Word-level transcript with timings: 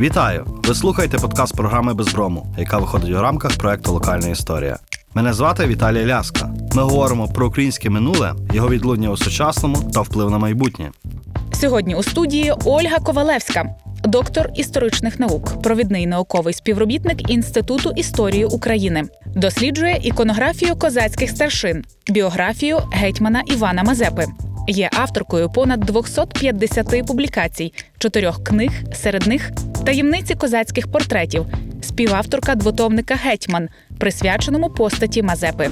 Вітаю! 0.00 0.46
Ви 0.64 0.74
слухаєте 0.74 1.18
подкаст 1.18 1.56
програми 1.56 1.94
Безброму, 1.94 2.46
яка 2.58 2.78
виходить 2.78 3.10
у 3.10 3.20
рамках 3.20 3.56
проекту 3.56 3.92
Локальна 3.92 4.28
історія. 4.28 4.78
Мене 5.14 5.32
звати 5.32 5.66
Віталій 5.66 6.06
Ляска. 6.06 6.50
Ми 6.74 6.82
говоримо 6.82 7.28
про 7.28 7.46
українське 7.46 7.90
минуле, 7.90 8.34
його 8.52 8.68
відлуння 8.68 9.10
у 9.10 9.16
сучасному 9.16 9.90
та 9.94 10.00
вплив 10.00 10.30
на 10.30 10.38
майбутнє. 10.38 10.90
Сьогодні 11.52 11.94
у 11.94 12.02
студії 12.02 12.52
Ольга 12.64 12.98
Ковалевська, 12.98 13.74
доктор 14.04 14.50
історичних 14.56 15.20
наук, 15.20 15.62
провідний 15.62 16.06
науковий 16.06 16.54
співробітник 16.54 17.30
Інституту 17.30 17.90
історії 17.96 18.44
України. 18.44 19.04
Досліджує 19.26 20.00
іконографію 20.02 20.76
козацьких 20.76 21.30
старшин, 21.30 21.84
біографію 22.08 22.78
гетьмана 22.92 23.42
Івана 23.46 23.82
Мазепи. 23.82 24.26
Є 24.66 24.90
авторкою 24.92 25.50
понад 25.50 25.80
250 25.80 27.06
публікацій, 27.06 27.72
чотирьох 27.98 28.44
книг, 28.44 28.70
серед 28.94 29.26
них 29.26 29.50
таємниці 29.86 30.34
козацьких 30.34 30.92
портретів, 30.92 31.46
співавторка 31.82 32.54
двотомника 32.54 33.14
Гетьман, 33.14 33.68
присвяченому 33.98 34.70
постаті 34.70 35.22
Мазепи. 35.22 35.70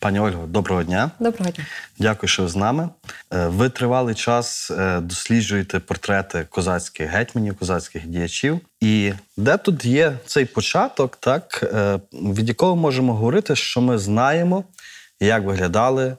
Пані 0.00 0.20
Ольго, 0.20 0.46
доброго 0.46 0.82
дня. 0.82 1.10
Доброго 1.20 1.50
дня. 1.50 1.64
Дякую, 1.98 2.28
що 2.28 2.42
ви 2.42 2.48
з 2.48 2.56
нами. 2.56 2.88
Е, 3.32 3.46
Ви 3.46 3.68
тривалий 3.68 4.14
час 4.14 4.70
е, 4.70 5.00
досліджуєте 5.00 5.80
портрети 5.80 6.46
козацьких 6.50 7.10
гетьманів, 7.10 7.56
козацьких 7.56 8.06
діячів. 8.06 8.60
І 8.80 9.12
де 9.36 9.56
тут 9.56 9.84
є 9.84 10.12
цей 10.26 10.44
початок, 10.44 11.16
так 11.16 11.70
е, 11.74 12.00
від 12.12 12.48
якого 12.48 12.76
можемо 12.76 13.14
говорити, 13.14 13.56
що 13.56 13.80
ми 13.80 13.98
знаємо, 13.98 14.64
як 15.20 15.44
виглядали 15.44 16.16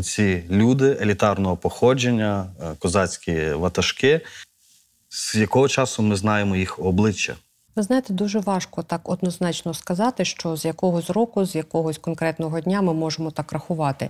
оці 0.00 0.44
люди 0.50 0.98
елітарного 1.00 1.56
походження, 1.56 2.46
е, 2.62 2.74
козацькі 2.78 3.52
ватажки, 3.52 4.20
з 5.08 5.34
якого 5.34 5.68
часу 5.68 6.02
ми 6.02 6.16
знаємо 6.16 6.56
їх 6.56 6.78
обличчя. 6.78 7.36
Ви 7.76 7.82
знаєте, 7.82 8.12
дуже 8.12 8.38
важко 8.38 8.82
так 8.82 9.08
однозначно 9.08 9.74
сказати, 9.74 10.24
що 10.24 10.56
з 10.56 10.64
якогось 10.64 11.10
року, 11.10 11.44
з 11.44 11.54
якогось 11.54 11.98
конкретного 11.98 12.60
дня 12.60 12.82
ми 12.82 12.94
можемо 12.94 13.30
так 13.30 13.52
рахувати. 13.52 14.08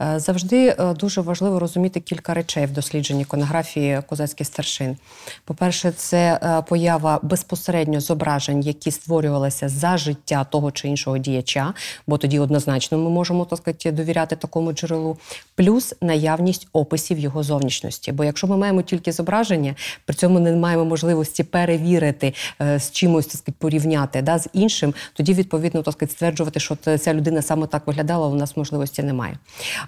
Е, 0.00 0.18
Завжди 0.18 0.68
е, 0.68 0.94
дуже 0.94 1.20
важливо 1.20 1.58
розуміти 1.58 2.00
кілька 2.00 2.34
речей 2.34 2.66
в 2.66 2.70
дослідженні 2.70 3.22
іконографії 3.22 4.02
козацьких 4.08 4.46
старшин. 4.46 4.96
По-перше, 5.44 5.92
це 5.92 6.40
е, 6.42 6.62
поява 6.62 7.20
безпосередньо 7.22 8.00
зображень, 8.00 8.60
які 8.60 8.90
створювалися 8.90 9.68
за 9.68 9.96
життя 9.96 10.44
того 10.44 10.70
чи 10.70 10.88
іншого 10.88 11.18
діяча, 11.18 11.74
бо 12.06 12.18
тоді 12.18 12.38
однозначно 12.38 12.98
ми 12.98 13.10
можемо 13.10 13.44
так 13.44 13.58
сказати, 13.58 13.92
довіряти 13.92 14.36
такому 14.36 14.72
джерелу, 14.72 15.16
плюс 15.54 15.94
наявність 16.00 16.68
описів 16.72 17.18
його 17.18 17.42
зовнішності. 17.42 18.12
Бо 18.12 18.24
якщо 18.24 18.46
ми 18.46 18.56
маємо 18.56 18.82
тільки 18.82 19.12
зображення, 19.12 19.74
при 20.04 20.16
цьому 20.16 20.40
не 20.40 20.52
маємо 20.52 20.84
можливості 20.84 21.44
перевірити 21.44 22.34
з 22.60 22.90
чимось 23.02 23.26
так 23.26 23.34
сказати, 23.36 23.54
порівняти 23.58 24.22
да, 24.22 24.38
з 24.38 24.48
іншим, 24.52 24.94
тоді 25.14 25.34
відповідно 25.34 25.82
так 25.82 25.94
сказати, 25.94 26.12
стверджувати, 26.12 26.60
що 26.60 26.76
ця 26.76 27.14
людина 27.14 27.42
саме 27.42 27.66
так 27.66 27.86
виглядала, 27.86 28.26
у 28.26 28.34
нас 28.34 28.56
можливості 28.56 29.02
немає. 29.02 29.38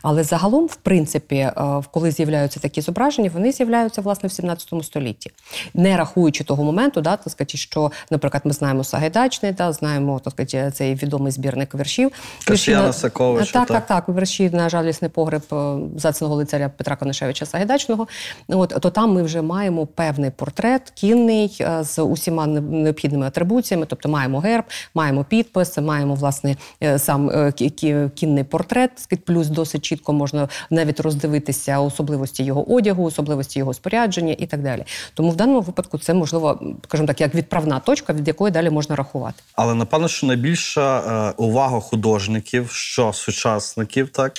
Але 0.02 0.24
загалом, 0.24 0.66
в 0.66 0.76
принципі, 0.76 1.36
е, 1.36 1.52
коли 1.90 2.10
з'являються 2.10 2.60
такі 2.60 2.80
зображення, 2.80 3.30
вони 3.34 3.52
з'являються 3.52 4.00
власне 4.00 4.28
в 4.28 4.32
17 4.32 4.84
столітті, 4.84 5.30
не 5.74 5.96
рахуючи 5.96 6.44
того 6.44 6.64
моменту, 6.64 7.00
да, 7.00 7.16
так 7.16 7.32
сказати, 7.32 7.58
що, 7.58 7.92
наприклад, 8.10 8.42
ми 8.46 8.52
знаємо 8.52 8.84
Сагайдачний, 8.84 9.52
да, 9.52 9.72
знаємо 9.72 10.20
так 10.24 10.32
сказати, 10.32 10.70
цей 10.74 10.94
відомий 10.94 11.32
збірник 11.32 11.74
віршів. 11.74 12.10
Касьяна 12.46 12.92
Саковича, 12.92 13.52
Так, 13.52 13.68
так. 13.68 13.86
так, 13.86 14.06
так. 14.06 14.16
Вірші 14.16 14.50
на 14.50 14.68
жалісний 14.68 15.10
погреб 15.10 15.42
е, 15.52 15.76
зацного 15.96 16.34
лицаря 16.34 16.68
Петра 16.76 16.96
Конишевича 16.96 17.46
Сагайдачного. 17.46 18.06
От 18.48 18.68
то 18.80 18.90
там 18.90 19.12
ми 19.12 19.22
вже 19.22 19.42
маємо 19.42 19.86
певний 19.86 20.30
портрет 20.30 20.92
кінний 20.94 21.56
е, 21.60 21.84
з 21.84 22.02
усіма 22.02 22.46
не- 22.46 22.60
необхідними 23.04 23.26
атрибуціями. 23.26 23.86
Тобто 23.86 24.08
маємо 24.08 24.40
герб, 24.40 24.64
маємо 24.94 25.24
підпис, 25.24 25.78
маємо 25.78 26.14
власне 26.14 26.56
е, 26.82 26.98
сам 26.98 27.30
е, 27.30 27.34
кі- 27.34 27.72
кі- 27.72 28.10
кінний 28.10 28.44
портрет. 28.44 28.90
Плюс 29.24 29.46
досить 29.48 29.84
чітко 29.84 30.12
можна 30.12 30.48
навіть 30.70 31.00
роздивитися 31.00 31.80
особливості 31.80 32.44
його 32.44 32.74
одягу, 32.74 33.04
особливості 33.04 33.58
його 33.58 33.74
спорядження 33.74 34.34
і 34.38 34.46
так 34.46 34.62
далі. 34.62 34.84
Тому 35.14 35.30
в 35.30 35.36
даному 35.36 35.60
випадку 35.60 35.98
це 35.98 36.14
можливо, 36.14 36.60
скажімо 36.84 37.06
так, 37.06 37.20
як 37.20 37.34
відправна 37.34 37.80
точка, 37.80 38.12
від 38.12 38.28
якої 38.28 38.52
далі 38.52 38.70
можна 38.70 38.96
рахувати. 38.96 39.42
Але 39.54 39.74
напевно, 39.74 40.08
що 40.08 40.26
найбільша 40.26 40.98
е, 40.98 41.34
увага 41.36 41.80
художників, 41.80 42.70
що 42.70 43.12
сучасників, 43.12 44.08
так 44.08 44.32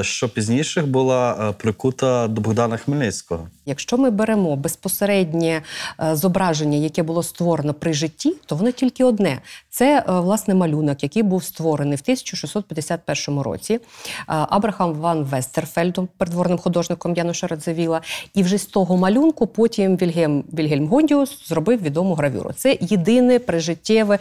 що 0.00 0.28
пізніших 0.28 0.86
була 0.86 1.52
прикута 1.58 2.28
до 2.28 2.40
Богдана 2.40 2.76
Хмельницького. 2.76 3.48
Якщо 3.66 3.98
ми 3.98 4.10
беремо 4.10 4.56
безпосереднє 4.56 5.62
е, 6.00 6.16
зображення, 6.16 6.76
яке 6.76 7.02
було 7.02 7.22
створено 7.22 7.74
при 7.74 7.92
житті, 7.92 8.34
то 8.46 8.56
воно 8.56 8.70
тільки 8.70 9.04
одне. 9.04 9.38
Це 9.70 9.98
е, 9.98 10.12
власне 10.20 10.54
малюнок, 10.54 11.02
який 11.02 11.22
був 11.22 11.44
створений 11.44 11.96
в 11.96 12.00
1651 12.02 13.40
році 13.40 13.74
е, 13.74 13.80
Абрахам 14.26 14.94
Ван 14.94 15.24
Вестерфельдом, 15.24 16.08
придворним 16.18 16.58
художником 16.58 17.14
Януша 17.14 17.46
Радзивіла. 17.46 18.00
І 18.34 18.42
вже 18.42 18.58
з 18.58 18.66
того 18.66 18.96
малюнку 18.96 19.46
потім 19.46 19.96
Вільгельм, 19.96 20.44
Вільгельм 20.52 20.86
Гондіус 20.86 21.48
зробив 21.48 21.82
відому 21.82 22.14
гравюру. 22.14 22.52
Це 22.56 22.78
єдине 22.80 23.38
прижиттєве, 23.38 24.18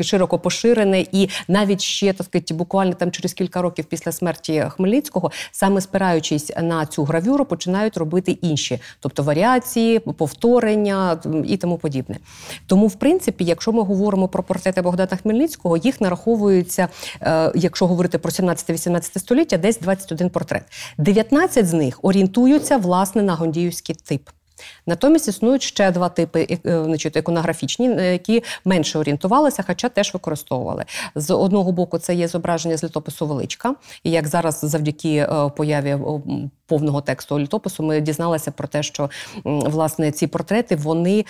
широко 0.00 0.38
поширене, 0.38 1.06
і 1.12 1.28
навіть 1.48 1.80
ще 1.80 2.12
так 2.12 2.26
сказати, 2.26 2.54
буквально 2.54 2.92
там 2.92 3.10
через 3.10 3.32
кілька 3.32 3.62
років 3.62 3.84
після 3.84 4.12
смерті 4.12 4.64
Хмельницького, 4.68 5.30
саме 5.52 5.80
спираючись 5.80 6.52
на 6.62 6.86
цю 6.86 7.04
гравюру, 7.04 7.44
починають 7.44 7.96
робити 7.96 8.17
інші, 8.26 8.80
тобто 9.00 9.22
варіації, 9.22 9.98
повторення 9.98 11.20
і 11.46 11.56
тому 11.56 11.76
подібне. 11.78 12.16
Тому, 12.66 12.86
в 12.86 12.94
принципі, 12.94 13.44
якщо 13.44 13.72
ми 13.72 13.82
говоримо 13.82 14.28
про 14.28 14.42
портрети 14.42 14.82
Богдана 14.82 15.16
Хмельницького, 15.22 15.76
їх 15.76 16.00
нараховується, 16.00 16.88
е, 17.22 17.52
якщо 17.54 17.86
говорити 17.86 18.18
про 18.18 18.30
17-18 18.30 19.18
століття, 19.18 19.58
десь 19.58 19.78
21 19.78 20.30
портрет. 20.30 20.62
19 20.98 21.66
з 21.66 21.72
них 21.72 21.98
орієнтуються 22.02 22.76
власне 22.76 23.22
на 23.22 23.34
гондіївський 23.34 23.94
тип. 23.94 24.28
Натомість 24.86 25.28
існують 25.28 25.62
ще 25.62 25.90
два 25.90 26.08
типи 26.08 26.46
е, 26.66 26.84
значить, 26.84 27.16
іконографічні, 27.16 27.90
е, 27.90 28.12
які 28.12 28.44
менше 28.64 28.98
орієнтувалися, 28.98 29.64
хоча 29.66 29.88
теж 29.88 30.14
використовували. 30.14 30.84
З 31.14 31.34
одного 31.34 31.72
боку, 31.72 31.98
це 31.98 32.14
є 32.14 32.28
зображення 32.28 32.76
з 32.76 32.84
літопису 32.84 33.26
Величка. 33.26 33.74
І 34.02 34.10
як 34.10 34.26
зараз, 34.26 34.60
завдяки 34.62 35.16
е, 35.16 35.50
появі 35.56 35.98
повного 36.66 37.00
тексту 37.00 37.38
літопису, 37.38 37.82
ми 37.82 38.00
дізналися 38.00 38.50
про 38.50 38.68
те, 38.68 38.82
що 38.82 39.10
власне 39.44 40.12
ці 40.12 40.26
портрети 40.26 40.76
вони 40.76 41.24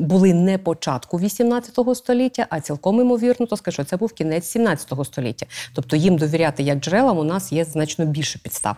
були 0.00 0.34
не 0.34 0.58
початку 0.58 1.18
18 1.18 1.96
століття, 1.96 2.46
а 2.50 2.60
цілком 2.60 3.00
імовірно, 3.00 3.46
то 3.46 3.56
скажу, 3.56 3.84
це 3.84 3.96
був 3.96 4.12
кінець 4.12 4.44
17 4.44 4.92
століття. 5.04 5.46
Тобто 5.74 5.96
їм 5.96 6.16
довіряти 6.16 6.62
як 6.62 6.78
джерелам 6.78 7.18
у 7.18 7.24
нас 7.24 7.52
є 7.52 7.64
значно 7.64 8.04
більше 8.04 8.38
підстав. 8.38 8.76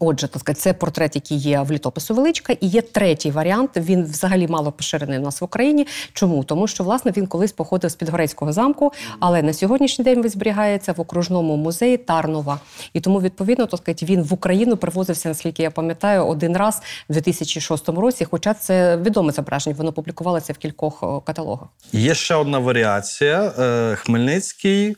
Отже, 0.00 0.28
так 0.28 0.40
сказати, 0.40 0.60
це 0.60 0.72
портрет, 0.72 1.14
який 1.14 1.38
є 1.38 1.60
в 1.60 1.72
літопису 1.72 2.14
Величка, 2.14 2.52
і 2.52 2.66
є 2.66 2.82
третій 2.82 3.30
варіант. 3.30 3.70
Він 3.76 4.04
взагалі 4.04 4.46
мало 4.46 4.72
поширений 4.72 5.18
у 5.18 5.22
нас 5.22 5.40
в 5.40 5.44
Україні. 5.44 5.86
Чому? 6.12 6.44
Тому 6.44 6.66
що 6.66 6.84
власне 6.84 7.12
він 7.16 7.26
колись 7.26 7.52
походив 7.52 7.90
з 7.90 7.94
Підгорецького 7.94 8.52
замку, 8.52 8.92
але 9.20 9.42
на 9.42 9.52
сьогоднішній 9.52 10.04
день 10.04 10.22
він 10.22 10.30
зберігається 10.30 10.92
в 10.92 11.00
окружному 11.00 11.56
музеї 11.56 11.96
Тарнова. 11.96 12.60
І 12.92 13.00
тому, 13.00 13.20
відповідно, 13.20 13.66
так 13.66 13.80
сказати, 13.80 14.06
він 14.06 14.22
в 14.22 14.34
Україну 14.34 14.76
привозився, 14.76 15.28
наскільки 15.28 15.62
я 15.62 15.70
пам'ятаю, 15.70 16.26
один 16.26 16.56
раз 16.56 16.82
в 17.08 17.12
2006 17.12 17.88
році. 17.88 18.24
Хоча 18.24 18.54
це 18.54 18.96
відоме 18.96 19.32
зображення, 19.32 19.76
воно 19.76 19.92
публікувалося 19.92 20.52
в 20.52 20.56
кількох 20.56 21.24
каталогах. 21.24 21.68
Є 21.92 22.14
ще 22.14 22.34
одна 22.34 22.58
варіація: 22.58 23.52
е, 23.58 23.94
Хмельницький, 23.96 24.96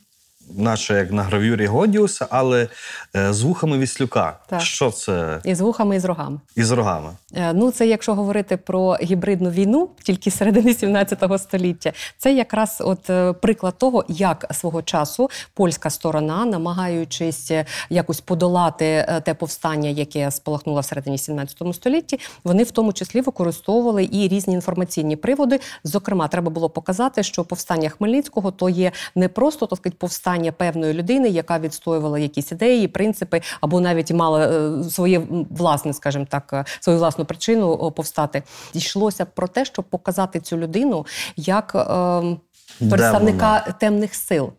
наче 0.56 0.94
як 0.94 1.12
на 1.12 1.22
гравюрі 1.22 1.66
Годіуса, 1.66 2.26
але 2.30 2.68
е, 3.16 3.32
з 3.32 3.42
вухами 3.42 3.78
Віслюка. 3.78 4.38
Так. 4.46 4.60
Що 4.60 4.90
це 4.90 5.40
І 5.44 5.54
з 5.54 5.60
вухами, 5.60 5.96
і 5.96 5.98
з 5.98 6.04
рогами. 6.04 6.40
і 6.56 6.64
з 6.64 6.70
рогами? 6.70 7.10
Е, 7.34 7.52
Ну, 7.52 7.70
це 7.70 7.86
якщо 7.86 8.14
говорити 8.14 8.56
про 8.56 8.94
гібридну 9.02 9.50
війну, 9.50 9.88
тільки 10.02 10.30
середини 10.30 10.74
17 10.74 11.24
століття, 11.38 11.92
це 12.18 12.34
якраз 12.34 12.82
от 12.84 13.10
е, 13.10 13.32
приклад 13.32 13.78
того, 13.78 14.04
як 14.08 14.46
свого 14.54 14.82
часу 14.82 15.30
польська 15.54 15.90
сторона, 15.90 16.44
намагаючись 16.44 17.50
якось 17.90 18.20
подолати 18.20 19.20
те 19.24 19.34
повстання, 19.34 19.90
яке 19.90 20.30
спалахнуло 20.30 20.80
в 20.80 20.84
середині 20.84 21.18
17 21.18 21.62
столітті, 21.74 22.20
вони 22.44 22.62
в 22.62 22.70
тому 22.70 22.92
числі 22.92 23.20
використовували 23.20 24.08
і 24.12 24.28
різні 24.28 24.54
інформаційні 24.54 25.16
приводи. 25.16 25.60
Зокрема, 25.84 26.28
треба 26.28 26.50
було 26.50 26.70
показати, 26.70 27.22
що 27.22 27.44
повстання 27.44 27.88
Хмельницького 27.88 28.50
то 28.50 28.68
є 28.68 28.92
не 29.14 29.28
просто 29.28 29.66
так 29.66 29.76
сказати, 29.76 29.96
повстання 30.00 30.37
певної 30.52 30.94
людини, 30.94 31.28
яка 31.28 31.58
відстоювала 31.58 32.18
якісь 32.18 32.52
ідеї, 32.52 32.88
принципи, 32.88 33.40
або 33.60 33.80
навіть 33.80 34.12
мала 34.12 34.46
е, 34.46 34.84
своє 34.84 35.22
власне, 35.50 35.92
скажімо 35.92 36.26
так, 36.28 36.50
е, 36.52 36.64
свою 36.80 36.98
власну 36.98 37.24
причину 37.24 37.92
повстати. 37.96 38.42
Йшлося 38.74 39.24
про 39.24 39.48
те, 39.48 39.64
щоб 39.64 39.84
показати 39.84 40.40
цю 40.40 40.56
людину 40.56 41.06
як 41.36 41.74
е, 41.74 42.88
представника 42.88 43.74
темних 43.80 44.14
сил. 44.14 44.52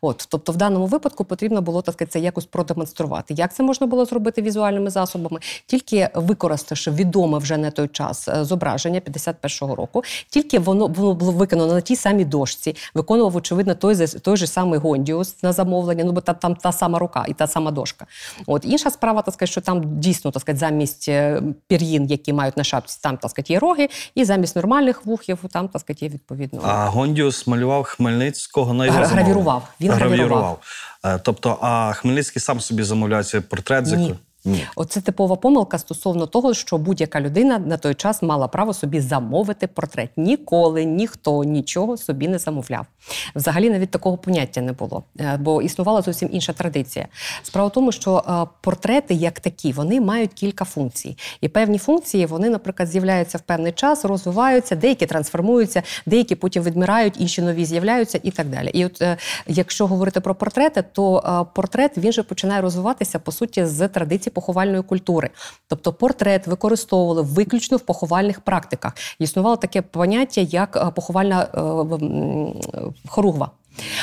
От, 0.00 0.26
тобто, 0.28 0.52
в 0.52 0.56
даному 0.56 0.86
випадку 0.86 1.24
потрібно 1.24 1.62
було 1.62 1.82
так 1.82 1.92
сказати, 1.92 2.12
це 2.12 2.20
якось 2.20 2.44
продемонструвати. 2.44 3.34
Як 3.34 3.54
це 3.54 3.62
можна 3.62 3.86
було 3.86 4.04
зробити 4.04 4.42
візуальними 4.42 4.90
засобами? 4.90 5.40
Тільки 5.66 6.08
використавши 6.14 6.90
відоме 6.90 7.38
вже 7.38 7.56
на 7.56 7.70
той 7.70 7.88
час 7.88 8.28
е, 8.28 8.44
зображення 8.44 9.00
51-го 9.00 9.74
року, 9.74 10.02
тільки 10.30 10.58
воно 10.58 10.74
воно 10.86 11.14
було 11.14 11.32
виконано 11.32 11.74
на 11.74 11.80
тій 11.80 11.96
самій 11.96 12.24
дошці, 12.24 12.76
виконував 12.94 13.36
очевидно 13.36 13.74
той 13.74 14.06
той 14.06 14.36
же 14.36 14.46
самий 14.46 14.78
Гондіус 14.78 15.42
на 15.42 15.52
замовлення. 15.52 16.04
Ну 16.04 16.12
бо 16.12 16.20
та 16.20 16.32
там 16.32 16.54
та 16.54 16.72
сама 16.72 16.98
рука 16.98 17.24
і 17.28 17.34
та 17.34 17.46
сама 17.46 17.70
дошка. 17.70 18.06
От 18.46 18.64
інша 18.64 18.90
справа, 18.90 19.22
так 19.22 19.34
сказати, 19.34 19.52
що 19.52 19.60
там 19.60 20.00
дійсно 20.00 20.30
так 20.30 20.40
сказати, 20.40 20.58
замість 20.58 21.08
е, 21.08 21.42
пір'їн, 21.66 22.06
які 22.06 22.32
мають 22.32 22.56
на 22.56 22.64
шапці, 22.64 22.98
там 23.02 23.16
так 23.16 23.30
сказати, 23.30 23.52
є 23.52 23.58
роги, 23.58 23.88
і 24.14 24.24
замість 24.24 24.56
нормальних 24.56 25.06
вухів 25.06 25.38
там 25.52 25.68
так 25.68 25.80
сказати, 25.80 26.04
є 26.04 26.10
відповідно. 26.10 26.60
А 26.64 26.86
Гондіус 26.86 27.46
малював 27.46 27.84
Хмельницького 27.84 28.74
на 28.74 28.86
його 28.86 28.98
гравірував. 28.98 29.68
Він 29.80 29.92
гравірував. 29.92 30.58
гравірував. 31.02 31.20
Тобто, 31.22 31.58
а 31.62 31.92
Хмельницький 31.92 32.42
сам 32.42 32.60
собі 32.60 32.82
замовляє 32.82 33.24
цей 33.24 33.40
портрет 33.40 33.86
Ні. 33.86 34.14
Ні. 34.44 34.66
Оце 34.76 35.00
типова 35.00 35.36
помилка 35.36 35.78
стосовно 35.78 36.26
того, 36.26 36.54
що 36.54 36.78
будь-яка 36.78 37.20
людина 37.20 37.58
на 37.58 37.76
той 37.76 37.94
час 37.94 38.22
мала 38.22 38.48
право 38.48 38.74
собі 38.74 39.00
замовити 39.00 39.66
портрет. 39.66 40.10
Ніколи 40.16 40.84
ніхто 40.84 41.44
нічого 41.44 41.96
собі 41.96 42.28
не 42.28 42.38
замовляв. 42.38 42.86
Взагалі 43.34 43.70
навіть 43.70 43.90
такого 43.90 44.16
поняття 44.16 44.60
не 44.60 44.72
було, 44.72 45.02
е, 45.20 45.38
бо 45.40 45.62
існувала 45.62 46.02
зовсім 46.02 46.28
інша 46.32 46.52
традиція. 46.52 47.08
Справа 47.42 47.68
в 47.68 47.72
тому, 47.72 47.92
що 47.92 48.24
е, 48.28 48.56
портрети, 48.60 49.14
як 49.14 49.40
такі, 49.40 49.72
вони 49.72 50.00
мають 50.00 50.32
кілька 50.32 50.64
функцій. 50.64 51.16
І 51.40 51.48
певні 51.48 51.78
функції 51.78 52.26
вони, 52.26 52.50
наприклад, 52.50 52.88
з'являються 52.88 53.38
в 53.38 53.40
певний 53.40 53.72
час, 53.72 54.04
розвиваються, 54.04 54.76
деякі 54.76 55.06
трансформуються, 55.06 55.82
деякі 56.06 56.34
потім 56.34 56.62
відмирають, 56.62 57.20
інші 57.20 57.42
нові 57.42 57.64
з'являються 57.64 58.20
і 58.22 58.30
так 58.30 58.48
далі. 58.48 58.68
І 58.68 58.84
от 58.84 59.02
е, 59.02 59.16
якщо 59.46 59.86
говорити 59.86 60.20
про 60.20 60.34
портрети, 60.34 60.84
то 60.92 61.46
портрет 61.54 61.98
він 61.98 62.12
же 62.12 62.22
починає 62.22 62.60
розвиватися 62.60 63.18
по 63.18 63.32
суті 63.32 63.66
з 63.66 63.88
традицій 63.88 64.30
поховальної 64.34 64.82
культури. 64.82 65.30
Тобто 65.68 65.92
портрет 65.92 66.46
використовували 66.46 67.22
виключно 67.22 67.76
в 67.76 67.80
поховальних 67.80 68.40
практиках. 68.40 68.92
Існувало 69.18 69.56
таке 69.56 69.82
поняття, 69.82 70.40
як 70.40 70.76
е, 70.76 70.90
поховальна 70.90 71.42
е, 71.42 73.08
хоругва. 73.08 73.50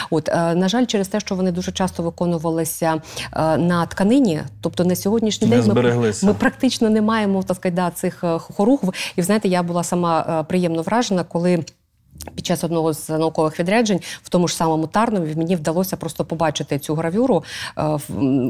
От, 0.10 0.30
е, 0.30 0.56
на 0.56 0.68
жаль, 0.68 0.86
через 0.86 1.08
те, 1.08 1.20
що 1.20 1.36
вони 1.36 1.52
дуже 1.52 1.72
часто 1.72 2.04
виконувалися 2.04 3.02
е, 3.34 3.58
на 3.58 3.86
тканині, 3.86 4.42
тобто 4.62 4.84
на 4.84 4.96
сьогоднішній 4.96 5.48
Не 5.48 5.62
день 5.62 5.74
ми, 5.74 6.14
ми 6.24 6.34
практично 6.34 6.90
не 6.90 7.02
маємо 7.02 7.44
так 7.44 7.58
сказати, 7.58 7.76
да, 7.76 7.92
цих 7.92 8.24
е, 8.24 8.40
хоругв. 8.40 8.94
І 9.16 9.22
знаєте, 9.22 9.48
я 9.48 9.64
була 9.64 9.84
сама 9.84 10.40
е, 10.40 10.44
приємно 10.44 10.82
вражена, 10.82 11.24
коли. 11.24 11.64
Під 12.36 12.46
час 12.46 12.64
одного 12.64 12.94
з 12.94 13.10
наукових 13.10 13.60
відряджень 13.60 14.00
в 14.24 14.30
тому 14.30 14.48
ж 14.48 14.56
самому 14.56 14.88
Тарнові 14.88 15.36
мені 15.36 15.56
вдалося 15.56 15.98
просто 15.98 16.26
побачити 16.26 16.80
цю 16.80 16.96
гравюру. 16.96 17.44
Е, 17.78 18.00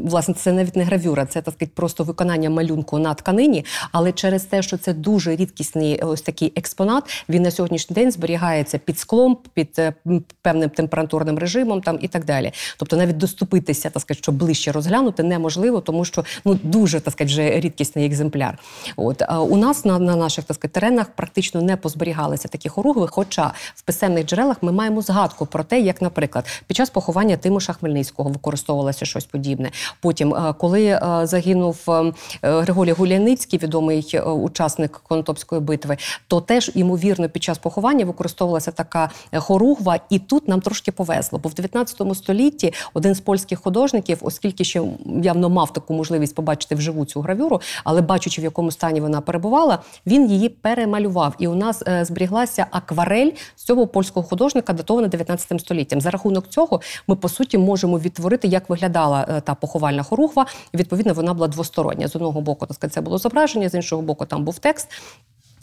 Власне, 0.06 0.34
це 0.34 0.52
навіть 0.52 0.76
не 0.76 0.84
гравюра, 0.84 1.26
це 1.26 1.42
так 1.42 1.54
сказати, 1.54 1.72
просто 1.76 2.04
виконання 2.04 2.50
малюнку 2.50 3.00
на 3.00 3.14
тканині. 3.14 3.66
Але 3.92 4.12
через 4.12 4.44
те, 4.44 4.62
що 4.62 4.78
це 4.78 4.94
дуже 4.94 5.36
рідкісний 5.36 6.00
е, 6.02 6.06
ось 6.06 6.22
такий 6.22 6.54
експонат, 6.56 7.04
він 7.30 7.44
на 7.44 7.52
сьогоднішній 7.52 7.94
день 7.94 8.12
зберігається 8.12 8.78
під 8.78 9.00
склом, 9.00 9.38
під 9.54 9.70
е, 9.80 9.94
певним 10.42 10.70
температурним 10.70 11.38
режимом 11.38 11.82
там 11.82 11.98
і 12.02 12.08
так 12.08 12.26
далі. 12.26 12.52
Тобто 12.78 12.96
навіть 12.98 13.18
доступитися, 13.18 13.90
так 13.90 14.02
сказати, 14.02 14.24
щоб 14.24 14.36
ближче 14.36 14.72
розглянути, 14.72 15.24
неможливо, 15.24 15.82
тому 15.82 16.06
що 16.06 16.26
ну 16.46 16.60
дуже 16.64 17.00
так 17.00 17.14
сказати, 17.14 17.34
вже 17.34 17.60
рідкісний 17.60 18.06
екземпляр. 18.06 18.60
От 18.96 19.22
у 19.50 19.58
нас 19.58 19.86
на, 19.86 20.00
на 20.00 20.16
наших 20.16 20.46
так 20.46 20.56
сказати, 20.56 20.80
теренах 20.80 21.08
практично 21.16 21.62
не 21.62 21.78
позберігалися 21.78 22.48
такі 22.48 22.70
хоругви. 22.70 23.08
Хоча 23.08 23.54
в 23.76 23.82
писемних 23.82 24.26
джерелах 24.26 24.58
ми 24.62 24.72
маємо 24.72 25.02
згадку 25.02 25.46
про 25.46 25.64
те, 25.64 25.80
як, 25.80 26.02
наприклад, 26.02 26.46
під 26.68 26.78
час 26.78 26.90
поховання 26.90 27.38
Тимоша 27.38 27.74
Хмельницького 27.74 28.30
використовувалося 28.30 29.06
щось 29.06 29.26
подібне. 29.26 29.72
Потім, 30.00 30.36
е, 30.36 30.54
коли 30.58 30.86
е, 30.86 31.00
загинув 31.24 31.78
е, 31.90 32.14
Григорій 32.42 32.92
Гуляницький, 32.92 33.60
відомий 33.60 34.20
учасник 34.20 35.02
Конотопської 35.08 35.62
битви, 35.62 35.98
то 36.28 36.42
теж 36.42 36.72
ймовірно 36.76 37.30
під 37.30 37.44
час 37.44 37.58
поховання 37.58 38.06
використовувалася 38.06 38.72
така 38.72 39.10
хоругва, 39.34 40.00
і 40.10 40.20
тут 40.20 40.48
нам 40.48 40.62
трошки 40.62 40.92
повезло. 40.92 41.40
Бо 41.40 41.50
в 41.50 41.54
19 41.54 42.02
столітті 42.16 42.74
один 42.94 43.16
з 43.16 43.20
польських 43.20 43.62
художників, 43.62 44.18
оскільки 44.22 44.64
ще 44.64 44.82
явно 45.24 45.50
мав 45.50 45.74
таку 45.74 45.94
можливість 45.94 46.36
побачити 46.36 46.76
вживу 46.76 47.06
цю 47.06 47.22
гравюру, 47.22 47.62
але 47.84 48.02
бачучи, 48.02 48.42
в 48.42 48.44
якому 48.44 48.72
стані 48.72 49.02
вона 49.02 49.22
перебувала, 49.22 49.80
він 50.06 50.32
її 50.32 50.50
перемалював. 50.50 51.36
І 51.40 51.48
у 51.48 51.56
нас 51.56 51.84
зберіглася 52.02 52.66
акварель 52.72 53.32
з 53.56 53.64
цього 53.64 53.88
польського 53.88 54.28
художника, 54.28 54.74
датована 54.74 55.08
19 55.08 55.62
століттям. 55.62 56.02
За 56.02 56.10
рахунок 56.10 56.48
цього 56.50 56.82
ми 57.08 57.16
по 57.16 57.30
суті 57.30 57.58
можемо 57.58 58.00
відтворити, 58.00 58.48
як 58.48 58.70
виглядала 58.70 59.26
е, 59.30 59.42
та 59.42 59.56
поховальна 59.56 60.04
хоругва. 60.04 60.46
І, 60.74 60.78
відповідно, 60.78 61.14
вона 61.14 61.34
була 61.34 61.48
двостороння. 61.48 62.08
З 62.08 62.16
одного 62.16 62.42
боку, 62.42 62.66
так 62.66 62.76
сказати, 62.76 62.94
це 62.94 63.02
було 63.02 63.18
зображення, 63.18 63.70
з 63.70 63.74
іншого 63.74 64.02
боку, 64.02 64.26
там 64.26 64.44
був 64.44 64.60
текст. 64.60 64.88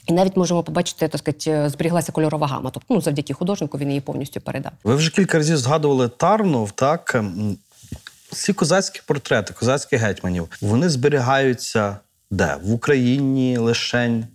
І 0.07 0.13
навіть 0.13 0.37
можемо 0.37 0.63
побачити, 0.63 1.09
так 1.09 1.19
сказати, 1.19 1.51
е, 1.51 1.69
зберіглася 1.69 2.13
кольорова 2.13 2.47
гама. 2.47 2.71
Тобто, 2.75 2.95
ну 2.95 3.01
завдяки 3.01 3.35
художнику 3.35 3.79
він 3.79 3.89
її 3.89 4.01
повністю 4.01 4.41
передав. 4.41 4.73
Ви 4.85 4.95
вже 4.95 5.11
кілька 5.11 5.39
разів 5.39 5.57
згадували 5.57 6.09
Тарнов, 6.09 6.71
так? 6.71 7.23
Ці 8.33 8.53
козацькі 8.53 9.01
портрети, 9.07 9.55
козацьких 9.55 10.01
гетьманів, 10.01 10.49
вони 10.61 10.89
зберігаються 10.89 11.97
де? 12.31 12.57
В 12.63 12.73
Україні 12.73 13.59
лишень, 13.59 14.27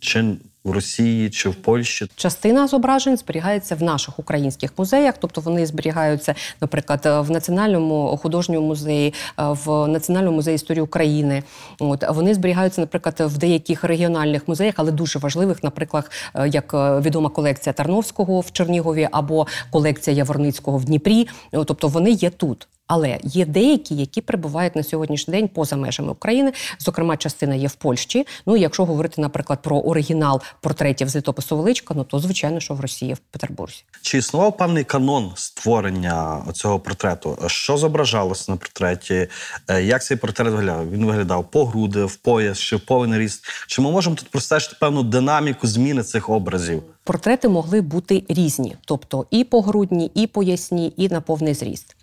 чи 0.00 0.24
в 0.64 0.70
Росії, 0.70 1.30
чи 1.30 1.48
в 1.48 1.54
Польщі. 1.54 2.06
Частина 2.16 2.66
зображень 2.66 3.16
зберігається 3.16 3.74
в 3.74 3.82
наших 3.82 4.18
українських 4.18 4.70
музеях, 4.78 5.14
тобто 5.20 5.40
вони 5.40 5.66
зберігаються, 5.66 6.34
наприклад, 6.60 7.00
в 7.04 7.30
Національному 7.30 8.18
художньому 8.22 8.66
музеї, 8.66 9.14
е, 9.38 9.42
в 9.64 9.88
Національному 9.88 10.36
музеї 10.36 10.54
історії 10.54 10.82
України. 10.82 11.42
От 11.78 12.04
вони 12.08 12.34
зберігаються, 12.34 12.80
наприклад, 12.80 13.14
в 13.20 13.38
деяких 13.38 13.84
регіональних 13.84 14.48
музеях, 14.48 14.74
але 14.76 14.92
дуже 14.92 15.18
важливих, 15.18 15.64
наприклад, 15.64 16.10
е, 16.34 16.48
як 16.48 16.74
е, 16.74 17.00
відома 17.00 17.28
колекція 17.28 17.72
Тарновського 17.72 18.40
в 18.40 18.52
Чернігові 18.52 19.08
або 19.12 19.46
колекція 19.70 20.16
Яворницького 20.16 20.78
в 20.78 20.84
Дніпрі. 20.84 21.28
Тобто 21.52 21.88
вони 21.88 22.10
є 22.10 22.30
тут. 22.30 22.68
Але 22.90 23.18
є 23.22 23.46
деякі, 23.46 23.96
які 23.96 24.20
перебувають 24.20 24.76
на 24.76 24.82
сьогоднішній 24.82 25.32
день 25.32 25.48
поза 25.48 25.76
межами 25.76 26.12
України. 26.12 26.52
Зокрема, 26.78 27.16
частина 27.16 27.54
є 27.54 27.68
в 27.68 27.74
Польщі. 27.74 28.26
Ну, 28.46 28.56
якщо 28.56 28.84
говорити, 28.84 29.20
наприклад, 29.20 29.62
про 29.62 29.78
оригінал 29.78 30.40
портретів 30.60 31.08
з 31.08 31.16
літопису 31.16 31.56
Величка, 31.56 31.94
ну 31.96 32.04
то 32.04 32.18
звичайно, 32.18 32.60
що 32.60 32.74
в 32.74 32.80
Росії 32.80 33.14
в 33.14 33.18
Петербурзі. 33.18 33.84
Чи 34.02 34.18
існував 34.18 34.56
певний 34.56 34.84
канон 34.84 35.32
створення 35.34 36.42
цього 36.52 36.80
портрету? 36.80 37.38
Що 37.46 37.76
зображалося 37.76 38.52
на 38.52 38.56
портреті? 38.56 39.28
Е, 39.68 39.82
Як 39.82 40.04
цей 40.04 40.16
портрет 40.16 40.52
виглядав? 40.52 40.90
Він 40.90 41.06
виглядав 41.06 41.50
по 41.50 41.64
груди, 41.64 42.04
в 42.04 42.16
пояс 42.16 42.58
чи 42.58 42.76
в 42.76 42.80
повний 42.80 43.18
ріст? 43.18 43.44
Чи 43.66 43.82
ми 43.82 43.90
можемо 43.90 44.16
тут 44.16 44.28
простежити 44.28 44.76
певну 44.80 45.02
динаміку 45.02 45.66
зміни 45.66 46.02
цих 46.02 46.28
образів? 46.30 46.82
Портрети 47.04 47.48
могли 47.48 47.80
бути 47.80 48.24
різні, 48.28 48.76
тобто 48.84 49.26
і 49.30 49.44
погрудні, 49.44 50.10
і 50.14 50.26
поясні, 50.26 50.92
і 50.96 51.08
на 51.08 51.20
повний 51.20 51.54
зріст. 51.54 51.96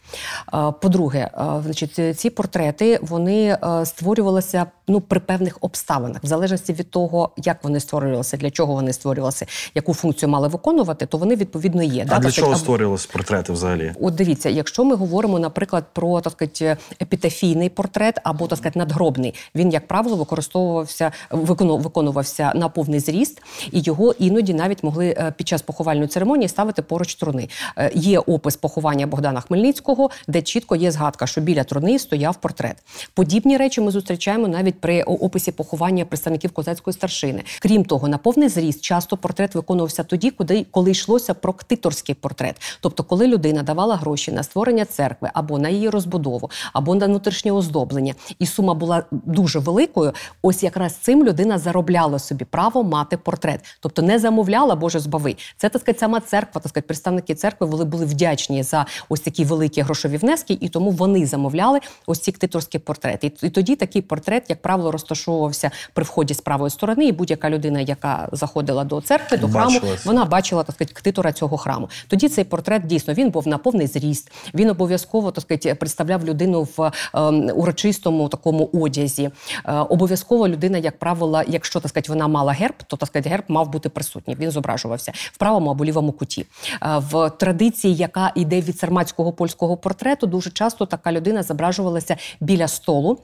Е, 0.53 0.73
По-друге, 0.81 1.19
е, 1.19 1.43
значить, 1.63 2.19
ці 2.19 2.29
портрети 2.29 2.99
вони 3.01 3.57
е, 3.63 3.85
створювалися 3.85 4.65
ну 4.87 5.01
при 5.01 5.19
певних 5.19 5.57
обставинах, 5.61 6.23
в 6.23 6.27
залежності 6.27 6.73
від 6.73 6.91
того, 6.91 7.29
як 7.37 7.63
вони 7.63 7.79
створювалися, 7.79 8.37
для 8.37 8.51
чого 8.51 8.73
вони 8.73 8.93
створювалися, 8.93 9.45
яку 9.75 9.93
функцію 9.93 10.29
мали 10.29 10.47
виконувати, 10.47 11.05
то 11.05 11.17
вони 11.17 11.35
відповідно 11.35 11.83
є. 11.83 12.03
А 12.03 12.09
да, 12.09 12.19
для 12.19 12.25
так 12.25 12.33
чого 12.33 12.55
створювалися 12.55 13.07
портрети 13.13 13.53
взагалі? 13.53 13.93
От 14.01 14.15
дивіться, 14.15 14.49
якщо 14.49 14.83
ми 14.83 14.95
говоримо, 14.95 15.39
наприклад, 15.39 15.83
про 15.93 16.21
так 16.21 16.33
сказати, 16.33 16.77
епітафійний 17.01 17.69
портрет 17.69 18.19
або 18.23 18.47
так 18.47 18.57
сказати, 18.57 18.79
надгробний, 18.79 19.33
він, 19.55 19.69
як 19.71 19.87
правило, 19.87 20.15
використовувався, 20.15 21.11
викону- 21.31 21.81
виконувався 21.81 22.51
на 22.55 22.69
повний 22.69 22.99
зріст, 22.99 23.41
і 23.71 23.81
його 23.81 24.11
іноді 24.19 24.53
навіть 24.53 24.83
могли 24.83 25.33
під 25.37 25.47
час 25.47 25.61
поховальної 25.61 26.07
церемонії 26.07 26.49
ставити 26.49 26.81
поруч 26.81 27.15
труни. 27.15 27.49
Є 27.93 28.19
опис 28.19 28.55
поховання 28.55 29.07
Богдана 29.07 29.41
Хмельницького, 29.41 29.96
де 30.27 30.41
чітко 30.41 30.75
є 30.75 30.91
згадка, 30.91 31.27
що 31.27 31.41
біля 31.41 31.63
труни 31.63 31.99
стояв 31.99 32.35
портрет. 32.35 32.77
Подібні 33.13 33.57
речі 33.57 33.81
ми 33.81 33.91
зустрічаємо 33.91 34.47
навіть 34.47 34.81
при 34.81 35.03
описі 35.03 35.51
поховання 35.51 36.05
представників 36.05 36.51
козацької 36.51 36.93
старшини. 36.93 37.43
Крім 37.61 37.85
того, 37.85 38.07
на 38.07 38.17
повний 38.17 38.49
зріст 38.49 38.81
часто 38.81 39.17
портрет 39.17 39.55
виконувався 39.55 40.03
тоді, 40.03 40.31
куди 40.31 40.65
коли 40.71 40.91
йшлося 40.91 41.33
про 41.33 41.53
ктиторський 41.53 42.15
портрет, 42.15 42.61
тобто 42.81 43.03
коли 43.03 43.27
людина 43.27 43.63
давала 43.63 43.95
гроші 43.95 44.31
на 44.31 44.43
створення 44.43 44.85
церкви 44.85 45.29
або 45.33 45.59
на 45.59 45.69
її 45.69 45.89
розбудову, 45.89 46.49
або 46.73 46.95
на 46.95 47.05
внутрішнє 47.05 47.51
оздоблення, 47.51 48.13
і 48.39 48.45
сума 48.45 48.73
була 48.73 49.03
дуже 49.11 49.59
великою. 49.59 50.13
Ось 50.41 50.63
якраз 50.63 50.93
цим 50.93 51.25
людина 51.25 51.57
заробляла 51.57 52.19
собі 52.19 52.45
право 52.45 52.83
мати 52.83 53.17
портрет, 53.17 53.65
тобто 53.79 54.01
не 54.01 54.19
замовляла 54.19 54.75
Боже 54.75 54.99
збави. 54.99 55.35
Це 55.57 55.69
так 55.69 55.81
сказати, 55.81 55.99
сама 55.99 56.19
церква, 56.19 56.61
так 56.61 56.69
сказати, 56.69 56.87
представники 56.87 57.35
церкви 57.35 57.67
були, 57.67 57.85
були 57.85 58.05
вдячні 58.05 58.63
за 58.63 58.85
ось 59.09 59.19
такі 59.19 59.45
великі 59.45 59.81
грошові 59.87 60.17
внески, 60.17 60.57
і 60.61 60.69
тому 60.69 60.91
вони 60.91 61.25
замовляли 61.25 61.79
ось 62.05 62.19
ці 62.19 62.31
ктиторські 62.31 62.79
портрети. 62.79 63.27
І, 63.27 63.47
і 63.47 63.49
тоді 63.49 63.75
такий 63.75 64.01
портрет, 64.01 64.43
як 64.49 64.61
правило, 64.61 64.91
розташовувався 64.91 65.71
при 65.93 66.03
вході 66.03 66.33
з 66.33 66.41
правої 66.41 66.71
сторони, 66.71 67.05
і 67.05 67.11
будь-яка 67.11 67.49
людина, 67.49 67.79
яка 67.79 68.29
заходила 68.31 68.83
до 68.83 69.01
церкви, 69.01 69.37
до 69.37 69.47
храму, 69.47 69.73
Бачила 69.79 69.97
це. 69.97 70.01
вона 70.05 70.25
бачила 70.25 70.63
так 70.63 70.75
сказати, 70.75 70.93
ктитора 70.93 71.31
цього 71.31 71.57
храму. 71.57 71.89
Тоді 72.07 72.29
цей 72.29 72.43
портрет 72.43 72.85
дійсно 72.85 73.13
він 73.13 73.29
був 73.29 73.47
на 73.47 73.57
повний 73.57 73.87
зріст. 73.87 74.31
Він 74.53 74.69
обов'язково 74.69 75.31
так 75.31 75.41
сказати, 75.41 75.75
представляв 75.75 76.25
людину 76.25 76.67
в 76.77 76.91
ем, 77.13 77.51
урочистому 77.55 78.29
такому 78.29 78.69
одязі. 78.73 79.29
Е, 79.65 79.73
обов'язково 79.73 80.47
людина, 80.47 80.77
як 80.77 80.99
правило, 80.99 81.41
якщо 81.47 81.79
так 81.79 81.89
сказати, 81.89 82.11
вона 82.11 82.27
мала 82.27 82.53
герб, 82.53 82.75
то 82.87 82.97
так 82.97 83.07
сказати, 83.07 83.29
герб 83.29 83.43
мав 83.47 83.69
бути 83.69 83.89
присутній. 83.89 84.35
Він 84.39 84.51
зображувався 84.51 85.11
в 85.15 85.37
правому 85.37 85.71
або 85.71 85.85
лівому 85.85 86.11
куті. 86.11 86.45
Е, 86.83 87.01
в 87.11 87.29
традиції, 87.29 87.95
яка 87.95 88.31
йде 88.35 88.61
від 88.61 88.79
сарматського 88.79 89.31
польського 89.31 89.76
портрету, 89.77 90.27
дуже 90.27 90.49
часто 90.49 90.85
така 90.85 91.11
людина 91.11 91.43
зображувалася 91.43 92.17
біля 92.39 92.67
столу. 92.67 93.19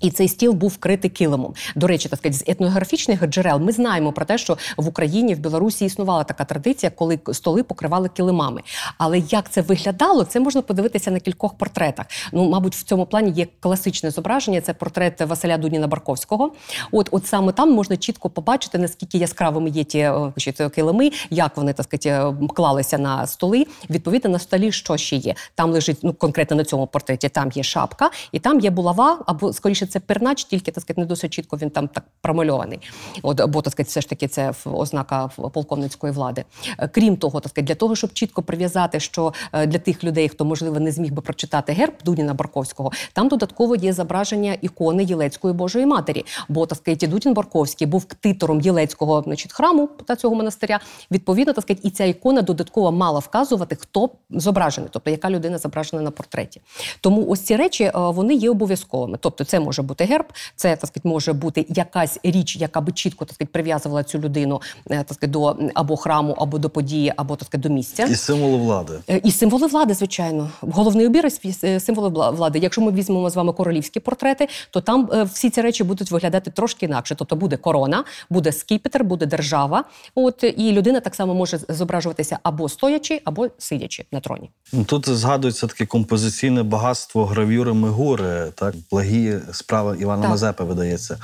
І 0.00 0.10
цей 0.10 0.28
стіл 0.28 0.52
був 0.52 0.70
вкритий 0.70 1.10
килимом. 1.10 1.54
До 1.74 1.86
речі, 1.86 2.08
так 2.08 2.18
сказати, 2.18 2.44
з 2.44 2.50
етнографічних 2.50 3.26
джерел 3.26 3.60
ми 3.60 3.72
знаємо 3.72 4.12
про 4.12 4.24
те, 4.24 4.38
що 4.38 4.58
в 4.76 4.88
Україні, 4.88 5.34
в 5.34 5.38
Білорусі 5.38 5.84
існувала 5.84 6.24
така 6.24 6.44
традиція, 6.44 6.90
коли 6.90 7.18
столи 7.32 7.62
покривали 7.62 8.08
килимами. 8.08 8.62
Але 8.98 9.18
як 9.18 9.50
це 9.50 9.60
виглядало, 9.62 10.24
це 10.24 10.40
можна 10.40 10.62
подивитися 10.62 11.10
на 11.10 11.20
кількох 11.20 11.54
портретах. 11.54 12.06
Ну, 12.32 12.48
мабуть, 12.48 12.74
в 12.74 12.82
цьому 12.82 13.06
плані 13.06 13.30
є 13.30 13.46
класичне 13.60 14.10
зображення. 14.10 14.60
Це 14.60 14.74
портрет 14.74 15.20
Василя 15.20 15.58
Дуніна 15.58 15.86
Барковського. 15.86 16.52
От, 16.92 17.08
от 17.12 17.26
саме 17.26 17.52
там 17.52 17.72
можна 17.72 17.96
чітко 17.96 18.30
побачити, 18.30 18.78
наскільки 18.78 19.18
яскравими 19.18 19.70
є 19.70 19.84
ті 19.84 19.98
е, 19.98 20.32
значить, 20.36 20.74
килими, 20.74 21.10
як 21.30 21.56
вони 21.56 21.72
так 21.72 21.86
сказати, 21.86 22.08
е, 22.08 22.48
клалися 22.54 22.98
на 22.98 23.26
столи. 23.26 23.66
Відповідно, 23.90 24.30
на 24.30 24.38
столі 24.38 24.72
що 24.72 24.96
ще 24.96 25.16
є? 25.16 25.34
Там 25.54 25.70
лежить 25.70 25.98
ну 26.02 26.12
конкретно 26.12 26.56
на 26.56 26.64
цьому 26.64 26.86
портреті. 26.86 27.28
Там 27.28 27.50
є 27.54 27.62
шапка, 27.62 28.10
і 28.32 28.38
там 28.38 28.60
є 28.60 28.70
булава, 28.70 29.18
або 29.26 29.52
скоріше 29.52 29.85
це 29.86 30.00
пернач, 30.00 30.44
тільки 30.44 30.70
так 30.70 30.82
сказати, 30.82 31.00
не 31.00 31.06
досить 31.06 31.32
чітко 31.32 31.56
він 31.56 31.70
там 31.70 31.88
так 31.88 32.04
промальований. 32.20 32.78
От 33.22 33.50
бо 33.50 33.62
так 33.62 33.72
сказати, 33.72 33.88
все 33.88 34.00
ж 34.00 34.08
таки 34.08 34.28
це 34.28 34.52
ознака 34.64 35.28
полковницької 35.28 36.12
влади. 36.12 36.44
Е, 36.78 36.88
Крім 36.88 37.16
того, 37.16 37.40
так 37.40 37.50
сказати, 37.50 37.66
для 37.66 37.74
того, 37.74 37.96
щоб 37.96 38.12
чітко 38.12 38.42
прив'язати, 38.42 39.00
що 39.00 39.32
е, 39.52 39.66
для 39.66 39.78
тих 39.78 40.04
людей, 40.04 40.28
хто 40.28 40.44
можливо 40.44 40.80
не 40.80 40.92
зміг 40.92 41.12
би 41.12 41.22
прочитати 41.22 41.72
герб 41.72 41.94
Дуніна 42.04 42.34
Барковського, 42.34 42.92
там 43.12 43.28
додатково 43.28 43.76
є 43.76 43.92
зображення 43.92 44.56
ікони 44.62 45.04
Єлецької 45.04 45.54
Божої 45.54 45.86
Матері. 45.86 46.24
Бо 46.48 46.66
так 46.66 46.78
сказати, 46.78 47.06
Дудін 47.06 47.34
Барковський 47.34 47.86
був 47.86 48.04
ктитором 48.04 48.60
Єлецького 48.60 49.22
значить, 49.22 49.52
храму 49.52 49.88
та 50.06 50.16
цього 50.16 50.34
монастиря. 50.34 50.80
Відповідно, 51.10 51.52
так 51.52 51.62
сказати, 51.64 51.88
і 51.88 51.90
ця 51.90 52.04
ікона 52.04 52.42
додатково 52.42 52.92
мала 52.92 53.18
вказувати, 53.18 53.76
хто 53.76 54.10
зображений, 54.30 54.90
тобто 54.92 55.10
яка 55.10 55.30
людина 55.30 55.58
зображена 55.58 56.02
на 56.02 56.10
портреті. 56.10 56.60
Тому 57.00 57.26
ось 57.28 57.40
ці 57.40 57.56
речі 57.56 57.84
е, 57.84 57.92
вони 57.94 58.34
є 58.34 58.50
обов'язковими. 58.50 59.18
Тобто, 59.20 59.44
це 59.44 59.60
може 59.60 59.75
бути 59.82 60.04
герб, 60.04 60.26
це 60.56 60.76
так 60.76 60.86
сказати, 60.88 61.08
може 61.08 61.32
бути 61.32 61.66
якась 61.68 62.18
річ, 62.22 62.56
яка 62.56 62.80
би 62.80 62.92
чітко 62.92 63.24
так 63.24 63.34
сказати, 63.34 63.50
прив'язувала 63.52 64.02
цю 64.02 64.18
людину 64.18 64.60
е, 64.90 64.96
так 64.96 65.04
сказати, 65.04 65.26
до 65.26 65.56
або 65.74 65.96
храму, 65.96 66.32
або 66.32 66.58
до 66.58 66.70
події, 66.70 67.12
або 67.16 67.36
так 67.36 67.46
сказати, 67.48 67.68
до 67.68 67.74
місця. 67.74 68.04
І 68.04 68.14
символи 68.14 68.56
влади. 68.56 68.92
Е, 69.10 69.20
І 69.24 69.30
символи 69.32 69.66
влади, 69.66 69.94
звичайно. 69.94 70.50
Головний 70.60 71.08
сві- 71.08 71.66
е, 71.66 71.80
символи 71.80 72.08
вла- 72.08 72.34
влади. 72.36 72.58
Якщо 72.58 72.80
ми 72.80 72.92
візьмемо 72.92 73.30
з 73.30 73.36
вами 73.36 73.52
королівські 73.52 74.00
портрети, 74.00 74.48
то 74.70 74.80
там 74.80 75.08
всі 75.32 75.50
ці 75.50 75.60
речі 75.62 75.84
будуть 75.84 76.10
виглядати 76.10 76.50
трошки 76.50 76.86
інакше. 76.86 77.14
Тобто 77.14 77.36
буде 77.36 77.56
корона, 77.56 78.04
буде 78.30 78.52
скіпетр, 78.52 79.04
буде 79.04 79.26
держава. 79.26 79.84
От 80.14 80.44
і 80.56 80.72
людина 80.72 81.00
так 81.00 81.14
само 81.14 81.34
може 81.34 81.58
зображуватися 81.68 82.38
або 82.42 82.68
стоячи, 82.68 83.20
або 83.24 83.48
сидячи 83.58 84.04
на 84.12 84.20
троні. 84.20 84.50
Тут 84.86 85.08
згадується 85.08 85.66
таке 85.66 85.86
композиційне 85.86 86.62
багатство 86.62 87.24
гравюри 87.26 87.72
Мигури, 87.72 88.52
так 88.54 88.74
благі 88.90 89.34
справи 89.66 89.96
Івана 90.00 90.22
Так. 90.22 90.30
Мазепи 90.30 90.64
видається. 90.64 91.18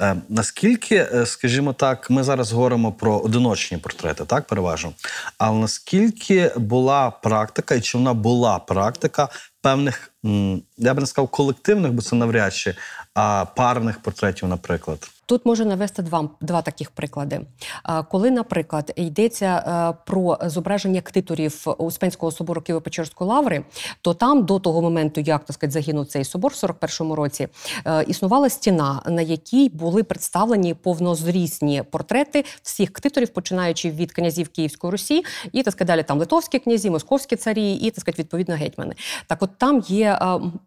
Е, 0.00 0.16
наскільки, 0.28 0.96
е, 0.96 1.26
скажімо 1.26 1.72
так, 1.72 2.10
ми 2.10 2.22
зараз 2.22 2.52
говоримо 2.52 2.92
про 2.92 3.18
одиночні 3.18 3.78
портрети, 3.78 4.24
так 4.24 4.46
переважно. 4.46 4.92
Але 5.38 5.58
наскільки 5.58 6.52
була 6.56 7.10
практика, 7.10 7.74
і 7.74 7.80
чи 7.80 7.98
вона 7.98 8.14
була 8.14 8.58
практика 8.58 9.28
певних, 9.62 10.10
я 10.78 10.94
б 10.94 11.00
не 11.00 11.06
сказав 11.06 11.28
колективних, 11.28 11.92
бо 11.92 12.02
це 12.02 12.16
навряд 12.16 12.54
чи, 12.54 12.74
а 13.14 13.44
парних 13.56 14.00
портретів, 14.00 14.48
наприклад. 14.48 15.10
Тут 15.26 15.46
можу 15.46 15.64
навести 15.64 16.02
два, 16.02 16.30
два 16.40 16.62
таких 16.62 16.90
приклади. 16.90 17.40
Коли, 18.10 18.30
наприклад, 18.30 18.92
йдеться 18.96 19.46
е, 19.46 20.04
про 20.06 20.38
зображення 20.42 21.00
ктиторів 21.00 21.64
Успенського 21.78 22.32
собору 22.32 22.60
Києво-Печерської 22.60 23.24
лаври, 23.24 23.64
то 24.00 24.14
там 24.14 24.44
до 24.44 24.58
того 24.58 24.82
моменту, 24.82 25.20
як 25.20 25.44
так 25.44 25.54
сказати, 25.54 25.72
загинув 25.72 26.06
цей 26.06 26.24
собор 26.24 26.52
в 26.52 26.54
41-му 26.54 27.14
році, 27.14 27.48
е, 27.86 28.04
існувала 28.08 28.50
стіна, 28.50 29.02
на 29.06 29.22
якій 29.22 29.68
були 29.68 30.02
представлені 30.02 30.74
повнозрісні 30.74 31.82
портрети 31.90 32.44
всіх 32.62 32.92
ктиторів, 32.92 33.28
починаючи 33.28 33.90
від 33.90 34.12
князів 34.12 34.48
Київської 34.48 34.90
Русі, 34.90 35.24
і 35.52 35.62
так 35.62 35.72
сказати, 35.72 35.84
далі 35.84 36.02
там 36.02 36.18
литовські 36.18 36.58
князі, 36.58 36.90
московські 36.90 37.36
царі, 37.36 37.72
і 37.72 37.90
так 37.90 38.00
сказати, 38.00 38.22
відповідно 38.22 38.54
гетьмани. 38.54 38.94
Так, 39.26 39.42
от 39.42 39.50
там 39.58 39.80
є, 39.88 40.18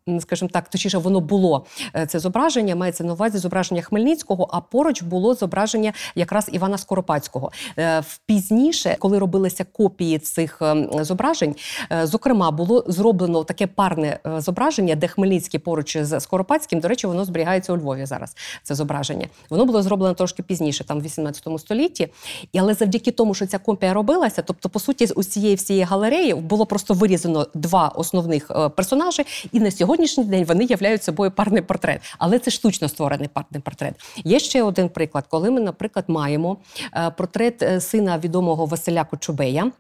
е, 0.08 0.20
скажімо 0.20 0.50
так, 0.54 0.70
точніше, 0.70 0.98
воно 0.98 1.20
було 1.20 1.66
це 2.08 2.20
зображення, 2.20 2.76
мається 2.76 3.04
на 3.04 3.14
увазі 3.14 3.38
зображення 3.38 3.82
Хмельницького, 3.82 4.47
а 4.52 4.62
поруч 4.62 5.02
було 5.02 5.34
зображення 5.34 5.94
якраз 6.16 6.50
Івана 6.52 6.78
Скоропадського. 6.78 7.52
Е, 7.80 8.04
Пізніше, 8.26 8.96
коли 9.00 9.20
робилися 9.20 9.64
копії 9.64 10.20
цих 10.20 10.62
е, 10.62 10.88
зображень, 11.02 11.56
е, 11.92 12.08
зокрема, 12.08 12.52
було 12.52 12.84
зроблено 12.88 13.44
таке 13.44 13.68
парне 13.68 14.20
зображення, 14.38 14.96
де 14.96 15.08
Хмельницький 15.08 15.60
поруч 15.60 15.98
з 15.98 16.20
Скоропадським. 16.20 16.80
До 16.80 16.88
речі, 16.88 17.08
воно 17.08 17.26
зберігається 17.26 17.74
у 17.74 17.78
Львові 17.78 18.06
зараз. 18.06 18.36
Це 18.64 18.76
зображення. 18.76 19.28
Воно 19.50 19.66
було 19.66 19.82
зроблено 19.82 20.14
трошки 20.14 20.44
пізніше, 20.44 20.84
там 20.84 21.00
в 21.00 21.04
18 21.04 21.48
столітті. 21.58 22.08
І 22.52 22.60
але 22.60 22.74
завдяки 22.74 23.12
тому, 23.12 23.34
що 23.34 23.46
ця 23.46 23.58
копія 23.58 23.94
робилася, 23.94 24.42
тобто, 24.42 24.70
по 24.70 24.80
суті, 24.80 25.08
з 25.08 25.14
усієї 25.16 25.56
всієї 25.56 25.86
галереї 25.86 26.34
було 26.34 26.66
просто 26.66 26.94
вирізано 26.94 27.48
два 27.54 27.88
основних 27.88 28.52
персонажі, 28.76 29.26
і 29.52 29.60
на 29.60 29.72
сьогоднішній 29.72 30.24
день 30.24 30.46
вони 30.46 30.64
являють 30.64 31.04
собою 31.04 31.32
парний 31.32 31.62
портрет. 31.62 32.02
Але 32.18 32.40
це 32.40 32.52
штучно 32.52 32.90
створений 32.90 33.30
парний 33.34 33.62
портрет. 33.62 33.96
Є 34.24 34.37
ще 34.40 34.64
один 34.64 34.90
приклад, 34.90 35.26
коли 35.28 35.52
ми, 35.52 35.60
наприклад, 35.60 36.06
маємо 36.08 36.58
е, 36.96 37.12
портрет 37.18 37.62
е, 37.62 37.82
сина 37.82 38.18
відомого 38.18 38.66
Василя 38.66 39.04
Кочубея. 39.04 39.72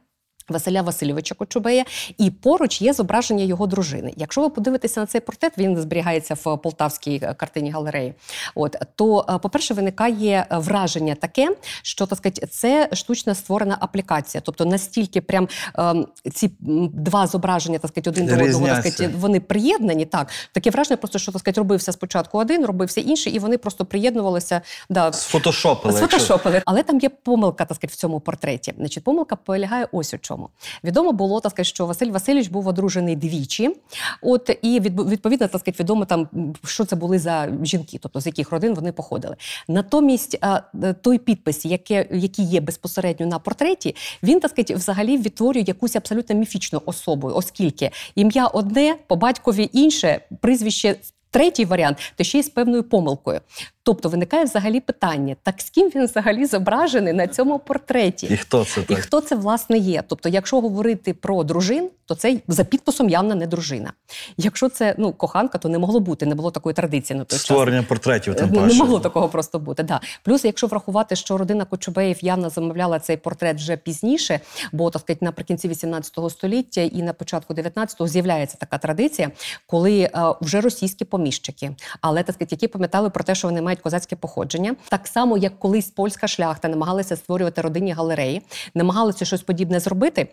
Василя 0.49 0.81
Васильовича 0.81 1.35
Кочубея, 1.35 1.85
і 2.17 2.29
поруч 2.29 2.81
є 2.81 2.93
зображення 2.93 3.43
його 3.43 3.67
дружини. 3.67 4.13
Якщо 4.17 4.41
ви 4.41 4.49
подивитеся 4.49 4.99
на 4.99 5.05
цей 5.05 5.21
портрет, 5.21 5.53
він 5.57 5.77
зберігається 5.77 6.33
в 6.33 6.57
полтавській 6.57 7.19
е, 7.23 7.33
картині 7.33 7.71
галереї. 7.71 8.13
От 8.55 8.75
то, 8.95 9.25
е, 9.29 9.37
по-перше, 9.37 9.73
виникає 9.73 10.45
е, 10.51 10.57
враження 10.57 11.15
таке, 11.15 11.55
що 11.81 12.05
так 12.05 12.17
сказати, 12.17 12.47
це 12.47 12.89
штучно 12.93 13.35
створена 13.35 13.77
аплікація. 13.79 14.41
Тобто 14.45 14.65
настільки 14.65 15.21
прям 15.21 15.47
ем, 15.75 16.07
ці 16.33 16.51
два 16.93 17.27
зображення, 17.27 17.79
так 17.79 17.91
сказати, 17.91 18.09
один 18.09 18.25
до 18.25 18.43
одного, 18.45 18.67
так 18.67 18.85
сказати, 18.85 19.13
вони 19.17 19.39
приєднані. 19.39 20.05
Так 20.05 20.29
таке 20.51 20.69
враження, 20.69 20.97
просто 20.97 21.19
що 21.19 21.31
так 21.31 21.39
сказати, 21.39 21.61
робився 21.61 21.91
спочатку 21.91 22.37
один, 22.37 22.65
робився 22.65 23.01
інший, 23.01 23.33
і 23.33 23.39
вони 23.39 23.57
просто 23.57 23.85
приєднувалися. 23.85 24.61
Да, 24.89 25.13
Сфотошопили. 25.13 25.97
Сфотошопили. 25.97 26.61
Але 26.65 26.83
там 26.83 26.99
є 26.99 27.09
помилка, 27.09 27.65
так 27.65 27.75
сказати, 27.75 27.93
в 27.93 27.95
цьому 27.95 28.19
портреті. 28.19 28.73
Значить, 28.77 29.03
помилка 29.03 29.35
полягає 29.35 29.87
ось 29.91 30.13
у 30.13 30.17
чому. 30.17 30.36
Відомо 30.83 31.11
було, 31.11 31.39
так 31.39 31.51
сказати, 31.51 31.69
що 31.69 31.85
Василь 31.85 32.11
Васильович 32.11 32.47
був 32.47 32.67
одружений 32.67 33.15
двічі. 33.15 33.75
От 34.21 34.57
і 34.61 34.79
відповідно, 34.79 35.47
так 35.47 35.61
сказати, 35.61 35.83
відомо 35.83 36.05
там, 36.05 36.29
що 36.65 36.85
це 36.85 36.95
були 36.95 37.19
за 37.19 37.49
жінки, 37.63 37.99
тобто 38.01 38.21
з 38.21 38.25
яких 38.25 38.51
родин 38.51 38.73
вони 38.73 38.91
походили. 38.91 39.35
Натомість 39.67 40.39
е, 40.43 40.93
той 40.93 41.17
підпис, 41.17 41.65
який 41.65 42.45
є 42.45 42.61
безпосередньо 42.61 43.25
на 43.25 43.39
портреті, 43.39 43.95
він 44.23 44.39
так 44.39 44.51
сказати, 44.51 44.75
взагалі 44.75 45.17
відтворює 45.17 45.63
якусь 45.67 45.95
абсолютно 45.95 46.35
міфічну 46.35 46.81
особу, 46.85 47.27
оскільки 47.27 47.91
ім'я 48.15 48.47
одне, 48.47 48.95
по 49.07 49.15
батькові 49.15 49.69
інше, 49.73 50.21
прізвище. 50.41 50.95
Третій 51.29 51.65
варіант, 51.65 51.97
то 52.15 52.23
ще 52.23 52.39
й 52.39 52.43
з 52.43 52.49
певною 52.49 52.83
помилкою. 52.83 53.41
Тобто 53.87 54.09
виникає 54.09 54.43
взагалі 54.43 54.79
питання: 54.79 55.35
так 55.43 55.61
з 55.61 55.69
ким 55.69 55.91
він 55.95 56.05
взагалі 56.05 56.45
зображений 56.45 57.13
на 57.13 57.27
цьому 57.27 57.59
портреті? 57.59 58.27
І 58.27 58.37
хто 58.37 58.65
це 58.65 58.81
І 58.89 58.95
хто 58.95 59.21
це 59.21 59.35
власне 59.35 59.77
є? 59.77 60.03
Тобто, 60.07 60.29
якщо 60.29 60.61
говорити 60.61 61.13
про 61.13 61.43
дружин, 61.43 61.89
то 62.05 62.15
це 62.15 62.39
за 62.47 62.63
підписом 62.63 63.09
явно 63.09 63.35
не 63.35 63.47
дружина. 63.47 63.93
Якщо 64.37 64.69
це 64.69 64.95
ну 64.97 65.13
коханка, 65.13 65.57
то 65.57 65.69
не 65.69 65.79
могло 65.79 65.99
бути, 65.99 66.25
не 66.25 66.35
було 66.35 66.51
такої 66.51 66.73
традиції 66.73 67.19
на 67.19 67.25
той 67.25 67.37
час. 67.37 67.45
Створення 67.45 67.83
портретів 67.83 68.35
тим 68.35 68.49
Не, 68.49 68.59
паче. 68.59 68.67
не 68.67 68.73
могло 68.73 68.99
такого 68.99 69.29
просто 69.29 69.59
бути. 69.59 69.83
Да. 69.83 70.01
Плюс, 70.23 70.45
якщо 70.45 70.67
врахувати, 70.67 71.15
що 71.15 71.37
родина 71.37 71.65
Кочубеїв 71.65 72.17
явно 72.21 72.49
замовляла 72.49 72.99
цей 72.99 73.17
портрет 73.17 73.57
вже 73.57 73.77
пізніше, 73.77 74.39
бо 74.71 74.89
так 74.89 75.01
сказати, 75.01 75.25
наприкінці 75.25 75.67
18 75.67 76.13
століття 76.29 76.81
і 76.81 77.01
на 77.01 77.13
початку 77.13 77.53
19-го 77.53 78.07
з'являється 78.07 78.57
така 78.57 78.77
традиція, 78.77 79.31
коли 79.65 79.99
е, 79.99 80.11
вже 80.41 80.61
російські 80.61 81.05
поміщики, 81.05 81.75
але 82.01 82.23
так 82.23 82.35
сказати, 82.35 82.55
які 82.55 82.67
пам'ятали 82.67 83.09
про 83.09 83.23
те, 83.23 83.35
що 83.35 83.47
вони 83.47 83.61
мають 83.61 83.76
козацьке 83.81 84.15
походження, 84.15 84.75
так 84.89 85.07
само 85.07 85.37
як 85.37 85.59
колись 85.59 85.89
польська 85.89 86.27
шляхта 86.27 86.67
намагалася 86.67 87.15
створювати 87.15 87.61
родинні 87.61 87.91
галереї, 87.91 88.41
намагалися 88.75 89.25
щось 89.25 89.41
подібне 89.41 89.79
зробити. 89.79 90.27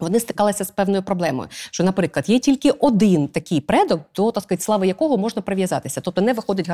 Вони 0.00 0.20
стикалися 0.20 0.64
з 0.64 0.70
певною 0.70 1.02
проблемою, 1.02 1.48
що, 1.70 1.84
наприклад, 1.84 2.28
є 2.28 2.38
тільки 2.38 2.70
один 2.70 3.28
такий 3.28 3.60
предок, 3.60 4.00
до 4.16 4.30
так 4.30 4.42
сказати, 4.42 4.62
слави 4.62 4.86
якого 4.86 5.18
можна 5.18 5.42
прив'язатися. 5.42 6.00
Тобто 6.00 6.20
не 6.20 6.32
виходить 6.32 6.68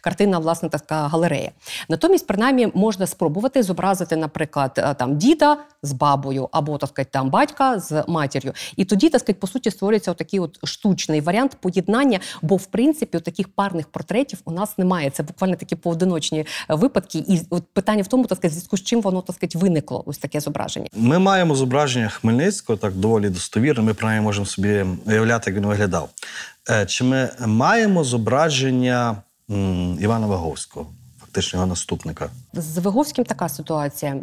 картина, 0.00 0.38
власне, 0.38 0.68
така 0.68 1.08
галерея. 1.08 1.50
Натомість, 1.88 2.26
принаймні, 2.26 2.68
можна 2.74 3.06
спробувати 3.06 3.62
зобразити, 3.62 4.16
наприклад, 4.16 4.72
е, 4.76 4.94
там 4.94 5.16
діда 5.16 5.56
з 5.82 5.92
бабою, 5.92 6.48
або 6.52 6.78
так 6.78 6.88
сказати, 6.90 7.10
там 7.12 7.30
батька 7.30 7.78
з 7.78 8.04
матір'ю. 8.08 8.52
І 8.76 8.84
тоді, 8.84 9.08
так 9.08 9.20
сказати, 9.20 9.38
по 9.40 9.46
суті, 9.46 9.70
створюється 9.70 10.14
такий 10.14 10.40
от 10.40 10.58
штучний 10.64 11.20
варіант 11.20 11.56
поєднання, 11.60 12.20
бо 12.42 12.56
в 12.56 12.66
принципі 12.66 13.20
таких 13.20 13.48
парних 13.48 13.88
портретів 13.88 14.38
у 14.44 14.52
нас 14.52 14.78
немає. 14.78 15.10
Це 15.10 15.22
буквально 15.22 15.56
такі 15.56 15.76
поодиночні 15.76 16.40
е, 16.40 16.74
випадки. 16.74 17.18
І 17.18 17.40
от 17.50 17.64
питання 17.72 18.02
в 18.02 18.06
тому, 18.06 18.26
так 18.26 18.38
сказати, 18.38 18.54
зв'язку 18.54 18.76
з 18.76 18.82
чим 18.82 19.00
воно 19.00 19.22
так 19.22 19.36
сказати, 19.36 19.58
виникло 19.58 20.02
ось 20.06 20.18
таке 20.18 20.40
зображення. 20.40 20.88
Ми 20.94 21.18
маємо 21.18 21.54
зображення 21.54 22.08
Хмельницького, 22.08 22.76
так 22.76 22.94
доволі 22.94 23.28
достовірне. 23.28 23.84
Ми 23.84 23.94
принаймні 23.94 24.24
можемо 24.24 24.46
собі 24.46 24.84
уявляти, 25.06 25.50
як 25.50 25.60
він 25.60 25.66
виглядав. 25.66 26.08
Е, 26.70 26.86
Чи 26.86 27.04
ми 27.04 27.30
маємо 27.46 28.04
зображення 28.04 29.16
Івана 30.00 30.26
Ваговського, 30.26 30.86
фактично 31.32 31.56
його 31.56 31.66
наступника? 31.66 32.30
З 32.52 32.78
Виговським 32.78 33.24
така 33.24 33.48
ситуація. 33.48 34.16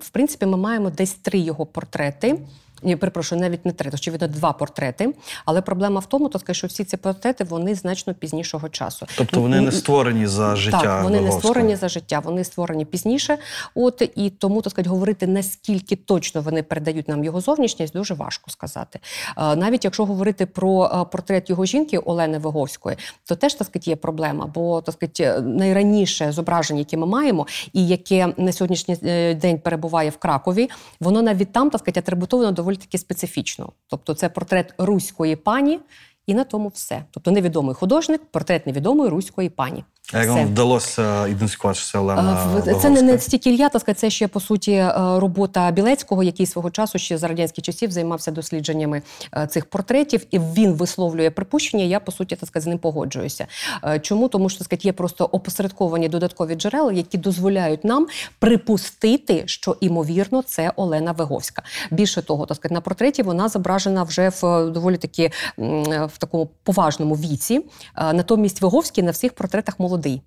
В 0.00 0.08
принципі, 0.12 0.46
ми 0.46 0.56
маємо 0.56 0.90
десь 0.90 1.14
три 1.14 1.38
його 1.38 1.66
портрети. 1.66 2.38
Ні, 2.82 2.96
перепрошую, 2.96 3.40
навіть 3.40 3.66
не 3.66 3.72
три, 3.72 3.90
очевидно, 3.94 4.28
два 4.28 4.52
портрети. 4.52 5.14
Але 5.44 5.60
проблема 5.60 6.00
в 6.00 6.06
тому, 6.06 6.28
то 6.28 6.38
сказати, 6.38 6.54
що 6.54 6.66
всі 6.66 6.84
ці 6.84 6.96
портрети 6.96 7.44
вони 7.44 7.74
значно 7.74 8.14
пізнішого 8.14 8.68
часу. 8.68 9.06
Тобто 9.16 9.40
вони 9.40 9.60
не 9.60 9.72
створені 9.72 10.26
за 10.26 10.56
життя. 10.56 10.80
Так, 10.80 11.02
вони 11.02 11.20
не 11.20 11.32
створені 11.32 11.76
за 11.76 11.88
життя, 11.88 12.18
вони 12.24 12.44
створені 12.44 12.84
пізніше. 12.84 13.38
От 13.74 14.02
і 14.16 14.30
тому 14.30 14.62
так 14.62 14.70
сказати, 14.70 14.90
говорити 14.90 15.26
наскільки 15.26 15.96
точно 15.96 16.40
вони 16.40 16.62
передають 16.62 17.08
нам 17.08 17.24
його 17.24 17.40
зовнішність, 17.40 17.92
дуже 17.92 18.14
важко 18.14 18.50
сказати. 18.50 18.98
Е, 19.38 19.56
Навіть 19.56 19.84
якщо 19.84 20.04
говорити 20.04 20.46
про 20.46 20.84
е, 20.84 21.04
портрет 21.12 21.50
його 21.50 21.64
жінки 21.64 21.98
Олени 21.98 22.38
Виговської, 22.38 22.96
то 23.24 23.36
теж 23.36 23.54
так 23.54 23.66
сказати, 23.66 23.90
є 23.90 23.96
проблема, 23.96 24.46
бо 24.54 24.80
так 24.80 24.94
сказати, 24.94 25.40
найраніше 25.40 26.32
зображення, 26.32 26.78
яке 26.78 26.96
ми 26.96 27.06
маємо, 27.06 27.46
і 27.72 27.86
яке 27.86 28.34
на 28.36 28.52
сьогоднішній 28.52 28.96
е, 29.02 29.34
день 29.34 29.58
перебуває 29.58 30.10
в 30.10 30.16
Кракові, 30.16 30.70
воно 31.00 31.22
навіть 31.22 31.52
там 31.52 31.70
так 31.70 31.80
сказати, 31.80 32.00
атрибутовано 32.00 32.52
доволі 32.52 32.71
таки 32.76 32.98
специфічно. 32.98 33.72
Тобто, 33.86 34.14
це 34.14 34.28
портрет 34.28 34.74
руської 34.78 35.36
пані. 35.36 35.80
І 36.26 36.34
на 36.34 36.44
тому 36.44 36.68
все. 36.68 37.04
Тобто 37.10 37.30
невідомий 37.30 37.74
художник, 37.74 38.24
портрет 38.24 38.66
невідомої 38.66 39.10
руської 39.10 39.50
пані. 39.50 39.84
А 40.12 40.18
як 40.18 40.28
вам 40.28 40.46
вдалося 40.46 41.26
ідентифікувати, 41.26 41.78
що 41.78 41.92
це 41.92 41.98
Олена 41.98 42.62
А, 42.66 42.74
Це 42.74 42.90
не, 42.90 43.02
не 43.02 43.18
стільки 43.18 43.50
Ілья, 43.50 43.68
так 43.68 43.82
сказати, 43.82 44.00
це 44.00 44.10
ще 44.10 44.28
по 44.28 44.40
суті 44.40 44.72
е, 44.72 44.92
робота 44.96 45.70
Білецького, 45.70 46.22
який 46.22 46.46
свого 46.46 46.70
часу 46.70 46.98
ще 46.98 47.18
за 47.18 47.28
радянських 47.28 47.64
часів 47.64 47.90
займався 47.90 48.30
дослідженнями 48.30 49.02
е, 49.36 49.46
цих 49.46 49.66
портретів, 49.66 50.26
і 50.30 50.38
він 50.38 50.72
висловлює 50.72 51.30
припущення. 51.30 51.84
Я 51.84 52.00
по 52.00 52.12
суті 52.12 52.36
так 52.36 52.48
сказати, 52.48 52.64
з 52.64 52.66
ним 52.66 52.78
погоджуюся. 52.78 53.46
Е, 53.84 54.00
Чому? 54.00 54.28
Тому 54.28 54.48
що 54.48 54.58
так 54.58 54.64
сказати, 54.64 54.88
є 54.88 54.92
просто 54.92 55.24
опосередковані 55.24 56.08
додаткові 56.08 56.54
джерела, 56.54 56.92
які 56.92 57.18
дозволяють 57.18 57.84
нам 57.84 58.06
припустити, 58.38 59.42
що 59.46 59.76
імовірно 59.80 60.42
це 60.42 60.72
Олена 60.76 61.12
Виговська. 61.12 61.62
Більше 61.90 62.22
того, 62.22 62.46
так 62.46 62.56
сказати, 62.56 62.74
на 62.74 62.80
портреті 62.80 63.22
вона 63.22 63.48
зображена 63.48 64.02
вже 64.02 64.28
в 64.28 64.70
доволі 64.70 64.96
таки 64.96 65.30
в 65.58 66.18
такому 66.18 66.48
поважному 66.62 67.14
віці. 67.14 67.64
Натомість 67.96 68.62
Виговський 68.62 69.04
на 69.04 69.10
всіх 69.10 69.32
портретах 69.32 69.78
молодий. 69.92 70.22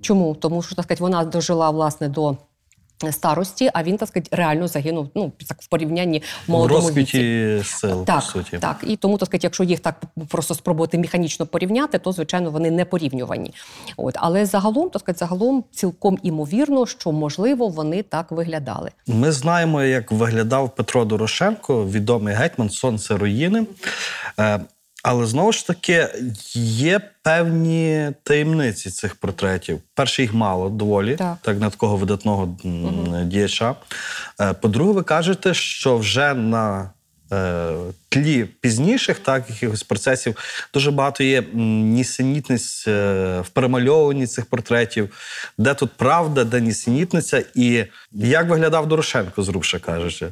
Чому? 0.00 0.34
Тому 0.34 0.62
що 0.62 0.74
так 0.74 0.84
сказати, 0.84 1.02
вона 1.02 1.24
дожила 1.24 1.70
власне 1.70 2.08
до. 2.08 2.36
Старості, 3.10 3.70
а 3.74 3.82
він 3.82 3.96
так 3.96 4.08
сказати, 4.08 4.28
реально 4.36 4.68
загинув 4.68 5.08
ну 5.14 5.32
так 5.48 5.62
в 5.62 5.66
порівнянні 5.68 6.18
в 6.18 6.22
в 6.48 6.50
молодому 6.50 6.88
віці. 6.88 6.98
розквіті 7.00 7.62
сил, 7.64 8.04
Так, 8.04 8.16
по 8.20 8.22
суті. 8.26 8.58
так. 8.58 8.76
І 8.86 8.96
тому, 8.96 9.18
так 9.18 9.26
сказати, 9.26 9.46
якщо 9.46 9.64
їх 9.64 9.80
так 9.80 10.00
просто 10.28 10.54
спробувати 10.54 10.98
механічно 10.98 11.46
порівняти, 11.46 11.98
то 11.98 12.12
звичайно 12.12 12.50
вони 12.50 12.70
не 12.70 12.84
порівнювані. 12.84 13.54
От 13.96 14.14
але 14.18 14.46
загалом, 14.46 14.90
так 14.90 15.00
сказати, 15.02 15.18
загалом 15.18 15.64
цілком 15.70 16.18
імовірно, 16.22 16.86
що 16.86 17.12
можливо 17.12 17.68
вони 17.68 18.02
так 18.02 18.30
виглядали. 18.32 18.90
Ми 19.06 19.32
знаємо, 19.32 19.82
як 19.82 20.12
виглядав 20.12 20.74
Петро 20.74 21.04
Дорошенко, 21.04 21.86
відомий 21.86 22.34
гетьман, 22.34 22.70
сонце 22.70 23.16
руїни. 23.16 23.66
Але 25.04 25.26
знову 25.26 25.52
ж 25.52 25.66
таки 25.66 26.08
є 26.54 27.00
певні 27.22 28.10
таємниці 28.22 28.90
цих 28.90 29.14
портретів. 29.14 29.80
Перше, 29.94 30.22
їх 30.22 30.34
мало 30.34 30.68
доволі, 30.70 31.16
Так. 31.16 31.36
так 31.42 31.60
на 31.60 31.70
такого 31.70 31.96
видатного 31.96 32.56
угу. 32.64 33.18
діяча. 33.24 33.74
Е, 34.40 34.52
По-друге, 34.52 34.92
ви 34.92 35.02
кажете, 35.02 35.54
що 35.54 35.96
вже 35.96 36.34
на 36.34 36.90
е, 37.32 37.70
тлі 38.14 38.44
пізніших 38.44 39.18
так, 39.18 39.50
якихось 39.50 39.82
процесів 39.82 40.36
дуже 40.74 40.90
багато 40.90 41.24
є 41.24 41.42
нісенітниць 41.54 42.84
е, 42.88 43.40
в 43.40 43.48
перемальовуванні 43.48 44.26
цих 44.26 44.46
портретів, 44.46 45.14
де 45.58 45.74
тут 45.74 45.90
правда, 45.96 46.44
де 46.44 46.60
нісенітниця, 46.60 47.44
і 47.54 47.84
як 48.12 48.48
виглядав 48.48 48.86
Дорошенко, 48.86 49.42
зрубше 49.42 49.78
кажучи. 49.78 50.28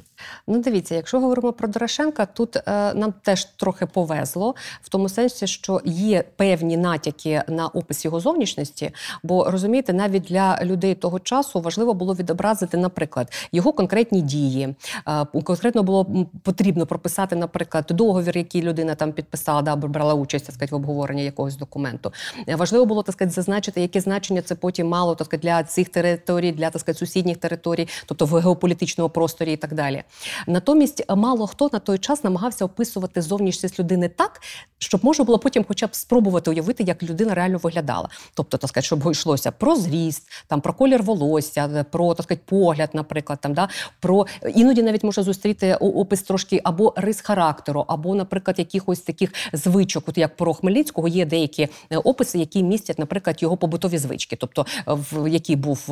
Ну, 0.46 0.62
дивіться, 0.62 0.94
якщо 0.94 1.20
говоримо 1.20 1.52
про 1.52 1.68
Дорошенка, 1.68 2.26
тут 2.26 2.56
е, 2.56 2.62
нам 2.94 3.14
теж 3.22 3.44
трохи 3.44 3.86
повезло 3.86 4.54
в 4.82 4.88
тому 4.88 5.08
сенсі, 5.08 5.46
що 5.46 5.80
є 5.84 6.24
певні 6.36 6.76
натяки 6.76 7.42
на 7.48 7.66
опис 7.66 8.04
його 8.04 8.20
зовнішності. 8.20 8.90
Бо 9.22 9.50
розумієте, 9.50 9.92
навіть 9.92 10.22
для 10.22 10.58
людей 10.62 10.94
того 10.94 11.18
часу 11.18 11.60
важливо 11.60 11.94
було 11.94 12.14
відобразити, 12.14 12.76
наприклад, 12.76 13.32
його 13.52 13.72
конкретні 13.72 14.22
дії. 14.22 14.74
Е, 15.08 15.24
конкретно 15.44 15.82
було 15.82 16.26
потрібно 16.42 16.86
прописати, 16.86 17.36
наприклад, 17.36 17.71
договір, 17.80 18.38
який 18.38 18.62
людина 18.62 18.94
там 18.94 19.12
підписала, 19.12 19.62
да, 19.62 19.72
або 19.72 19.88
брала 19.88 20.14
участь 20.14 20.46
так 20.46 20.54
сказати, 20.54 20.74
в 20.74 20.78
обговоренні 20.78 21.24
якогось 21.24 21.56
документу. 21.56 22.12
Е, 22.48 22.56
Важливо 22.56 22.86
було 22.86 23.02
так 23.02 23.12
сказати, 23.12 23.34
зазначити, 23.34 23.80
яке 23.80 24.00
значення 24.00 24.42
це 24.42 24.54
потім 24.54 24.88
мало 24.88 25.14
так 25.14 25.26
сказати, 25.26 25.48
для 25.48 25.62
цих 25.62 25.88
територій, 25.88 26.52
для 26.52 26.70
так 26.70 26.80
сказати, 26.80 26.98
сусідніх 26.98 27.36
територій, 27.36 27.88
тобто 28.06 28.26
в 28.26 28.40
геополітичному 28.40 29.10
просторі 29.10 29.52
і 29.52 29.56
так 29.56 29.74
далі. 29.74 30.02
Натомість 30.46 31.04
е, 31.10 31.14
мало 31.14 31.46
хто 31.46 31.70
на 31.72 31.78
той 31.78 31.98
час 31.98 32.24
намагався 32.24 32.64
описувати 32.64 33.22
зовнішність 33.22 33.78
людини 33.78 34.08
так, 34.08 34.40
щоб 34.78 35.04
можна 35.04 35.24
було 35.24 35.38
потім, 35.38 35.64
хоча 35.68 35.86
б 35.86 35.94
спробувати 35.94 36.50
уявити, 36.50 36.82
як 36.82 37.02
людина 37.02 37.34
реально 37.34 37.58
виглядала. 37.58 38.08
Тобто, 38.34 38.58
так 38.58 38.68
сказати, 38.68 38.86
щоб 38.86 39.12
йшлося 39.12 39.50
про 39.50 39.76
зріст, 39.76 40.30
там 40.46 40.60
про 40.60 40.72
колір 40.72 41.02
волосся, 41.02 41.70
е, 41.74 41.84
про 41.84 42.14
так 42.14 42.24
сказати, 42.24 42.42
погляд, 42.46 42.90
наприклад, 42.92 43.38
там 43.42 43.54
да 43.54 43.68
про 44.00 44.26
іноді 44.54 44.82
навіть 44.82 45.04
можна 45.04 45.22
зустріти 45.22 45.74
опис 45.74 46.22
трошки 46.22 46.60
або 46.64 46.94
рис 46.96 47.20
характеру, 47.20 47.61
або, 47.68 48.14
наприклад, 48.14 48.58
якихось 48.58 49.00
таких 49.00 49.32
звичок, 49.52 50.08
от 50.08 50.18
як 50.18 50.36
про 50.36 50.54
Хмельницького, 50.54 51.08
є 51.08 51.26
деякі 51.26 51.68
е, 51.90 51.96
описи, 51.96 52.38
які 52.38 52.62
містять, 52.62 52.98
наприклад, 52.98 53.42
його 53.42 53.56
побутові 53.56 53.98
звички, 53.98 54.36
тобто 54.36 54.66
е, 54.78 54.82
в 54.86 55.30
який 55.30 55.56
був. 55.56 55.90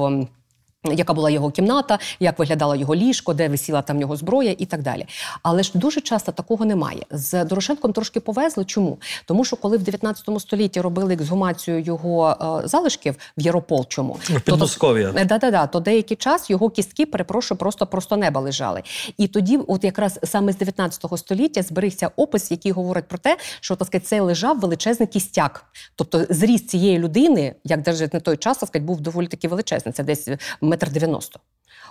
Яка 0.85 1.15
була 1.15 1.31
його 1.31 1.51
кімната, 1.51 1.99
як 2.21 2.39
виглядало 2.39 2.77
його 2.77 2.95
ліжко, 2.95 3.35
де 3.35 3.49
висіла 3.49 3.83
там 3.83 4.01
його 4.01 4.17
зброя 4.17 4.55
і 4.59 4.67
так 4.67 4.83
далі. 4.83 5.07
Але 5.43 5.63
ж 5.63 5.71
дуже 5.75 6.01
часто 6.01 6.33
такого 6.33 6.65
немає. 6.65 7.03
З 7.11 7.45
Дорошенком 7.45 7.93
трошки 7.93 8.21
повезло. 8.21 8.65
Чому? 8.65 8.99
Тому 9.25 9.45
що 9.45 9.57
коли 9.57 9.77
в 9.77 9.83
19 9.83 10.41
столітті 10.41 10.81
робили 10.81 11.15
ексгумацію 11.15 11.81
його 11.81 12.31
е, 12.65 12.69
залишків 12.69 13.17
в 13.39 13.41
Єрополчому, 13.41 14.17
В 14.23 14.41
Підмосков'я. 14.41 15.13
да, 15.13 15.39
да, 15.39 15.51
да, 15.51 15.67
то 15.67 15.81
деякий 15.81 16.17
час 16.17 16.51
його 16.51 16.71
кістки, 16.71 17.07
перепрошую, 17.07 17.59
просто 17.59 17.87
просто 17.87 18.17
неба 18.17 18.41
лежали. 18.41 18.83
І 19.17 19.29
тоді, 19.29 19.61
от 19.69 19.85
якраз 19.85 20.21
саме 20.25 20.53
з 20.53 20.57
19 20.57 21.05
століття, 21.17 21.63
зберігся 21.63 22.11
опис, 22.17 22.51
який 22.51 22.73
говорить 22.73 23.09
про 23.09 23.19
те, 23.19 23.37
що 23.61 23.77
так 23.77 23.87
сказати, 23.89 24.07
це 24.07 24.21
лежав 24.21 24.61
величезний 24.61 25.07
кістяк. 25.07 25.65
Тобто 25.97 26.25
зріст 26.31 26.69
цієї 26.69 26.99
людини, 26.99 27.55
як 27.65 27.87
навіть 27.87 28.15
на 28.15 28.21
той 28.21 28.37
час, 28.37 28.59
так 28.59 28.69
сказати, 28.69 28.87
був 28.87 29.01
доволі 29.01 29.27
таки 29.27 29.49
величезний. 29.49 29.93
Це 29.93 30.03
десь 30.03 30.29
метр 30.71 30.91
дев'яносто. 30.91 31.41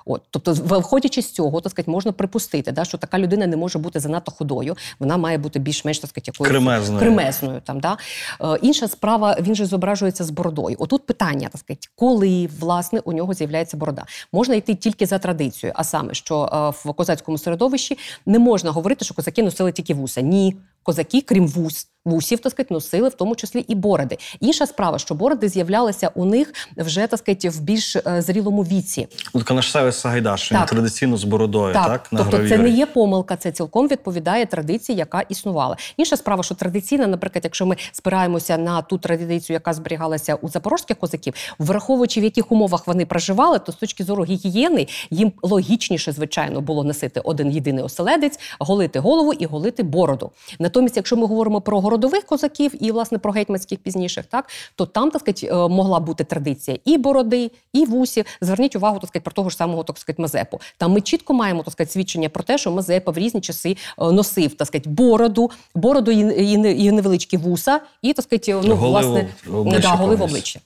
От, 0.05 0.21
тобто, 0.29 0.53
виходячи 0.53 1.21
з 1.21 1.31
цього, 1.31 1.61
так 1.61 1.71
сказати, 1.71 1.91
можна 1.91 2.11
припустити, 2.11 2.71
да, 2.71 2.85
що 2.85 2.97
така 2.97 3.19
людина 3.19 3.47
не 3.47 3.57
може 3.57 3.79
бути 3.79 3.99
занадто 3.99 4.31
худою, 4.31 4.77
вона 4.99 5.17
має 5.17 5.37
бути 5.37 5.59
більш-менш 5.59 5.99
так 5.99 6.09
сказати, 6.09 6.31
якоюсь 6.33 6.51
Кремезною. 6.51 6.99
кремезною. 6.99 7.61
Там, 7.65 7.79
да. 7.79 7.97
е, 8.41 8.59
інша 8.61 8.87
справа, 8.87 9.37
він 9.41 9.55
же 9.55 9.65
зображується 9.65 10.23
з 10.23 10.29
бородою. 10.29 10.75
Отут 10.79 11.05
питання, 11.05 11.49
так 11.51 11.59
сказати, 11.61 11.87
коли 11.95 12.49
власне 12.59 12.99
у 12.99 13.13
нього 13.13 13.33
з'являється 13.33 13.77
борода. 13.77 14.05
Можна 14.33 14.55
йти 14.55 14.75
тільки 14.75 15.05
за 15.05 15.19
традицією, 15.19 15.73
а 15.75 15.83
саме, 15.83 16.13
що 16.13 16.49
е, 16.53 16.89
в 16.89 16.93
козацькому 16.93 17.37
середовищі 17.37 17.97
не 18.25 18.39
можна 18.39 18.71
говорити, 18.71 19.05
що 19.05 19.13
козаки 19.13 19.43
носили 19.43 19.71
тільки 19.71 19.93
вуса. 19.93 20.21
Ні, 20.21 20.55
козаки, 20.83 21.21
крім 21.21 21.47
вус, 21.47 21.87
вусів, 22.05 22.39
так 22.39 22.51
сказати, 22.51 22.73
носили 22.73 23.09
в 23.09 23.13
тому 23.13 23.35
числі 23.35 23.65
і 23.67 23.75
бороди. 23.75 24.17
Інша 24.39 24.65
справа, 24.65 24.99
що 24.99 25.15
бороди 25.15 25.49
з'являлися 25.49 26.11
у 26.15 26.25
них 26.25 26.53
вже 26.77 27.07
так 27.07 27.19
сказати, 27.19 27.49
в 27.49 27.59
більш 27.59 27.95
е, 27.95 28.21
зрілому 28.21 28.63
віці. 28.63 29.07
Ну, 29.35 29.41
Канашевич 29.71 29.95
Сагайдаш, 29.95 30.51
він 30.51 30.59
традиційно 30.65 31.17
з 31.17 31.23
бородою, 31.23 31.73
так? 31.73 31.87
Так, 31.87 32.11
на 32.11 32.23
тобто 32.23 32.49
це 32.49 32.57
не 32.57 32.69
є 32.69 32.85
помилка, 32.85 33.35
це 33.35 33.51
цілком 33.51 33.87
відповідає 33.87 34.45
традиції, 34.45 34.97
яка 34.97 35.21
існувала. 35.21 35.77
Інша 35.97 36.17
справа, 36.17 36.43
що 36.43 36.55
традиційна, 36.55 37.07
наприклад, 37.07 37.43
якщо 37.43 37.65
ми 37.65 37.75
спираємося 37.91 38.57
на 38.57 38.81
ту 38.81 38.97
традицію, 38.97 39.53
яка 39.53 39.73
зберігалася 39.73 40.35
у 40.35 40.49
запорозьких 40.49 40.97
козаків, 40.97 41.33
враховуючи 41.59 42.21
в 42.21 42.23
яких 42.23 42.51
умовах 42.51 42.87
вони 42.87 43.05
проживали, 43.05 43.59
то 43.59 43.71
з 43.71 43.75
точки 43.75 44.03
зору 44.03 44.23
гігієни 44.23 44.87
їм 45.09 45.31
логічніше, 45.41 46.11
звичайно, 46.11 46.61
було 46.61 46.83
носити 46.83 47.19
один 47.19 47.51
єдиний 47.51 47.83
оселедець, 47.83 48.39
голити 48.59 48.99
голову 48.99 49.33
і 49.33 49.45
голити 49.45 49.83
бороду. 49.83 50.31
Натомість, 50.59 50.97
якщо 50.97 51.17
ми 51.17 51.27
говоримо 51.27 51.61
про 51.61 51.81
городових 51.81 52.23
козаків 52.23 52.83
і 52.83 52.91
власне 52.91 53.17
про 53.17 53.31
гетьманських 53.31 53.79
пізніших, 53.79 54.25
так 54.25 54.49
то 54.75 54.85
там 54.85 55.11
так 55.11 55.21
сказати, 55.21 55.47
е, 55.47 55.67
могла 55.67 55.99
бути 55.99 56.23
традиція 56.23 56.77
і 56.85 56.97
бороди, 56.97 57.51
і 57.73 57.85
вусів. 57.85 58.25
Зверніть 58.41 58.75
увагу, 58.75 58.99
так 58.99 59.07
сказати, 59.07 59.23
про 59.23 59.33
того 59.33 59.49
ж 59.49 59.57
самого 59.59 59.83
так 59.83 59.97
сказати, 59.97 60.21
Мазепу. 60.21 60.59
Там 60.77 60.91
ми 60.91 61.01
чітко 61.01 61.33
маємо 61.33 61.63
так 61.63 61.73
сказати, 61.73 61.91
свідчення 61.91 62.29
про 62.29 62.43
те, 62.43 62.57
що 62.57 62.71
Мазепа 62.71 63.11
в 63.11 63.17
різні 63.17 63.41
часи 63.41 63.77
е, 64.01 64.11
носив 64.11 64.53
так 64.53 64.67
сказати, 64.67 64.89
бороду, 64.89 65.51
бороду 65.75 66.11
і, 66.11 66.19
і, 66.43 66.85
і 66.85 66.91
невеличкі 66.91 67.37
вуса, 67.37 67.79
і 68.01 68.13
так 68.13 68.25
сказати, 68.25 68.53
ну, 68.53 68.75
Голив 68.75 68.79
власне, 68.79 69.29
обличчя 69.53 69.81
да, 69.81 69.97
повністю. 69.97 70.23
обличчя. 70.23 70.59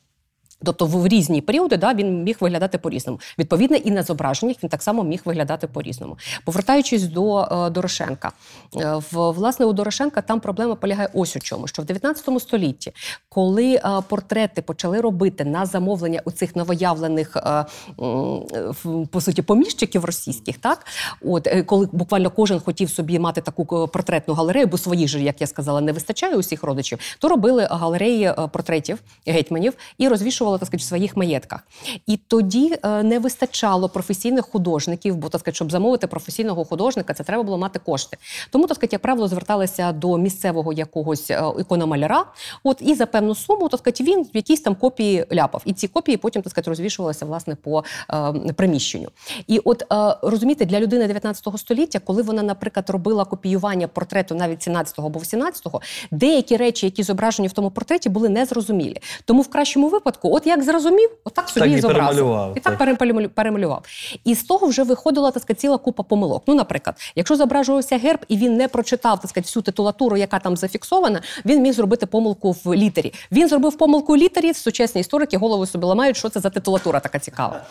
Тобто 0.65 0.85
в 0.85 1.07
різні 1.07 1.41
періоди 1.41 1.77
да, 1.77 1.93
він 1.93 2.23
міг 2.23 2.37
виглядати 2.39 2.77
по-різному. 2.77 3.19
Відповідно, 3.39 3.77
і 3.77 3.91
на 3.91 4.03
зображеннях 4.03 4.55
він 4.63 4.69
так 4.69 4.83
само 4.83 5.03
міг 5.03 5.21
виглядати 5.25 5.67
по-різному. 5.67 6.17
Повертаючись 6.45 7.03
до 7.03 7.39
е, 7.41 7.69
Дорошенка, 7.69 8.31
е, 8.77 9.01
в, 9.11 9.31
власне, 9.31 9.65
у 9.65 9.73
Дорошенка 9.73 10.21
там 10.21 10.39
проблема 10.39 10.75
полягає 10.75 11.09
ось 11.13 11.35
у 11.35 11.39
чому: 11.39 11.67
що 11.67 11.81
в 11.81 11.85
19 11.85 12.39
столітті, 12.41 12.91
коли 13.29 13.73
е, 13.75 13.81
портрети 14.09 14.61
почали 14.61 15.01
робити 15.01 15.45
на 15.45 15.65
замовлення 15.65 16.21
у 16.25 16.31
цих 16.31 16.55
новоявлених 16.55 17.37
е, 17.37 17.65
в- 17.97 19.07
по 19.07 19.21
суті 19.21 19.41
поміщиків 19.41 20.05
російських, 20.05 20.57
так 20.57 20.85
от 21.25 21.47
е, 21.47 21.63
коли 21.63 21.89
буквально 21.91 22.29
кожен 22.31 22.59
хотів 22.59 22.89
собі 22.89 23.19
мати 23.19 23.41
таку 23.41 23.83
е, 23.83 23.87
портретну 23.87 24.33
галерею, 24.33 24.67
бо 24.67 24.77
своїх 24.77 25.07
же, 25.09 25.19
як 25.21 25.41
я 25.41 25.47
сказала, 25.47 25.81
не 25.81 25.91
вистачає 25.91 26.35
усіх 26.35 26.63
родичів, 26.63 26.99
то 27.19 27.27
робили 27.29 27.67
галереї 27.71 28.23
е, 28.25 28.33
портретів 28.33 28.99
гетьманів 29.27 29.73
і 29.97 30.07
розвішували 30.07 30.52
так 30.57 30.67
сказати, 30.67 30.83
в 30.83 30.87
своїх 30.87 31.17
маєтках. 31.17 31.67
І 32.07 32.17
тоді 32.17 32.75
е, 32.83 33.03
не 33.03 33.19
вистачало 33.19 33.89
професійних 33.89 34.45
художників, 34.45 35.15
бо 35.15 35.29
так 35.29 35.41
сказати, 35.41 35.55
щоб 35.55 35.71
замовити 35.71 36.07
професійного 36.07 36.65
художника, 36.65 37.13
це 37.13 37.23
треба 37.23 37.43
було 37.43 37.57
мати 37.57 37.79
кошти. 37.79 38.17
Тому 38.49 38.67
так 38.67 38.75
сказати, 38.75 38.95
як 38.95 39.01
правило, 39.01 39.27
зверталися 39.27 39.91
до 39.91 40.17
місцевого 40.17 40.73
якогось 40.73 41.31
е, 41.31 41.43
ікономаляра. 41.59 42.25
От 42.63 42.81
і 42.81 42.95
за 42.95 43.05
певну 43.05 43.35
суму, 43.35 43.69
так 43.69 43.79
сказати, 43.79 44.03
він 44.03 44.25
якісь 44.33 44.61
там 44.61 44.75
копії 44.75 45.25
ляпав. 45.33 45.61
І 45.65 45.73
ці 45.73 45.87
копії 45.87 46.17
потім 46.17 46.41
так 46.41 46.51
сказати, 46.51 46.71
розвішувалися 46.71 47.25
власне 47.25 47.55
по 47.55 47.83
е, 48.13 48.53
приміщенню. 48.53 49.09
І 49.47 49.59
от 49.59 49.81
е, 49.81 50.15
розумієте, 50.21 50.65
для 50.65 50.79
людини 50.79 51.07
19 51.07 51.59
століття, 51.59 51.99
коли 51.99 52.21
вона, 52.21 52.43
наприклад, 52.43 52.89
робила 52.89 53.25
копіювання 53.25 53.87
портрету 53.87 54.35
навіть 54.35 54.67
17-го 54.67 55.07
або 55.07 55.19
18-го, 55.19 55.81
деякі 56.11 56.57
речі, 56.57 56.85
які 56.85 57.03
зображені 57.03 57.47
в 57.47 57.51
тому 57.53 57.71
портреті, 57.71 58.09
були 58.09 58.29
незрозумілі. 58.29 58.97
Тому 59.25 59.41
в 59.41 59.47
кращому 59.47 59.89
випадку, 59.89 60.35
от 60.35 60.42
як 60.45 60.63
зрозумів, 60.63 61.09
отак 61.23 61.49
собі 61.49 61.69
Так 61.69 61.77
і 61.77 61.81
зобразив. 61.81 62.53
І 62.55 62.59
так, 62.59 62.77
так. 62.77 62.89
перемалю- 62.97 63.27
перемалював. 63.27 63.83
І 64.23 64.35
з 64.35 64.43
того 64.43 64.67
вже 64.67 64.83
виходила 64.83 65.31
так 65.31 65.43
сказати, 65.43 65.61
ціла 65.61 65.77
купа 65.77 66.03
помилок. 66.03 66.43
Ну, 66.47 66.55
наприклад, 66.55 66.95
якщо 67.15 67.35
зображувався 67.35 67.97
герб 67.97 68.19
і 68.27 68.37
він 68.37 68.57
не 68.57 68.67
прочитав 68.67 69.19
так 69.19 69.29
сказати, 69.29 69.47
всю 69.47 69.63
титулатуру, 69.63 70.17
яка 70.17 70.39
там 70.39 70.57
зафіксована, 70.57 71.21
він 71.45 71.61
міг 71.61 71.73
зробити 71.73 72.05
помилку 72.05 72.51
в 72.63 72.73
літері. 72.75 73.13
Він 73.31 73.47
зробив 73.47 73.77
помилку 73.77 74.13
в 74.13 74.17
літері. 74.17 74.53
Сучасні 74.53 75.01
історики 75.01 75.37
голову 75.37 75.65
собі 75.65 75.85
ламають, 75.85 76.17
що 76.17 76.29
це 76.29 76.39
за 76.39 76.49
титулатура 76.49 76.99
така 76.99 77.19
цікава. 77.19 77.61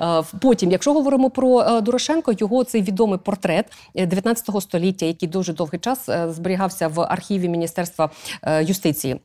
Е, 0.00 0.22
Потім, 0.40 0.70
якщо 0.70 0.92
говоримо 0.92 1.30
про 1.30 1.60
е, 1.60 1.80
Дорошенко, 1.80 2.32
його 2.38 2.64
цей 2.64 2.82
відомий 2.82 3.18
портрет 3.18 3.66
е, 3.94 4.06
19 4.06 4.62
століття, 4.62 5.06
який 5.06 5.28
дуже 5.28 5.52
довгий 5.52 5.80
час 5.80 6.08
е, 6.08 6.26
зберігався 6.32 6.88
в 6.88 7.00
архіві 7.00 7.48
Міністерства 7.48 8.10
е, 8.42 8.64
юстиції. 8.64 9.20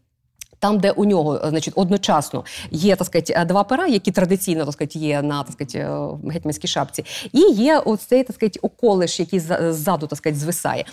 Там, 0.59 0.79
де 0.79 0.91
у 0.91 1.05
нього, 1.05 1.41
е, 1.45 1.49
значить, 1.49 1.73
одночасно 1.77 2.43
є 2.71 2.95
так 2.95 3.07
сказати, 3.07 3.33
е, 3.37 3.45
два 3.45 3.63
пера, 3.63 3.87
які 3.87 4.11
традиційно 4.11 4.65
так 4.65 4.73
сказати, 4.73 4.99
є 4.99 5.21
на 5.21 5.43
так 5.43 5.51
сказати, 5.51 5.79
е, 5.79 6.31
гетьманській 6.31 6.67
шапці, 6.67 7.05
і 7.33 7.39
є 7.39 7.77
оцей 7.79 8.23
так 8.23 8.35
сказати, 8.35 8.59
околиш, 8.61 9.19
який 9.19 9.39
ззаду 9.39 10.07
так 10.07 10.17
сказати, 10.17 10.39
звисає. 10.39 10.85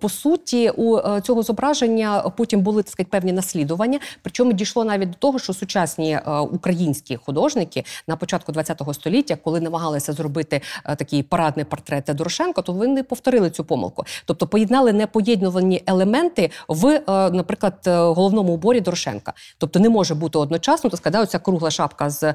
По 0.00 0.08
суті, 0.08 0.70
у 0.70 1.00
цього 1.20 1.42
зображення 1.42 2.32
потім 2.36 2.60
були 2.60 2.82
так 2.82 2.92
сказати, 2.92 3.08
певні 3.10 3.32
наслідування. 3.32 3.98
Причому 4.22 4.52
дійшло 4.52 4.84
навіть 4.84 5.10
до 5.10 5.16
того, 5.18 5.38
що 5.38 5.54
сучасні 5.54 6.18
українські 6.50 7.16
художники 7.16 7.84
на 8.08 8.16
початку 8.16 8.52
ХХ 8.52 8.94
століття, 8.94 9.36
коли 9.44 9.60
намагалися 9.60 10.12
зробити 10.12 10.60
такий 10.84 11.22
парадний 11.22 11.64
портрет 11.64 12.04
Дорошенко, 12.08 12.62
то 12.62 12.72
вони 12.72 13.02
повторили 13.02 13.50
цю 13.50 13.64
помилку. 13.64 14.04
Тобто 14.24 14.46
поєднали 14.46 14.92
непоєднувані 14.92 15.82
елементи 15.86 16.50
в, 16.68 17.02
наприклад, 17.32 17.74
головному 17.86 18.52
уборі 18.52 18.80
Дорошенка. 18.80 19.07
Тобто 19.58 19.78
не 19.80 19.88
може 19.88 20.14
бути 20.14 20.38
одночасно, 20.38 20.90
так 20.90 20.98
сказати, 20.98 21.22
оця 21.22 21.38
кругла 21.38 21.70
шапка 21.70 22.10
з 22.10 22.34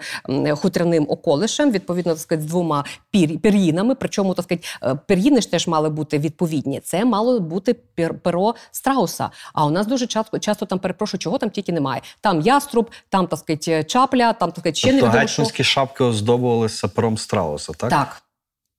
хутряним 0.56 1.06
околишем, 1.10 1.72
відповідно, 1.72 2.12
так 2.12 2.22
сказати, 2.22 2.48
з 2.48 2.50
двома 2.50 2.86
пір, 3.12 3.40
пір'їнами. 3.40 3.96
Причому 3.96 4.34
так 4.34 4.46
сказати, 4.46 4.68
е, 4.84 4.96
пір'їни 5.08 5.42
ж 5.42 5.52
теж 5.52 5.68
мали 5.68 5.90
бути 5.90 6.20
відповідні. 6.20 6.80
Це 6.80 7.06
мало 7.06 7.40
бути 7.40 7.76
пер- 7.98 8.14
перо 8.14 8.56
страуса. 8.72 9.30
А 9.54 9.66
у 9.66 9.70
нас 9.70 9.88
дуже 9.88 10.08
часто, 10.08 10.40
часто 10.40 10.66
там 10.66 10.80
перепрошую, 10.80 11.20
чого 11.20 11.38
там 11.38 11.50
тільки 11.50 11.72
немає. 11.72 12.02
Там 12.22 12.42
яструб, 12.42 12.92
там 13.10 13.28
так 13.28 13.40
сказати, 13.40 13.84
чапля, 13.84 14.34
там 14.34 14.52
так 14.52 14.60
сказати, 14.60 14.76
ще 14.78 14.88
Тобто 14.92 15.06
невідомо 15.06 15.28
що. 15.48 15.64
шапки 15.64 16.04
оздобувалися 16.04 16.88
пером 16.88 17.18
страуса, 17.18 17.74
так? 17.78 17.90
Так. 17.90 18.22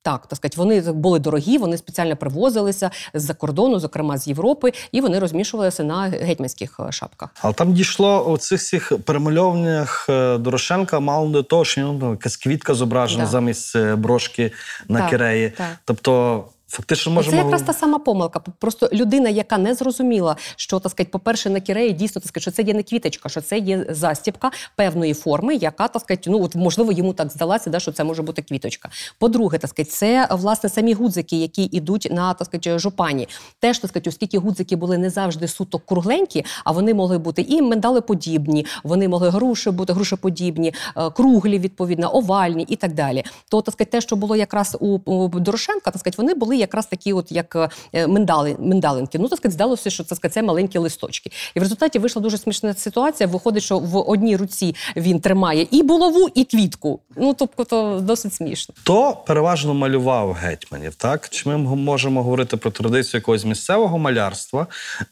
Так, 0.04 0.26
так 0.26 0.36
сказати, 0.36 0.54
вони 0.58 0.80
були 0.92 1.18
дорогі, 1.18 1.58
вони 1.58 1.76
спеціально 1.78 2.16
привозилися 2.16 2.90
з-за 3.14 3.34
кордону, 3.34 3.78
зокрема 3.80 4.18
з 4.18 4.28
Європи, 4.28 4.72
і 4.92 5.00
вони 5.00 5.18
розмішувалися 5.18 5.84
на 5.84 6.02
гетьманських 6.02 6.80
е, 6.88 6.92
шапках. 6.92 7.28
Але 7.40 7.52
там 7.54 7.72
дійшло 7.72 8.24
у 8.24 8.38
цих 8.38 8.60
всіх 8.60 8.92
перемальовуваннях 9.04 10.06
е, 10.08 10.38
Дорошенка 10.38 11.00
мало 11.00 11.28
до 11.28 11.42
того, 11.42 11.64
що 11.64 11.80
ну, 11.80 12.10
якась 12.10 12.36
квітка 12.36 12.74
зображена 12.74 13.24
Да. 13.24 13.30
замість 13.30 13.76
е, 13.76 13.96
брошки 13.96 14.52
на 14.88 15.00
Так, 15.00 15.10
киреї. 15.10 15.50
так. 15.56 15.66
Тобто, 15.84 16.44
фактично 16.74 17.12
можемо. 17.12 17.36
Це 17.36 17.42
якраз 17.42 17.62
та 17.62 17.72
сама 17.72 17.98
помилка. 17.98 18.40
Просто 18.58 18.88
людина, 18.92 19.28
яка 19.28 19.58
не 19.58 19.74
зрозуміла, 19.74 20.36
що 20.56 20.80
так 20.80 20.92
сказати, 20.92 21.10
по-перше, 21.12 21.50
на 21.50 21.60
кіреї 21.60 21.92
дійсно 21.92 22.20
так 22.20 22.28
сказати, 22.28 22.40
що 22.40 22.50
це 22.50 22.62
є 22.62 22.74
не 22.74 22.82
квіточка, 22.82 23.28
що 23.28 23.40
це 23.40 23.58
є 23.58 23.86
застібка 23.88 24.50
певної 24.76 25.14
форми, 25.14 25.54
яка 25.54 25.88
так 25.88 26.02
сказати, 26.02 26.30
ну 26.30 26.42
от 26.42 26.54
можливо 26.54 26.92
йому 26.92 27.12
так 27.12 27.30
здалася, 27.30 27.70
да, 27.70 27.80
що 27.80 27.92
це 27.92 28.04
може 28.04 28.22
бути 28.22 28.42
квіточка. 28.42 28.88
По-друге, 29.18 29.58
так 29.58 29.70
сказати, 29.70 29.90
це 29.90 30.28
власне 30.30 30.70
самі 30.70 30.92
гудзики, 30.92 31.36
які 31.36 31.62
йдуть 31.62 32.08
на 32.10 32.34
так 32.34 32.46
сказати, 32.46 32.78
жупані. 32.78 33.28
Теж 33.58 33.78
так 33.78 33.88
сказати, 33.88 34.10
оскільки 34.10 34.38
гудзики 34.38 34.76
були 34.76 34.98
не 34.98 35.10
завжди 35.10 35.48
суто 35.48 35.78
кругленькі, 35.78 36.44
а 36.64 36.72
вони 36.72 36.94
могли 36.94 37.18
бути 37.18 37.42
і 37.42 37.62
мендалеподібні, 37.62 38.66
вони 38.84 39.08
могли 39.08 39.28
груші 39.28 39.70
бути 39.70 39.92
грушеподібні, 39.92 40.74
е, 40.96 41.10
круглі, 41.10 41.58
відповідно, 41.58 42.16
овальні 42.16 42.66
і 42.68 42.76
так 42.76 42.94
далі. 42.94 43.24
То 43.48 43.62
так 43.62 43.72
сказати, 43.72 43.90
те, 43.90 44.00
що 44.00 44.16
було 44.16 44.36
якраз 44.36 44.76
у, 44.80 44.98
у 45.04 45.28
Дорошенка, 45.28 45.90
так 45.90 45.98
сказати, 45.98 46.22
вони 46.22 46.34
були 46.34 46.56
якраз 46.64 46.86
такі, 46.86 47.12
от 47.12 47.32
як 47.32 47.56
е, 47.92 48.06
миндали, 48.06 48.56
миндалинки. 48.58 49.18
Ну 49.18 49.28
так 49.28 49.38
сказати, 49.38 49.54
здалося, 49.54 49.90
що 49.90 50.04
це, 50.04 50.14
сказати, 50.14 50.34
це 50.34 50.42
маленькі 50.42 50.78
листочки. 50.78 51.30
І 51.54 51.58
в 51.58 51.62
результаті 51.62 51.98
вийшла 51.98 52.22
дуже 52.22 52.38
смішна 52.38 52.74
ситуація. 52.74 53.26
Виходить, 53.26 53.62
що 53.62 53.78
в 53.78 54.10
одній 54.10 54.36
руці 54.36 54.74
він 54.96 55.20
тримає 55.20 55.66
і 55.70 55.82
булаву, 55.82 56.28
і 56.34 56.44
квітку. 56.44 57.00
Ну 57.16 57.34
тобто, 57.34 57.64
то 57.64 58.00
досить 58.02 58.34
смішно. 58.34 58.74
Хто 58.78 59.12
переважно 59.26 59.74
малював 59.74 60.32
гетьманів, 60.32 60.94
так? 60.94 61.28
Чи 61.28 61.48
ми 61.48 61.76
можемо 61.76 62.22
говорити 62.22 62.56
про 62.56 62.70
традицію 62.70 63.18
якогось 63.18 63.44
місцевого 63.44 63.98
малярства, 63.98 64.66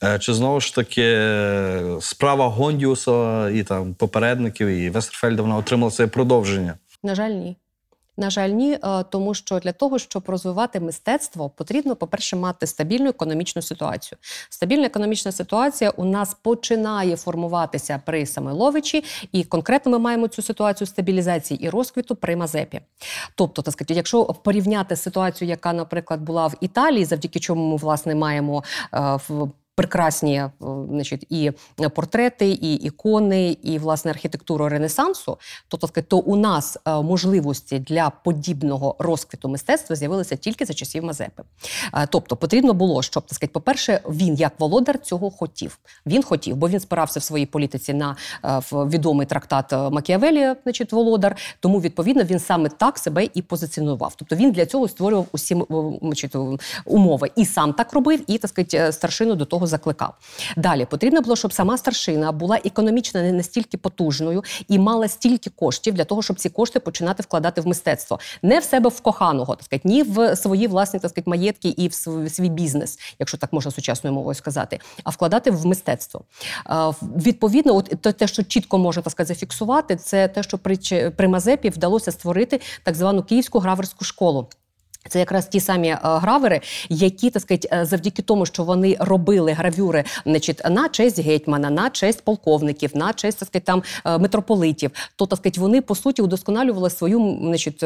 е, 0.05 0.19
чи 0.19 0.35
знову 0.35 0.61
ж 0.61 0.75
таки 0.75 1.03
е, 1.03 1.97
справа 2.01 2.49
Гондіуса 2.49 3.51
і 3.51 3.62
там 3.62 3.95
попередників 3.95 4.69
і 4.69 4.91
Вестерфельда 4.91 5.43
вона 5.43 5.57
отримала 5.57 5.91
це 5.91 6.07
продовження? 6.07 6.75
На 7.03 7.15
жаль, 7.15 7.31
ні. 7.31 7.57
На 8.16 8.31
жаль, 8.31 8.48
ні, 8.48 8.72
е, 8.72 9.05
тому 9.11 9.35
що 9.35 9.59
для 9.59 9.72
того, 9.72 9.98
щоб 9.98 10.22
розвивати 10.27 10.81
мистецтво, 10.81 11.51
потрібно, 11.51 11.96
по-перше, 11.96 12.37
мати 12.37 12.66
стабільну 12.66 13.09
економічну 13.09 13.62
ситуацію. 13.62 14.18
Стабільна 14.48 14.87
економічна 14.87 15.33
ситуація 15.33 15.90
у 15.90 16.05
нас 16.05 16.37
починає 16.42 17.16
формуватися 17.16 18.03
при 18.07 18.27
Самойловичі, 18.27 19.05
і 19.33 19.44
конкретно 19.44 19.92
ми 19.92 19.98
маємо 19.98 20.29
цю 20.29 20.42
ситуацію 20.42 20.88
стабілізації 20.88 21.64
і 21.64 21.70
розквіту 21.70 22.16
при 22.16 22.37
Мазепі. 22.37 22.81
Тобто, 23.35 23.62
так 23.62 23.72
сказати, 23.72 23.94
якщо 23.94 24.25
порівняти 24.25 24.96
ситуацію, 24.96 25.48
яка, 25.48 25.72
наприклад, 25.72 26.20
була 26.20 26.46
в 26.46 26.55
Італії, 26.61 27.05
завдяки 27.05 27.40
чому 27.40 27.70
ми 27.70 27.77
власне 27.77 28.14
маємо 28.14 28.64
е, 28.94 29.18
в 29.29 29.48
прекрасні 29.83 30.35
е, 30.37 30.51
значить, 30.88 31.27
і 31.31 31.53
портрети, 31.95 32.51
і 32.51 32.75
ікони, 32.75 33.57
і 33.62 33.79
власне 33.79 34.11
архітектуру 34.11 34.68
Ренесансу, 34.68 35.38
то 35.68 35.77
так 35.77 35.90
сказати, 35.90 36.07
то 36.11 36.18
у 36.18 36.37
нас 36.37 36.79
е, 36.87 37.03
можливості 37.03 37.79
для 37.79 38.11
подібного 38.11 38.97
розквіту 38.99 39.49
мистецтва 39.49 39.97
з'явилися 39.97 40.37
тільки 40.37 40.64
за 40.64 40.75
часів 40.75 41.05
Мазепи. 41.05 41.42
Е, 41.95 42.07
Тобто 42.11 42.37
потрібно 42.37 42.75
було, 42.75 43.03
щоб 43.03 43.23
так 43.23 43.35
сказати, 43.35 43.53
по-перше, 43.53 44.01
він 44.09 44.35
як 44.35 44.53
володар 44.59 44.99
цього 44.99 45.31
хотів. 45.31 45.79
Він 46.07 46.23
хотів, 46.23 46.57
бо 46.57 46.68
він 46.68 46.81
спирався 46.81 47.21
в 47.21 47.23
своїй 47.23 47.47
політиці 47.47 47.95
на 47.95 48.16
відомий 48.73 49.27
трактат 49.27 49.73
Макіавелі, 49.73 50.55
значить, 50.62 50.92
володар. 50.92 51.37
Тому 51.61 51.81
відповідно 51.81 52.25
він 52.25 52.38
саме 52.38 52.68
так 52.68 52.99
себе 52.99 53.29
і 53.35 53.42
позиціонував. 53.42 54.14
Тобто 54.16 54.37
він 54.37 54.53
для 54.53 54.66
цього 54.66 54.88
створював 54.88 55.27
усі 55.33 55.62
значить, 56.03 56.37
умови 56.85 57.31
і 57.37 57.45
сам 57.45 57.73
так 57.73 57.92
робив, 57.92 58.21
і 58.27 58.38
так 58.38 58.51
сказати, 58.51 58.92
старшину 58.92 59.35
до 59.35 59.45
того 59.45 59.66
закликав. 59.73 60.15
Далі 60.57 60.85
потрібно 60.85 61.21
було, 61.21 61.37
щоб 61.37 61.53
сама 61.53 61.79
старшина 61.79 62.33
була 62.33 62.59
економічно 62.65 63.23
не 63.23 63.33
настільки 63.33 63.77
потужною 63.77 64.45
і 64.69 64.79
мала 64.79 65.09
стільки 65.09 65.51
коштів 65.51 65.95
для 65.95 66.05
того, 66.05 66.23
щоб 66.23 66.39
ці 66.39 66.51
кошти 66.51 66.81
починати 66.81 67.23
вкладати 67.23 67.61
в 67.61 67.67
мистецтво, 67.67 68.21
не 68.43 68.59
в 68.59 68.65
себе 68.65 68.91
в 68.91 69.01
коханого, 69.01 69.55
так 69.55 69.65
сказати, 69.65 69.89
ні 69.89 70.03
в 70.03 70.37
свої 70.37 70.67
власні 70.67 71.01
так 71.01 71.11
сказати, 71.11 71.31
маєтки 71.31 71.69
і 71.69 71.89
в 71.89 71.95
свій, 72.31 72.49
бізнес, 72.49 72.99
якщо 73.19 73.39
так 73.39 73.53
можна 73.53 73.71
сучасною 73.71 74.15
мовою 74.15 74.35
сказати, 74.35 74.81
а 75.05 75.11
вкладати 75.11 75.51
в 75.51 75.67
мистецтво. 75.67 76.25
Відповідно, 77.03 77.77
от 77.77 78.17
те, 78.17 78.27
що 78.27 78.43
чітко 78.43 78.79
можна 78.79 79.03
так 79.03 79.11
сказати, 79.11 79.35
зафіксувати, 79.35 79.97
це 79.97 80.29
те, 80.29 80.43
що 80.43 80.59
при, 80.59 80.77
при 81.17 81.29
Мазепі 81.29 81.71
вдалося 81.71 82.13
створити 82.13 82.61
так 82.83 82.95
звану 82.95 83.23
Київську 83.23 83.59
граверську 83.59 84.05
школу. 84.05 84.49
Це 85.09 85.19
якраз 85.19 85.47
ті 85.47 85.61
самі 85.61 85.88
е, 85.88 85.99
гравери, 86.03 86.61
які 86.88 87.31
так 87.31 87.43
сказати, 87.43 87.69
е, 87.73 87.85
завдяки 87.85 88.23
тому, 88.23 88.47
що 88.47 88.65
вони 88.65 88.97
робили 89.01 89.53
гравюри, 89.53 90.05
значить, 90.27 90.61
на 90.71 90.88
честь 90.88 91.21
гетьмана, 91.21 91.71
на 91.71 91.91
честь 91.91 92.25
полковників, 92.25 92.91
на 92.97 93.12
честь 93.12 93.38
так 93.38 93.49
сказати, 93.49 93.67
там 93.67 93.83
е, 94.07 94.19
митрополитів, 94.19 94.91
то 95.17 95.27
так 95.27 95.38
сказати, 95.38 95.61
вони 95.61 95.81
по 95.81 95.95
суті 95.95 96.23
удосконалювали 96.23 96.91
свою 96.91 97.38
значить, 97.41 97.85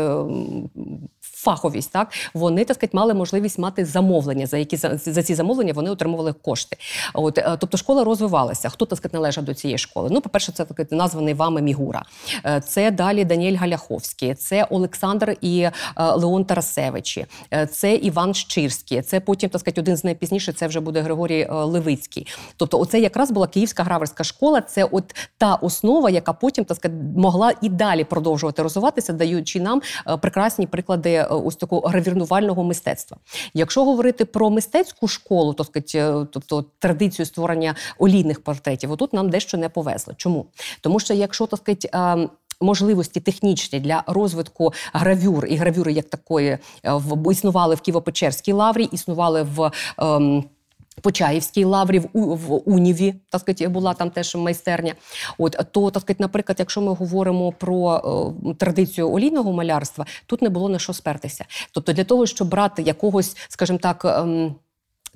фаховість. 1.47 1.93
Так 1.93 2.13
вони 2.35 2.65
так 2.65 2.75
сказати, 2.75 2.97
мали 2.97 3.15
можливість 3.15 3.59
мати 3.59 3.85
замовлення, 3.85 4.47
за 4.47 4.59
які 4.59 4.77
за, 4.77 4.97
за 4.97 5.23
ці 5.23 5.35
замовлення 5.35 5.73
вони 5.73 5.91
отримували 5.91 6.33
кошти. 6.33 6.77
От 7.15 7.39
е, 7.39 7.57
тобто 7.61 7.77
школа 7.77 8.05
розвивалася. 8.05 8.69
Хто 8.69 8.87
так 8.87 8.99
сказати, 8.99 9.17
належав 9.17 9.45
до 9.45 9.55
цієї 9.55 9.79
школи? 9.79 10.09
Ну, 10.13 10.21
по-перше, 10.21 10.53
це 10.53 10.65
так 10.65 10.93
названий 10.93 11.35
вами 11.35 11.63
Мігура. 11.63 12.03
Е, 12.47 12.61
Це 12.61 12.91
далі 12.91 13.25
Даніель 13.25 13.57
Галяховський, 13.57 14.35
це 14.35 14.67
Олександр 14.71 15.37
і 15.41 15.61
е, 15.61 15.73
Леон 15.97 16.45
Тарасевичі, 16.45 17.27
це 17.71 17.95
Іван 17.95 18.35
Щирський, 18.35 19.03
це 19.03 19.21
потім 19.21 19.51
так 19.51 19.61
сказати, 19.61 19.81
один 19.81 19.97
з 19.97 20.05
найпізніше. 20.05 20.53
Це 20.53 20.67
вже 20.67 20.81
буде 20.81 21.01
Григорій 21.01 21.49
Левицький. 21.51 22.27
Тобто, 22.57 22.81
оце 22.81 23.01
якраз 23.01 23.31
була 23.31 23.47
Київська 23.47 23.83
граверська 23.83 24.25
школа. 24.25 24.61
Це 24.61 24.85
от 24.85 25.15
та 25.39 25.55
основа, 25.55 26.11
яка 26.11 26.33
потім 26.33 26.65
так 26.65 26.77
сказати, 26.77 27.01
могла 27.17 27.53
і 27.63 27.69
далі 27.69 28.05
продовжувати 28.05 28.63
розвиватися, 28.63 29.13
даючи 29.13 29.61
нам 29.61 29.83
прекрасні 30.21 30.67
приклади 30.67 31.27
ось 31.45 31.57
такого 31.57 31.89
гравірнувального 31.89 32.65
мистецтва. 32.65 33.17
Якщо 33.55 33.85
говорити 33.85 34.25
про 34.25 34.51
мистецьку 34.51 35.09
школу, 35.09 35.53
то 35.53 35.65
сказати, 35.65 35.99
е, 35.99 36.27
тобто 36.33 36.65
традицію 36.79 37.27
створення 37.27 37.75
олійних 37.99 38.45
портретів, 38.45 38.93
отут 38.93 39.13
нам 39.13 39.31
дещо 39.31 39.59
не 39.59 39.69
повезло. 39.69 40.15
Чому? 40.17 40.47
Тому 40.81 41.01
що 41.01 41.15
якщо 41.15 41.47
так 41.47 41.61
сказати, 41.61 41.91
е, 41.95 42.29
Можливості 42.61 43.21
технічні 43.21 43.81
для 43.81 44.03
розвитку 44.07 44.73
гравюр 44.93 45.47
і 45.47 45.57
гравюри 45.57 45.93
як 45.93 46.05
такої 46.05 46.59
е, 46.85 47.01
існували 47.31 47.75
в 47.75 47.79
Києво-Печерській 47.79 48.55
лаврі, 48.55 48.85
існували 48.85 49.43
в 49.43 49.71
ем, 49.99 50.45
Почаївській 51.03 51.65
лаврі 51.65 51.99
в, 51.99 52.09
У- 52.13 52.35
в 52.35 52.69
Уніві, 52.69 53.15
так 53.31 53.41
сказати, 53.41 53.69
була 53.69 53.95
там 53.95 54.11
теж 54.11 54.35
майстерня. 54.37 54.95
От 55.39 55.57
то, 55.71 55.91
так 55.91 56.03
сказати, 56.03 56.23
наприклад, 56.23 56.57
якщо 56.59 56.81
ми 56.81 56.95
говоримо 56.95 57.53
про 57.53 57.97
е, 58.51 58.55
традицію 58.55 59.13
олійного 59.13 59.53
малярства, 59.53 60.07
тут 60.27 60.43
не 60.43 60.49
було 60.49 60.69
на 60.69 60.79
що 60.79 60.93
спертися. 60.93 61.45
Тобто, 61.73 61.93
для 61.93 62.05
того, 62.05 62.27
щоб 62.27 62.49
брати 62.49 62.83
якогось, 62.83 63.37
скажімо 63.49 63.79
так. 63.83 64.05
ем, 64.05 64.55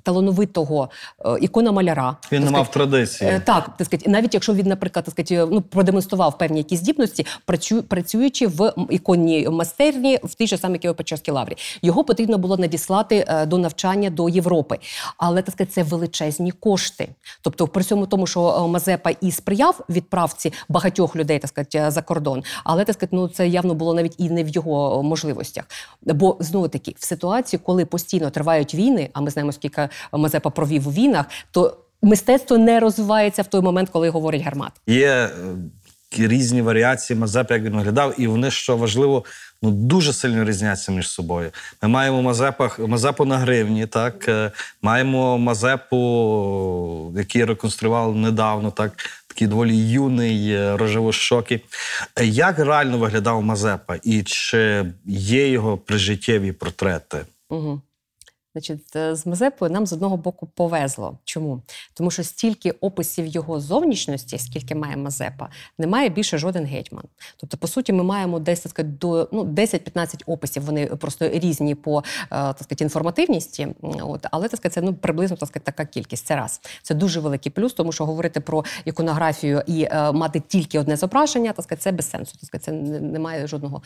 Талановитого 0.03 0.89
е, 1.25 1.37
ікономаляра. 1.41 2.15
Він 2.31 2.41
так 2.41 2.51
не 2.51 2.57
мав 2.57 2.71
традиції. 2.71 3.29
Е, 3.29 3.39
Так, 3.45 3.69
так 3.77 3.87
сказати, 3.87 4.09
навіть 4.09 4.33
якщо 4.33 4.53
він, 4.53 4.67
наприклад, 4.67 5.05
так 5.05 5.11
сказати, 5.13 5.47
ну 5.51 5.61
продемонстрував 5.61 6.37
певні 6.37 6.57
якісь 6.57 6.79
здібності, 6.79 7.25
працю, 7.45 7.83
працюючи 7.83 8.47
в 8.47 8.73
іконній 8.89 9.49
майстерні 9.49 10.19
в 10.23 10.33
тій 10.33 10.47
же 10.47 10.57
самій 10.57 10.77
Києво-Печерській 10.77 11.31
лаврі, 11.31 11.57
його 11.81 12.03
потрібно 12.03 12.37
було 12.37 12.57
надіслати 12.57 13.25
е, 13.27 13.45
до 13.45 13.57
навчання 13.57 14.09
до 14.09 14.29
Європи. 14.29 14.77
Але 15.17 15.41
так 15.41 15.53
сказати, 15.53 15.71
це 15.73 15.83
величезні 15.83 16.51
кошти. 16.51 17.09
Тобто, 17.41 17.67
при 17.67 17.83
цьому 17.83 18.05
тому, 18.05 18.27
що 18.27 18.65
е, 18.65 18.67
Мазепа 18.67 19.11
і 19.21 19.31
сприяв 19.31 19.79
відправці 19.89 20.53
багатьох 20.69 21.15
людей, 21.15 21.39
так 21.39 21.49
сказати, 21.49 21.77
е, 21.77 21.91
за 21.91 22.01
кордон, 22.01 22.43
але 22.63 22.85
так 22.85 22.95
сказати, 22.95 23.15
ну 23.15 23.27
це 23.27 23.47
явно 23.47 23.73
було 23.73 23.93
навіть 23.93 24.15
і 24.17 24.29
не 24.29 24.43
в 24.43 24.47
його 24.47 24.99
е, 24.99 25.03
можливостях. 25.03 25.65
Бо 26.01 26.37
знову 26.39 26.67
таки, 26.67 26.95
в 26.97 27.05
ситуації, 27.05 27.59
коли 27.65 27.85
постійно 27.85 28.29
тривають 28.29 28.75
війни, 28.75 29.09
а 29.13 29.21
ми 29.21 29.29
знаємо, 29.29 29.51
скільки 29.51 29.89
Мазепа 30.13 30.49
провів 30.49 30.87
у 30.87 30.91
війнах, 30.91 31.25
то 31.51 31.77
мистецтво 32.01 32.57
не 32.57 32.79
розвивається 32.79 33.41
в 33.41 33.47
той 33.47 33.61
момент, 33.61 33.89
коли 33.89 34.09
говорить 34.09 34.41
гармат. 34.41 34.71
Є 34.87 35.09
е, 35.09 35.29
різні 36.17 36.61
варіації 36.61 37.19
Мазепи, 37.19 37.53
як 37.53 37.63
він 37.63 37.75
виглядав, 37.75 38.13
і 38.17 38.27
вони, 38.27 38.51
що 38.51 38.77
важливо, 38.77 39.25
ну 39.61 39.71
дуже 39.71 40.13
сильно 40.13 40.45
різняться 40.45 40.91
між 40.91 41.09
собою. 41.09 41.51
Ми 41.81 41.89
маємо 41.89 42.21
Мазепах, 42.21 42.79
Мазепу 42.79 43.25
на 43.25 43.37
гривні, 43.37 43.87
так 43.87 44.27
е, 44.27 44.51
маємо 44.81 45.37
Мазепу, 45.37 47.13
який 47.17 47.45
реконструювали 47.45 48.15
недавно, 48.15 48.71
так. 48.71 48.91
Такий 49.27 49.47
доволі 49.47 49.77
юний, 49.77 50.51
е, 50.51 50.77
рожевощокий. 50.77 51.65
Е, 52.15 52.25
Як 52.25 52.59
реально 52.59 52.97
виглядав 52.97 53.43
Мазепа? 53.43 53.95
І 54.03 54.23
чи 54.23 54.85
є 55.05 55.49
його 55.49 55.77
прижиттєві 55.77 56.51
портрети? 56.51 57.17
Угу. 57.49 57.81
Значить, 58.53 58.95
е, 58.95 59.15
з 59.15 59.25
Мазепою 59.25 59.71
нам 59.71 59.87
з 59.87 59.93
одного 59.93 60.17
боку 60.17 60.47
повезло. 60.47 61.17
Чому? 61.23 61.61
Тому 61.93 62.11
що 62.11 62.23
стільки 62.23 62.71
описів 62.71 63.25
його 63.25 63.59
зовнішності, 63.59 64.37
скільки 64.37 64.75
має 64.75 64.97
Мазепа, 64.97 65.49
немає 65.77 66.09
більше 66.09 66.37
жоден 66.37 66.65
гетьман. 66.65 67.03
Тобто, 67.37 67.57
по 67.57 67.67
суті, 67.67 67.93
ми 67.93 68.03
маємо 68.03 68.39
десь 68.39 68.59
так 68.59 68.69
сказати, 68.69 68.95
до 69.01 69.29
ну, 69.31 69.43
10-15 69.43 70.21
описів. 70.25 70.63
Вони 70.63 70.85
просто 70.85 71.29
різні 71.29 71.75
по 71.75 71.99
е, 71.99 72.03
так 72.29 72.57
сказати, 72.63 72.83
інформативності. 72.83 73.67
От, 73.81 74.27
але 74.31 74.47
так 74.47 74.57
сказати, 74.57 74.81
це 74.81 74.81
ну, 74.81 74.93
приблизно 74.93 75.37
так 75.37 75.49
сказати, 75.49 75.71
така 75.71 75.85
кількість. 75.85 76.25
Це 76.25 76.35
раз. 76.35 76.61
Це 76.83 76.93
дуже 76.93 77.19
великий 77.19 77.51
плюс, 77.51 77.73
тому 77.73 77.91
що 77.91 78.05
говорити 78.05 78.39
про 78.39 78.65
іконографію 78.85 79.63
і 79.67 79.83
е, 79.83 80.11
мати 80.11 80.39
тільки 80.39 80.79
одне 80.79 80.95
зображення, 80.95 81.53
так 81.53 81.63
сказати, 81.63 81.83
це 81.83 81.91
без 81.91 82.09
сенсу. 82.09 82.31
Так 82.31 82.45
сказати, 82.45 82.65
це 82.65 82.71
не, 83.01 83.19
має 83.19 83.47
жодного 83.47 83.81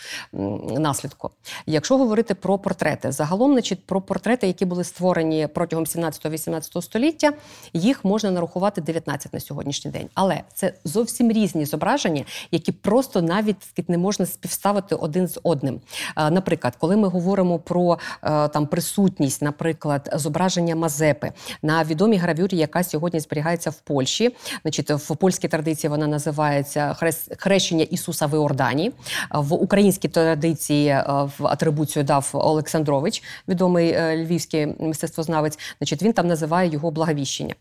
наслідку. 0.80 1.30
Якщо 1.66 1.98
говорити 1.98 2.36
про 2.36 2.60
портрети, 2.60 3.12
загалом, 3.12 3.54
значить, 3.54 3.86
про 3.86 4.02
портрети, 4.02 4.55
які 4.56 4.66
були 4.66 4.84
створені 4.84 5.48
протягом 5.54 5.86
17-18 5.86 6.82
століття, 6.82 7.34
їх 7.74 8.06
можна 8.06 8.32
нарахувати 8.32 8.82
19 8.82 9.34
на 9.34 9.40
сьогоднішній 9.40 9.92
день. 9.92 10.10
Але 10.14 10.42
це 10.54 10.74
зовсім 10.84 11.32
різні 11.32 11.66
зображення, 11.66 12.24
які 12.52 12.72
просто 12.72 13.22
навіть 13.22 13.90
не 13.90 13.98
можна 13.98 14.26
співставити 14.26 14.96
один 14.96 15.28
з 15.28 15.40
одним. 15.44 15.82
Е, 16.18 16.32
Наприклад, 16.32 16.76
коли 16.80 16.96
ми 16.96 17.08
говоримо 17.08 17.60
про 17.60 18.00
е, 18.24 18.48
там 18.48 18.68
присутність, 18.68 19.42
наприклад, 19.42 20.10
зображення 20.14 20.76
Мазепи 20.76 21.32
на 21.62 21.84
відомій 21.84 22.18
гравюрі, 22.18 22.58
яка 22.58 22.84
сьогодні 22.84 23.20
зберігається 23.20 23.70
в 23.70 23.80
Польщі, 23.80 24.36
значить 24.62 24.92
в 24.92 25.16
польській 25.16 25.48
традиції 25.48 25.92
вона 25.92 26.08
називається 26.08 26.96
«Хрес- 27.02 27.36
хрещення 27.38 27.84
Ісуса 27.84 28.26
в 28.26 28.34
Іордані. 28.34 28.92
В 29.34 29.54
українській 29.54 30.08
традиції 30.08 30.88
е, 30.88 31.04
в 31.40 31.48
атрибуцію 31.48 32.04
дав 32.04 32.30
Олександрович, 32.34 33.24
відомий 33.48 33.90
е, 33.90 34.26
львівський 34.46 34.88
мистецтвознавець. 34.88 35.60
Значить, 35.78 36.04
він 36.04 36.14
там 36.14 36.28
називає 36.28 36.70
його 36.70 36.92
благовіщення. 36.92 37.56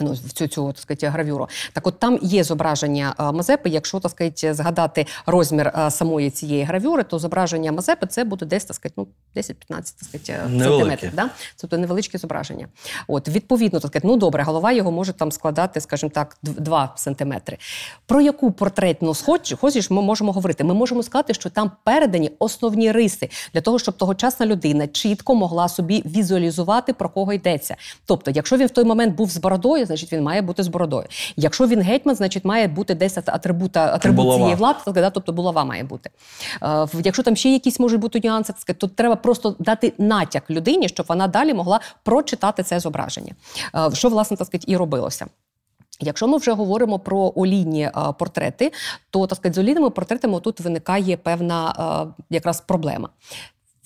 Ну, 0.00 0.12
в 0.12 0.32
цю 0.32 0.46
цю 0.46 0.66
так 0.66 0.78
сказати, 0.78 1.06
гравюру. 1.08 1.48
Так, 1.72 1.86
от 1.86 1.98
там 1.98 2.18
є 2.22 2.44
зображення 2.44 3.14
е, 3.20 3.32
Мазепи. 3.32 3.68
Якщо 3.68 4.00
так 4.00 4.10
сказати, 4.10 4.54
згадати 4.54 5.06
розмір 5.26 5.66
е, 5.78 5.90
самої 5.90 6.30
цієї 6.30 6.64
гравюри, 6.64 7.04
то 7.04 7.18
зображення 7.18 7.72
Мазепи 7.72 8.06
це 8.06 8.24
буде 8.24 8.46
десь 8.46 8.64
так 8.64 8.74
сказати, 8.76 8.94
ну 8.96 9.06
10-15 9.42 9.54
так 9.68 9.86
сказати, 10.02 10.32
е, 10.32 10.58
сантиметрів. 10.64 11.14
Да? 11.14 11.30
Тобто 11.60 11.78
невеличке 11.78 12.18
зображення. 12.18 12.68
От 13.08 13.28
відповідно, 13.28 13.80
так 13.80 13.90
сказати, 13.90 14.08
ну 14.08 14.16
добре, 14.16 14.42
голова 14.42 14.72
його 14.72 14.90
може 14.92 15.12
там 15.12 15.32
складати, 15.32 15.80
скажімо 15.80 16.10
так, 16.14 16.36
2 16.42 16.92
сантиметри. 16.96 17.58
Про 18.06 18.20
яку 18.20 18.52
портретну 18.52 19.14
схож- 19.14 19.44
схожість 19.44 19.90
ми 19.90 20.02
можемо 20.02 20.32
говорити? 20.32 20.64
Ми 20.64 20.74
можемо 20.74 21.02
сказати, 21.02 21.34
що 21.34 21.50
там 21.50 21.70
передані 21.84 22.30
основні 22.38 22.92
риси 22.92 23.28
для 23.54 23.60
того, 23.60 23.78
щоб 23.78 23.96
тогочасна 23.96 24.46
людина 24.46 24.86
чітко 24.88 25.34
могла 25.34 25.68
собі 25.68 26.02
візуалізувати 26.06 26.92
про 26.92 27.08
кого 27.08 27.32
йдеться. 27.32 27.76
Тобто, 28.06 28.30
якщо 28.30 28.56
він 28.56 28.66
в 28.66 28.70
той 28.70 28.84
момент 28.84 29.14
був 29.16 29.30
з 29.30 29.36
бородою, 29.36 29.85
значить 29.86 30.12
він 30.12 30.22
має 30.22 30.42
бути 30.42 30.62
з 30.62 30.68
бородою. 30.68 31.06
Якщо 31.36 31.66
він 31.66 31.80
гетьман, 31.80 32.16
значить 32.16 32.44
має 32.44 32.68
бути 32.68 32.94
десь 32.94 33.18
атрибута 33.18 33.94
атрибут 33.94 34.34
цієї 34.34 34.54
влади, 34.54 34.78
да, 34.86 35.10
тобто 35.10 35.32
булава 35.32 35.64
має 35.64 35.84
бути. 35.84 36.10
Е, 36.62 36.86
Якщо 37.04 37.22
там 37.22 37.36
ще 37.36 37.48
якісь 37.50 37.80
можуть 37.80 38.00
бути 38.00 38.20
нюанси, 38.24 38.52
то 38.78 38.86
треба 38.86 39.16
просто 39.16 39.56
дати 39.58 39.92
натяк 39.98 40.50
людині, 40.50 40.88
щоб 40.88 41.06
вона 41.08 41.26
далі 41.26 41.54
могла 41.54 41.80
прочитати 42.02 42.62
це 42.62 42.80
зображення. 42.80 43.32
Е, 43.76 43.90
Що 43.94 44.08
власне 44.08 44.36
так 44.36 44.46
сказати, 44.46 44.72
і 44.72 44.76
робилося. 44.76 45.26
Якщо 46.00 46.28
ми 46.28 46.38
вже 46.38 46.52
говоримо 46.52 46.98
про 46.98 47.32
олійні 47.34 47.82
е, 47.82 47.92
портрети, 48.18 48.72
то 49.10 49.26
так 49.26 49.36
сказати, 49.36 49.54
з 49.54 49.58
олійними 49.58 49.90
портретами 49.90 50.40
тут 50.40 50.60
виникає 50.60 51.16
певна 51.16 51.74
е, 52.08 52.22
якраз 52.30 52.60
проблема. 52.60 53.08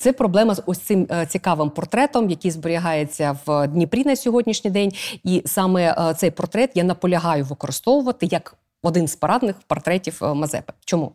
Це 0.01 0.13
проблема 0.13 0.55
з 0.55 0.63
ось 0.67 0.79
цим 0.79 1.07
е, 1.11 1.27
цікавим 1.27 1.71
портретом, 1.71 2.31
який 2.31 2.51
зберігається 2.51 3.39
в 3.47 3.69
Дніпрі 3.69 4.05
на 4.05 4.17
сьогоднішній 4.17 4.71
день. 4.71 4.93
І 5.25 5.43
саме 5.47 5.95
е, 5.99 6.15
цей 6.15 6.31
портрет 6.31 6.71
я 6.75 6.85
наполягаю 6.85 7.45
використовувати 7.45 8.27
як. 8.31 8.57
Один 8.83 9.09
з 9.09 9.17
парадних 9.17 9.57
портретів 9.67 10.19
е, 10.23 10.35
Мазепи. 10.35 10.73
Чому? 10.85 11.13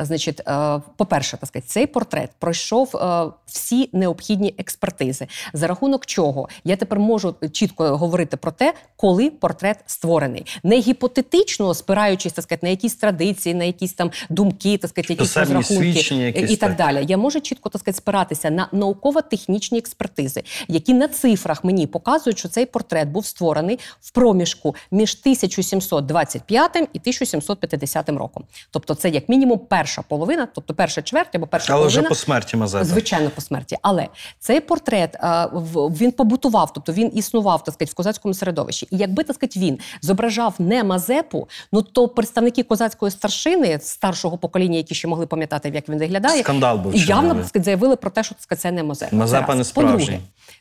Значить, 0.00 0.40
е, 0.48 0.80
по-перше, 0.96 1.36
так 1.36 1.48
сказати, 1.48 1.68
цей 1.68 1.86
портрет 1.86 2.30
пройшов 2.38 2.96
е, 2.96 3.26
всі 3.46 3.90
необхідні 3.92 4.54
експертизи, 4.58 5.26
за 5.52 5.66
рахунок 5.66 6.06
чого 6.06 6.48
я 6.64 6.76
тепер 6.76 6.98
можу 6.98 7.34
чітко 7.52 7.96
говорити 7.96 8.36
про 8.36 8.50
те, 8.50 8.74
коли 8.96 9.30
портрет 9.30 9.78
створений. 9.86 10.46
Не 10.62 10.78
гіпотетично, 10.78 11.74
спираючись 11.74 12.32
так 12.32 12.42
сказати, 12.42 12.66
на 12.66 12.70
якісь 12.70 12.94
традиції, 12.94 13.54
на 13.54 13.64
якісь 13.64 13.92
там 13.92 14.10
думки, 14.30 14.78
так 14.78 14.90
сказати, 14.90 15.12
якісь 15.12 15.36
розрахунки 15.36 16.08
е, 16.10 16.14
якісь, 16.14 16.50
і 16.50 16.56
так 16.56 16.76
так. 16.76 16.76
далі. 16.76 17.04
Я 17.08 17.16
можу 17.16 17.40
чітко 17.40 17.68
так 17.68 17.80
сказати, 17.80 17.96
спиратися 17.96 18.50
на 18.50 18.68
науково-технічні 18.72 19.78
експертизи, 19.78 20.42
які 20.68 20.94
на 20.94 21.08
цифрах 21.08 21.64
мені 21.64 21.86
показують, 21.86 22.38
що 22.38 22.48
цей 22.48 22.66
портрет 22.66 23.08
був 23.08 23.26
створений 23.26 23.78
в 24.00 24.10
проміжку 24.10 24.74
між 24.90 25.18
1725 25.20 26.76
і 26.76 26.98
1750 26.98 28.08
роком. 28.08 28.44
Тобто, 28.70 28.94
це 28.94 29.08
як 29.08 29.28
мінімум 29.28 29.53
перша 29.58 30.02
половина, 30.02 30.48
тобто 30.54 30.74
перша 30.74 31.02
чверть 31.02 31.34
або 31.34 31.46
перша 31.46 31.72
Але 31.74 31.86
вже 31.86 32.02
по 32.02 32.14
смерті 32.14 32.56
Мазепи. 32.56 32.84
Звичайно, 32.84 33.30
по 33.30 33.40
смерті. 33.40 33.76
Але 33.82 34.08
цей 34.38 34.60
портрет 34.60 35.16
в- 35.52 35.88
він 35.90 36.12
побутував, 36.12 36.72
тобто 36.72 36.92
він 36.92 37.10
існував 37.14 37.64
так 37.64 37.74
сказати, 37.74 37.92
в 37.92 37.94
козацькому 37.94 38.34
середовищі. 38.34 38.88
І 38.90 38.96
якби 38.96 39.24
так 39.24 39.36
сказати, 39.36 39.60
він 39.60 39.78
зображав 40.02 40.54
не 40.58 40.84
Мазепу, 40.84 41.48
ну 41.72 41.82
то 41.82 42.08
представники 42.08 42.62
козацької 42.62 43.10
старшини 43.12 43.78
старшого 43.82 44.38
покоління, 44.38 44.76
які 44.76 44.94
ще 44.94 45.08
могли 45.08 45.26
пам'ятати, 45.26 45.68
як 45.74 45.88
він 45.88 45.98
виглядає, 45.98 46.42
Скандал 46.42 46.78
був 46.78 46.94
явно 46.94 47.34
так 47.34 47.46
сказати, 47.46 47.64
заявили 47.64 47.96
про 47.96 48.10
те, 48.10 48.22
що 48.24 48.34
так 48.34 48.42
сказати, 48.42 48.62
це 48.62 48.72
не 48.72 48.82
Мазепа. 48.82 49.16
Мазепа 49.16 49.54
не 49.54 49.64
справжній. 49.64 50.20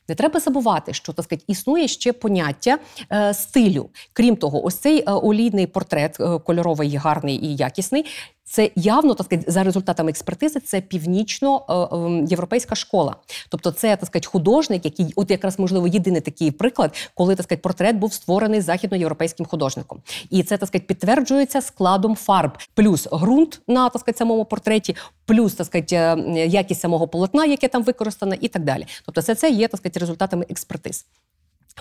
Не 0.09 0.15
треба 0.15 0.39
забувати, 0.39 0.93
що 0.93 1.13
так 1.13 1.25
сказати, 1.25 1.43
існує 1.47 1.87
ще 1.87 2.13
поняття 2.13 2.77
е, 3.11 3.33
стилю. 3.33 3.89
Крім 4.13 4.35
того, 4.35 4.65
ось 4.65 4.75
цей 4.75 4.99
е, 4.99 5.03
олійний 5.11 5.67
портрет, 5.67 6.17
е, 6.19 6.39
кольоровий, 6.39 6.95
гарний 6.95 7.45
і 7.45 7.55
якісний. 7.55 8.05
Це 8.45 8.69
явно 8.85 9.13
так 9.13 9.25
сказати, 9.25 9.51
за 9.51 9.63
результатами 9.63 10.09
експертизи, 10.09 10.59
це 10.59 10.81
північно-європейська 10.81 12.75
школа. 12.75 13.15
Тобто, 13.49 13.71
це 13.71 13.95
так 13.95 14.05
сказати, 14.05 14.27
художник, 14.27 14.85
який, 14.85 15.13
от 15.15 15.31
якраз 15.31 15.59
можливо, 15.59 15.87
єдиний 15.87 16.21
такий 16.21 16.51
приклад, 16.51 16.95
коли 17.15 17.35
так 17.35 17.43
сказати, 17.43 17.61
портрет 17.61 17.95
був 17.95 18.13
створений 18.13 18.61
західноєвропейським 18.61 19.45
художником. 19.45 20.01
І 20.29 20.43
це 20.43 20.57
так 20.57 20.67
сказати, 20.67 20.85
підтверджується 20.87 21.61
складом 21.61 22.15
фарб, 22.15 22.51
плюс 22.73 23.07
ґрунт 23.13 23.61
на 23.67 23.89
так 23.89 23.99
сказати, 23.99 24.17
самому 24.17 24.45
портреті, 24.45 24.95
плюс 25.25 25.53
так 25.53 25.67
сказати, 25.67 25.95
е, 25.95 26.47
якість 26.47 26.81
самого 26.81 27.07
полотна, 27.07 27.45
яке 27.45 27.67
там 27.67 27.83
використане, 27.83 28.37
і 28.41 28.47
так 28.47 28.63
далі. 28.63 28.85
Тобто, 29.05 29.21
це, 29.21 29.35
це 29.35 29.49
є 29.49 29.67
так 29.67 29.77
сказати, 29.77 29.99
результатами 29.99 30.45
експертиз. 30.49 31.05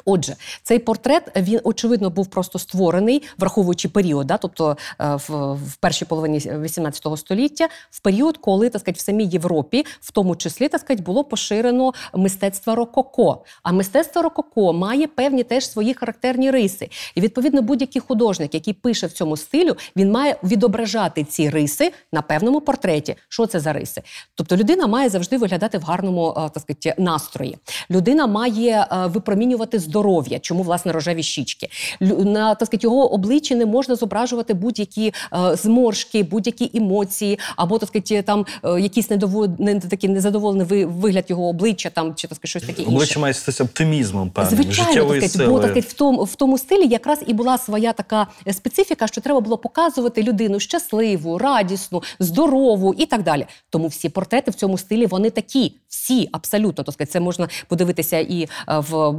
Отже, 0.05 0.37
цей 0.63 0.79
портрет 0.79 1.33
він 1.37 1.61
очевидно 1.65 2.11
був 2.11 2.27
просто 2.27 2.59
створений, 2.59 3.23
враховуючи 3.39 3.89
період, 3.89 4.27
да, 4.27 4.37
тобто 4.37 4.77
е, 5.01 5.15
в, 5.15 5.55
в 5.55 5.77
першій 5.81 6.05
половині 6.05 6.39
18 6.39 7.19
століття, 7.19 7.69
в 7.91 8.01
період, 8.01 8.37
коли 8.37 8.69
так 8.69 8.81
сказати, 8.81 8.99
в 8.99 9.01
самій 9.01 9.27
Європі, 9.27 9.85
в 10.01 10.11
тому 10.11 10.37
числі 10.37 10.69
так 10.69 10.81
сказати, 10.81 11.03
було 11.03 11.25
поширено 11.25 11.93
мистецтво 12.15 12.75
рококо. 12.75 13.45
А 13.63 13.73
мистецтво 13.73 14.23
рококо 14.23 14.73
має 14.73 15.07
певні 15.07 15.43
теж 15.43 15.71
свої 15.71 15.95
характерні 15.95 16.51
риси. 16.51 16.91
І 17.15 17.21
відповідно 17.21 17.63
будь-який 17.63 18.03
художник, 18.03 18.55
який 18.55 18.75
пише 18.75 19.07
в 19.07 19.13
цьому 19.13 19.37
стилю, 19.37 19.77
він 19.97 20.11
має 20.11 20.37
відображати 20.43 21.25
ці 21.25 21.51
риси 21.51 21.93
на 22.13 22.23
певному 22.23 22.61
портреті. 22.61 23.17
Що 23.29 23.47
це 23.47 23.61
за 23.61 23.73
риси? 23.73 24.03
Тобто 24.35 24.57
людина 24.57 24.87
має 24.87 25.09
завжди 25.09 25.39
виглядати 25.39 25.79
в 25.79 25.83
гарному 25.83 26.31
е, 26.31 26.35
так 26.35 26.63
сказати, 26.63 26.95
настрої. 26.99 27.59
Людина 27.91 28.27
має 28.27 28.87
е, 28.93 29.07
випромінювати 29.07 29.79
здоров'я, 29.83 30.39
чому 30.39 30.63
власне 30.63 30.93
рожеві 30.93 31.23
щічки. 31.23 31.69
На 32.01 32.55
так 32.55 32.67
сказати, 32.67 32.87
його 32.87 33.13
обличчі 33.13 33.55
не 33.55 33.67
можна 33.67 33.95
зображувати 33.95 34.55
будь-які 34.55 35.15
е, 35.33 35.57
зморшки, 35.57 36.23
будь-які 36.23 36.71
емоції, 36.75 37.39
або 37.57 37.79
так 37.79 37.89
сказати, 37.89 38.23
там 38.23 38.47
е, 38.65 38.81
якийсь 38.81 39.11
недово... 39.11 39.49
не 39.59 39.81
такий 39.81 40.11
незадоволений 40.11 40.85
вигляд 40.85 41.25
його 41.29 41.49
обличчя, 41.49 41.91
там 41.91 42.15
чи 42.15 42.29
так 42.29 42.37
сказати, 42.37 42.49
щось 42.49 42.63
таке 42.63 42.83
інше. 42.83 42.95
Обличчя 42.95 43.21
має 43.21 43.35
статися 43.35 43.65
оптимізмом, 43.65 44.31
певним, 44.31 44.63
Звичайно, 44.63 45.05
так 45.05 45.25
сказати, 45.25 45.51
бо 45.51 45.59
так 45.61 45.77
в 45.77 45.93
тому 45.93 46.25
в 46.25 46.35
тому 46.35 46.59
стилі 46.59 46.87
якраз 46.87 47.19
і 47.27 47.35
була 47.35 47.59
своя 47.59 47.93
така 47.93 48.27
специфіка, 48.53 49.07
що 49.07 49.21
треба 49.21 49.41
було 49.41 49.59
показувати 49.59 50.23
людину 50.23 50.61
щасливу, 50.61 51.39
радісну, 51.39 52.03
здорову 52.19 52.95
і 52.99 53.07
так 53.07 53.23
далі. 53.23 53.47
Тому 53.71 53.89
всі 53.89 54.09
портрети 54.09 54.51
в 54.51 54.55
цьому 54.55 54.79
стилі 54.79 55.07
вони 55.07 55.31
такі, 55.31 55.75
всі 55.89 56.29
абсолютно. 56.33 56.85
Так 56.85 56.93
сказати, 56.93 57.13
це 57.13 57.21
можна 57.21 57.49
подивитися 57.69 58.19
і 58.19 58.43
е, 58.43 58.49
в 58.69 59.13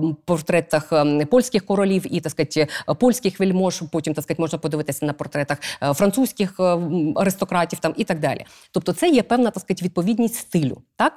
портретах 0.54 0.94
е, 0.94 1.26
польських 1.26 1.66
королів, 1.66 2.16
і 2.16 2.22
так 2.22 2.32
сказати, 2.32 2.68
польських 3.00 3.40
вельмож. 3.40 3.84
Потім 3.92 4.14
так 4.14 4.24
сказати, 4.24 4.42
можна 4.42 4.60
подивитися 4.60 5.06
на 5.06 5.14
портретах 5.14 5.58
е, 5.84 5.94
французьких 5.94 6.60
е, 6.60 6.78
аристократів 7.16 7.80
там 7.80 7.94
і 7.98 8.04
так 8.04 8.20
далі. 8.20 8.46
Тобто, 8.72 8.94
це 8.94 9.10
є 9.10 9.24
певна 9.24 9.52
так 9.52 9.64
сказати, 9.64 9.86
відповідність 9.86 10.36
стилю, 10.36 10.82
так. 10.96 11.14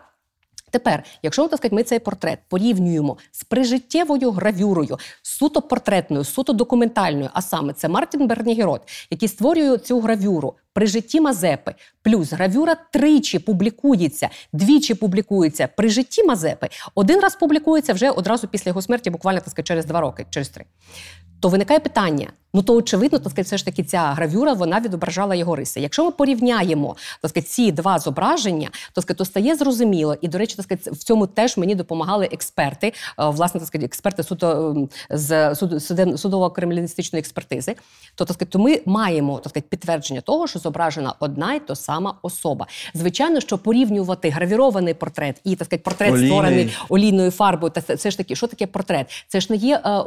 Тепер, 0.70 1.04
якщо 1.22 1.48
так 1.48 1.58
сказати, 1.58 1.74
ми 1.74 1.82
цей 1.82 1.98
портрет 1.98 2.38
порівнюємо 2.48 3.16
з 3.32 3.44
прижиттєвою 3.44 4.30
гравюрою, 4.30 4.98
суто 5.22 5.62
портретною, 5.62 6.24
суто 6.24 6.52
документальною, 6.52 7.30
а 7.32 7.42
саме 7.42 7.72
це 7.72 7.88
Мартін 7.88 8.26
Бернігерот, 8.26 8.82
який 9.10 9.28
створює 9.28 9.78
цю 9.78 10.00
гравюру 10.00 10.54
при 10.72 10.86
житті 10.86 11.20
Мазепи, 11.20 11.74
плюс 12.02 12.32
гравюра 12.32 12.76
тричі 12.92 13.38
публікується, 13.38 14.28
двічі 14.52 14.94
публікується 14.94 15.68
при 15.76 15.88
житті 15.88 16.24
Мазепи, 16.24 16.68
один 16.94 17.20
раз 17.20 17.36
публікується 17.36 17.92
вже 17.92 18.10
одразу 18.10 18.48
після 18.48 18.68
його 18.68 18.82
смерті, 18.82 19.10
буквально 19.10 19.40
так 19.40 19.48
сказати, 19.48 19.66
через 19.68 19.86
два 19.86 20.00
роки, 20.00 20.26
через 20.30 20.48
три. 20.48 20.64
То 21.40 21.48
виникає 21.48 21.80
питання: 21.80 22.32
ну 22.56 22.62
то 22.62 22.74
очевидно, 22.74 23.18
так 23.18 23.30
сказати, 23.30 23.42
все 23.42 23.56
ж 23.58 23.64
таки 23.64 23.82
ця 23.84 23.98
гравюра 23.98 24.52
вона 24.52 24.80
відображала 24.80 25.34
його 25.34 25.56
риси. 25.56 25.80
Якщо 25.80 26.04
ми 26.04 26.10
порівняємо 26.10 26.96
так 27.22 27.28
сказати, 27.28 27.48
ці 27.50 27.72
два 27.72 27.98
зображення, 27.98 28.70
то 28.92 29.02
сказати, 29.02 29.18
то 29.18 29.24
стає 29.24 29.56
зрозуміло, 29.56 30.16
і 30.20 30.28
до 30.28 30.38
речі, 30.38 30.56
так 30.56 30.64
сказати, 30.64 30.90
в 30.90 30.96
цьому 30.96 31.26
теж 31.26 31.56
мені 31.56 31.74
допомагали 31.74 32.28
експерти, 32.32 32.86
е, 32.86 32.92
власне, 33.18 33.60
так 33.60 33.66
сказати, 33.66 33.86
експерти 33.86 34.22
суто 34.22 34.70
ем, 34.76 34.88
з 35.10 35.54
суд- 35.54 35.72
суден- 35.72 36.16
судово-криміналістичної 36.16 37.18
експертизи. 37.18 37.74
То 38.14 38.24
так 38.24 38.34
сказати, 38.34 38.52
то 38.52 38.58
ми 38.58 38.80
маємо 38.86 39.38
так 39.38 39.50
сказати, 39.50 39.66
підтвердження 39.70 40.20
того, 40.20 40.46
що 40.46 40.58
зображена 40.58 41.14
одна 41.20 41.54
й 41.54 41.60
то 41.60 41.76
сама 41.76 42.14
особа. 42.22 42.66
Звичайно, 42.94 43.40
що 43.40 43.58
порівнювати 43.58 44.30
гравірований 44.30 44.94
портрет 44.94 45.40
і 45.44 45.56
так 45.56 45.66
сказати, 45.66 45.82
портрет 45.84 46.12
Олійний. 46.12 46.28
створений 46.28 46.76
олійною 46.88 47.30
фарбою, 47.30 47.70
та 47.70 47.80
це 47.80 47.94
все 47.94 48.10
ж 48.10 48.16
таки, 48.16 48.36
що 48.36 48.46
таке 48.46 48.66
портрет? 48.66 49.24
Це 49.28 49.40
ж 49.40 49.46
не 49.50 49.56
є 49.56 49.82
е, 49.86 50.02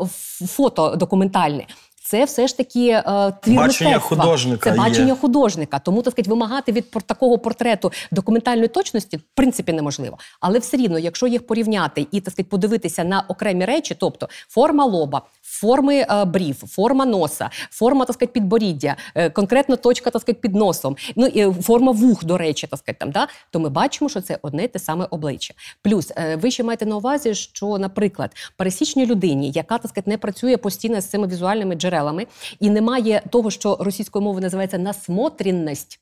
фото 0.46 0.96
документальне. 0.96 1.66
Це 2.04 2.26
все 2.26 2.48
ж 2.48 2.58
таки 2.58 2.90
е, 2.90 3.02
твір 3.42 3.56
Бачення 3.56 3.90
мистецтва. 3.92 4.00
художника 4.00 4.70
Це 4.70 4.76
є. 4.76 4.82
бачення 4.82 5.16
художника. 5.16 5.80
Тому 5.80 6.02
так 6.02 6.12
сказати, 6.12 6.30
вимагати 6.30 6.72
від 6.72 6.92
такого 6.92 7.38
портрету 7.40 7.92
документальної 8.12 8.68
точності 8.68 9.18
в 9.18 9.22
принципі 9.36 9.74
неможливо. 9.74 10.18
Але 10.40 10.60
все 10.60 10.78
рівно, 10.78 11.00
якщо 11.00 11.28
їх 11.28 11.48
порівняти 11.48 12.08
і 12.12 12.22
так 12.22 12.32
сказати, 12.34 12.50
подивитися 12.52 13.04
на 13.04 13.26
окремі 13.28 13.66
речі, 13.66 13.96
тобто 14.00 14.30
форма 14.50 14.86
лоба, 14.86 15.22
форми 15.50 16.06
е, 16.10 16.26
брів, 16.26 16.56
форма 16.56 17.06
носа, 17.06 17.50
форма 17.72 18.06
так 18.06 18.14
сказати, 18.14 18.34
підборіддя, 18.34 18.96
е, 19.16 19.30
конкретно 19.30 19.76
точка 19.76 20.10
так 20.10 20.22
сказати, 20.22 20.40
під 20.42 20.56
носом, 20.56 20.96
ну 21.16 21.26
і 21.26 21.50
е, 21.50 21.54
форма 21.54 21.92
вух, 21.92 22.24
до 22.24 22.38
речі, 22.38 22.68
так 22.68 22.80
сказати, 22.80 22.98
там, 23.00 23.12
да? 23.12 23.28
то 23.52 23.60
ми 23.60 23.70
бачимо, 23.70 24.10
що 24.10 24.22
це 24.22 24.40
одне 24.42 24.68
те 24.68 24.80
саме 24.80 25.08
обличчя. 25.10 25.54
Плюс 25.82 26.12
е, 26.16 26.36
ви 26.36 26.52
ще 26.52 26.64
маєте 26.64 26.86
на 26.86 26.98
увазі, 26.98 27.36
що, 27.36 27.78
наприклад, 27.78 28.36
пересічній 28.58 29.06
людині, 29.06 29.52
яка 29.52 29.78
так 29.78 29.92
сказати, 29.92 30.10
не 30.12 30.18
працює 30.18 30.58
постійно 30.58 31.02
з 31.02 31.06
цими 31.06 31.28
візуальними 31.28 31.76
джерелами 31.76 32.28
і 32.60 32.70
не 32.70 32.82
має 32.82 33.22
того, 33.30 33.52
що 33.52 33.78
російською 33.80 34.24
мовою 34.24 34.42
називається 34.42 34.78
насмотрінність. 34.78 36.00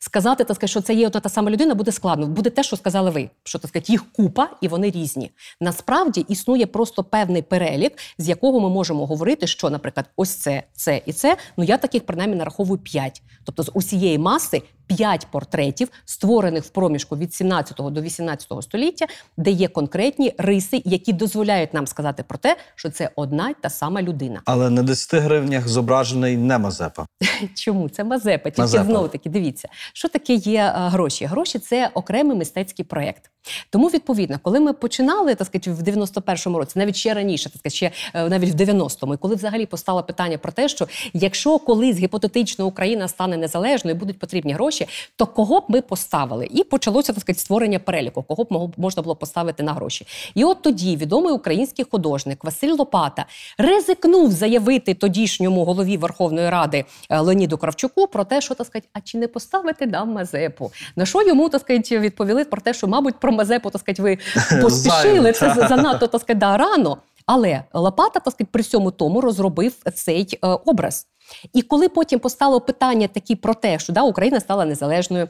Сказати, 0.00 0.44
так 0.44 0.54
сказати, 0.56 0.70
що 0.70 0.80
це 0.80 0.94
є 0.94 1.06
одна 1.06 1.20
та 1.20 1.28
сама 1.28 1.50
людина, 1.50 1.74
буде 1.74 1.92
складно. 1.92 2.26
Буде 2.26 2.50
те, 2.50 2.62
що 2.62 2.76
сказали 2.76 3.10
ви. 3.10 3.30
Що 3.44 3.58
так 3.58 3.68
сказати, 3.68 3.92
їх 3.92 4.12
купа 4.12 4.48
і 4.60 4.68
вони 4.68 4.90
різні. 4.90 5.30
Насправді 5.60 6.20
існує 6.20 6.66
просто 6.66 7.04
певний 7.04 7.42
перелік, 7.42 7.92
з 8.18 8.28
якого 8.28 8.60
ми 8.60 8.68
можемо 8.68 9.06
говорити, 9.06 9.46
що, 9.46 9.70
наприклад, 9.70 10.06
ось 10.16 10.34
це, 10.34 10.62
це 10.72 11.02
і 11.06 11.12
це. 11.12 11.36
Ну 11.56 11.64
я 11.64 11.78
таких 11.78 12.06
принаймні 12.06 12.36
нараховую 12.36 12.80
п'ять. 12.80 13.22
Тобто 13.44 13.62
з 13.62 13.70
усієї 13.74 14.18
маси 14.18 14.62
п'ять 14.88 15.26
портретів, 15.30 15.88
створених 16.04 16.64
в 16.64 16.68
проміжку 16.68 17.16
від 17.16 17.34
17 17.34 17.76
до 17.78 18.00
18 18.02 18.52
століття, 18.62 19.06
де 19.36 19.50
є 19.50 19.68
конкретні 19.68 20.34
риси, 20.38 20.82
які 20.84 21.12
дозволяють 21.12 21.74
нам 21.74 21.86
сказати 21.86 22.24
про 22.28 22.38
те, 22.38 22.56
що 22.74 22.90
це 22.90 23.10
одна 23.16 23.50
й 23.50 23.54
та 23.60 23.70
сама 23.70 24.02
людина. 24.02 24.40
Але 24.44 24.70
на 24.70 24.82
10 24.82 25.22
гривнях 25.22 25.68
зображений 25.68 26.36
не 26.36 26.58
Мазепа. 26.58 27.06
Чому 27.54 27.88
це 27.88 28.04
Мазепа? 28.04 28.50
Тільки 28.50 28.68
знову 28.68 29.08
таки 29.08 29.30
дивіться, 29.30 29.68
що 29.92 30.08
таке 30.08 30.34
є 30.34 30.60
е, 30.60 30.72
гроші. 30.74 31.24
Гроші 31.24 31.58
це 31.58 31.90
окремий 31.94 32.36
мистецький 32.36 32.84
проєкт. 32.84 33.30
Тому, 33.70 33.88
відповідно, 33.88 34.38
коли 34.42 34.60
ми 34.60 34.72
починали 34.72 35.34
так 35.34 35.46
сказати, 35.46 35.70
в 35.70 35.82
91-му 35.82 36.58
році, 36.58 36.78
навіть 36.78 36.96
ще 36.96 37.14
раніше, 37.14 37.44
так 37.44 37.58
сказати, 37.58 37.76
ще 37.76 37.90
е, 38.14 38.28
навіть 38.28 38.50
в 38.50 38.56
90-му, 38.56 39.14
і 39.14 39.16
коли 39.16 39.34
взагалі 39.34 39.66
постало 39.66 40.02
питання 40.02 40.38
про 40.38 40.52
те, 40.52 40.68
що 40.68 40.88
якщо 41.14 41.58
колись 41.58 41.98
гіпотетично 41.98 42.66
Україна 42.66 43.08
стане 43.08 43.36
незалежною, 43.36 43.96
і 43.96 43.98
будуть 43.98 44.18
потрібні 44.18 44.52
гроші, 44.52 44.86
то 45.16 45.26
кого 45.26 45.60
б 45.60 45.64
ми 45.68 45.80
поставили? 45.80 46.48
І 46.50 46.64
почалося 46.64 47.12
так 47.12 47.20
сказати, 47.20 47.40
створення 47.40 47.78
переліку, 47.78 48.22
кого 48.22 48.44
б 48.44 48.74
можна 48.76 49.02
було 49.02 49.16
поставити 49.16 49.62
на 49.62 49.72
гроші. 49.72 50.06
І 50.34 50.44
от 50.44 50.62
тоді 50.62 50.96
відомий 50.96 51.32
український 51.32 51.84
художник 51.90 52.44
Василь 52.44 52.72
Лопата 52.72 53.26
ризикнув 53.58 54.32
заявити 54.32 54.94
тодішньому 54.94 55.64
голові 55.64 55.96
Верховної 55.96 56.50
Ради 56.50 56.84
е, 57.10 57.20
Леоніду 57.20 57.58
Кравчуку 57.58 58.06
про 58.06 58.24
те, 58.24 58.40
що 58.40 58.54
так 58.54 58.66
сказати, 58.66 58.88
а 58.92 59.00
чи 59.00 59.18
не 59.18 59.28
поставити 59.28 59.77
нам 59.86 60.12
Мазепу? 60.12 60.72
На 60.96 61.06
що 61.06 61.22
йому 61.22 61.48
так 61.48 61.60
сказати, 61.60 61.98
відповіли 61.98 62.44
про 62.44 62.60
те, 62.60 62.74
що, 62.74 62.86
мабуть, 62.86 63.20
про 63.20 63.32
Мазепу 63.32 63.70
так 63.70 63.80
сказати, 63.80 64.02
ви 64.02 64.18
поспішили. 64.62 65.32
Це 65.32 65.54
занадто 65.68 66.06
так 66.06 66.20
сказати, 66.20 66.40
да, 66.40 66.56
рано. 66.56 66.98
Але 67.26 67.62
Лопата, 67.72 68.20
так 68.20 68.32
сказати, 68.32 68.48
при 68.52 68.62
всьому 68.62 68.90
тому 68.90 69.20
розробив 69.20 69.74
цей 69.94 70.38
е, 70.44 70.46
образ. 70.46 71.06
І 71.52 71.62
коли 71.62 71.88
потім 71.88 72.18
постало 72.18 72.60
питання 72.60 73.08
такі 73.08 73.36
про 73.36 73.54
те, 73.54 73.78
що 73.78 73.92
да, 73.92 74.02
Україна 74.02 74.40
стала 74.40 74.64
незалежною, 74.64 75.28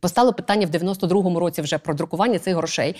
постало 0.00 0.32
питання 0.32 0.66
в 0.66 0.70
92-му 0.70 1.40
році 1.40 1.62
вже 1.62 1.78
про 1.78 1.94
друкування 1.94 2.38
цих 2.38 2.56
грошей. 2.56 2.96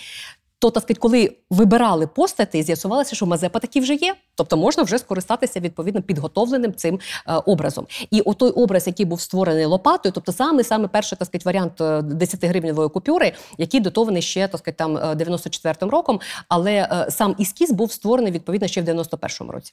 То, 0.59 0.70
так 0.70 0.82
сказати, 0.82 1.01
коли 1.01 1.37
вибирали 1.51 2.07
постати, 2.07 2.62
з'ясувалося, 2.62 3.16
що 3.16 3.26
Мазепа 3.26 3.59
таки 3.59 3.80
вже 3.80 3.95
є. 3.95 4.14
Тобто 4.35 4.57
можна 4.57 4.82
вже 4.82 4.99
скористатися 4.99 5.61
відповідно 5.61 6.03
підготовленим 6.03 6.74
цим 6.74 7.01
е, 7.28 7.35
образом. 7.35 7.87
І 8.11 8.20
отой 8.20 8.51
образ, 8.51 8.87
який 8.87 9.07
був 9.07 9.20
створений 9.20 9.64
лопатою, 9.64 10.12
тобто 10.12 10.32
саме 10.32 10.64
саме 10.64 10.89
перший 10.89 11.18
так 11.18 11.26
сказати, 11.26 11.45
варіант 11.47 11.80
10-гривневої 11.80 12.91
купюри, 12.91 13.32
який 13.59 13.80
дотований 13.80 14.22
ще 14.22 14.49
так 14.49 14.59
сказати, 14.59 14.76
там 14.78 14.97
е, 14.97 15.01
94-м 15.01 15.91
роком, 15.91 16.20
але 16.49 16.72
е, 16.72 17.07
сам 17.11 17.37
ескіз 17.41 17.70
був 17.70 17.93
створений 17.93 18.32
відповідно 18.32 18.68
ще 18.68 18.82
в 18.82 18.85
91-му 18.85 19.53
році. 19.53 19.72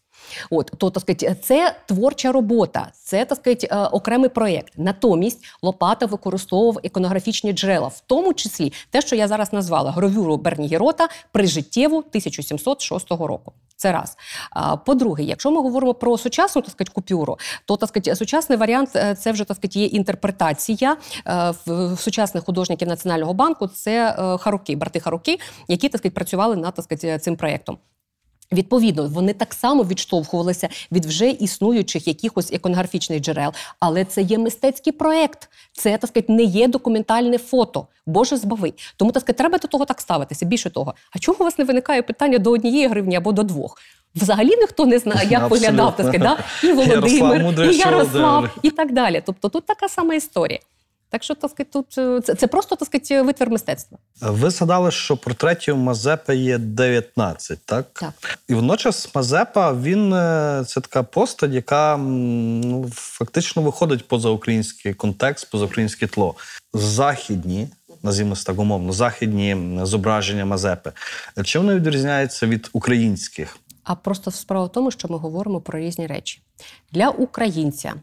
От 0.49 0.72
то 0.78 0.89
так 0.89 1.01
сказати, 1.01 1.36
це 1.41 1.76
творча 1.86 2.32
робота, 2.32 2.91
це 2.93 3.26
так 3.26 3.38
сказати, 3.38 3.68
е, 3.72 3.78
окремий 3.78 4.30
проєкт. 4.30 4.74
Натомість 4.78 5.39
Лопата 5.62 6.05
використовував 6.05 6.80
іконографічні 6.84 7.53
джерела, 7.53 7.88
в 7.88 7.99
тому 8.07 8.34
числі 8.34 8.74
те, 8.89 9.01
що 9.01 9.16
я 9.16 9.28
зараз 9.28 9.53
назвала 9.53 9.91
гравюру 9.91 10.38
Бернігерота 10.38 11.07
прижиттєву 11.32 11.97
1706 11.97 13.12
року. 13.12 13.53
Це 13.82 13.92
раз. 13.92 14.18
По-друге, 14.86 15.24
якщо 15.24 15.52
ми 15.52 15.62
говоримо 15.62 15.94
про 15.94 16.18
сучасну 16.18 16.62
так 16.62 16.72
сказати, 16.72 16.92
купюру, 16.94 17.38
то 17.66 17.78
так 17.78 17.90
сказати, 17.90 18.16
сучасний 18.16 18.58
варіант 18.58 18.90
е, 18.96 19.16
це 19.16 19.32
вже 19.32 19.44
так 19.44 19.58
сказати, 19.58 19.80
є 19.80 19.86
інтерпретація 19.86 20.98
е, 21.28 21.54
в 21.66 21.98
сучасних 21.98 22.44
художників 22.44 22.88
Національного 22.88 23.34
банку. 23.34 23.68
Це 23.68 24.16
е, 24.20 24.38
Харуки, 24.38 24.76
брати 24.76 25.00
Харуки, 25.00 25.40
які 25.68 25.90
так 25.90 26.00
сказати, 26.00 26.16
працювали 26.16 26.56
над 26.56 26.74
так 26.74 26.86
сказати, 26.86 27.20
цим 27.20 27.36
проєктом. 27.36 27.78
Відповідно, 28.54 29.08
вони 29.08 29.34
так 29.34 29.54
само 29.54 29.84
відштовхувалися 29.84 30.70
від 30.91 31.06
вже 31.06 31.30
існуючих 31.30 32.08
якихось 32.08 32.52
іконографічних 32.52 33.22
джерел, 33.22 33.52
але 33.80 34.06
це 34.06 34.22
є 34.22 34.38
мистецький 34.38 34.93
проект. 34.93 35.49
Це 35.74 35.97
так 35.97 36.10
сказати, 36.10 36.34
не 36.34 36.43
є 36.43 36.68
документальне 36.68 37.38
фото. 37.38 37.88
Боже 38.06 38.38
збави. 38.38 38.74
Тому 38.97 39.12
так 39.12 39.22
сказати, 39.22 39.38
треба 39.38 39.58
до 39.58 39.68
того 39.68 39.86
так 39.86 40.02
ставитися. 40.02 40.45
Більше 40.45 40.70
того, 40.70 40.93
а 41.16 41.20
чого 41.20 41.38
у 41.39 41.43
вас 41.43 41.58
не 41.58 41.66
виникає 41.66 42.02
питання 42.02 42.38
до 42.38 42.52
однієї 42.52 42.88
гривні 42.88 43.16
або 43.16 43.32
до 43.32 43.43
двох? 43.43 43.78
Взагалі 44.16 44.56
ніхто 44.58 44.86
не 44.86 44.99
знає, 44.99 45.28
як 45.32 45.49
виглядав 45.49 45.95
так 45.95 46.08
сказати, 46.08 46.38
да? 46.62 46.68
і 46.68 46.74
Володимир, 46.74 47.43
Мудрий, 47.43 47.76
і 47.76 47.78
Ярослав, 47.78 48.49
і 48.62 48.72
так 48.72 48.93
далі. 48.93 49.24
Тобто 49.26 49.49
тут 49.49 49.66
така 49.66 49.89
сама 49.89 50.14
історія. 50.16 50.60
Так 51.12 51.24
що, 51.24 51.36
так 51.36 51.51
тут 51.72 51.97
е, 51.97 52.22
це, 52.22 52.36
це 52.36 52.47
просто 52.47 52.76
так 52.76 52.86
сказати, 52.86 53.22
витвір 53.22 53.49
мистецтва. 53.49 53.97
Ви 54.22 54.49
згадали, 54.49 54.91
що 54.91 55.18
портретів 55.18 55.78
Мазепи 55.78 56.36
є 56.36 56.57
19, 56.57 57.59
так? 57.66 57.86
Так. 57.93 58.39
І 58.47 58.53
водночас 58.53 59.16
Мазепа 59.16 59.74
він 59.74 60.14
е, 60.14 60.64
це 60.68 60.82
така 60.82 61.03
постать, 61.03 61.51
яка 61.51 61.97
ну, 61.97 62.89
фактично 62.93 63.62
виходить 63.62 64.07
поза 64.07 64.30
український 64.30 64.93
контекст, 64.93 65.51
поза 65.51 65.66
українське 65.66 66.07
тло. 66.07 66.36
Західні, 66.74 67.68
називаємо 68.03 68.36
так 68.45 68.59
умовно, 68.59 68.93
західні 68.93 69.80
зображення 69.84 70.45
Мазепи. 70.45 70.91
Чи 71.43 71.59
вони 71.59 71.76
відрізняються 71.76 72.47
від 72.47 72.70
українських? 72.74 73.57
А 73.84 73.95
просто 73.95 74.32
справа 74.32 74.66
в 74.66 74.72
тому, 74.72 74.91
що 74.91 75.07
ми 75.07 75.18
говоримо 75.18 75.62
про 75.62 75.80
різні 75.80 76.07
речі. 76.07 76.41
Для 76.91 77.09
українця, 77.09 77.93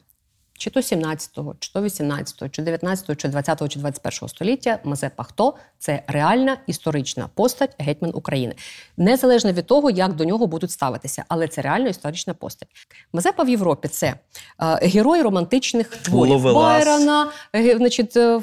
чи 0.59 0.71
то 0.71 0.81
17-го, 0.81 1.55
чи 1.59 1.73
то 1.73 1.81
18-го, 1.81 2.49
чи 2.49 2.63
19-го, 2.63 3.15
чи 3.15 3.29
20-го, 3.29 3.69
чи 3.69 3.79
21-го 3.79 4.29
століття 4.29 4.79
Мазепа 4.85 5.23
хто 5.23 5.55
це 5.79 6.03
реальна 6.07 6.57
історична 6.67 7.29
постать 7.35 7.75
гетьман 7.79 8.11
України. 8.15 8.55
Незалежно 8.97 9.53
від 9.53 9.67
того, 9.67 9.91
як 9.91 10.15
до 10.15 10.25
нього 10.25 10.47
будуть 10.47 10.71
ставитися, 10.71 11.25
але 11.29 11.49
це 11.49 11.63
реально 11.63 11.89
історична 11.89 12.35
постать. 12.35 12.69
Мазепа 13.13 13.43
в 13.43 13.49
Європі 13.49 13.89
це 13.89 14.07
е, 14.07 14.15
герой 14.89 15.23
романтичних 15.23 15.89
творів. 15.89 16.43
Байрона, 16.43 17.29
е, 17.57 17.77
значить, 17.77 18.17
е, 18.17 18.41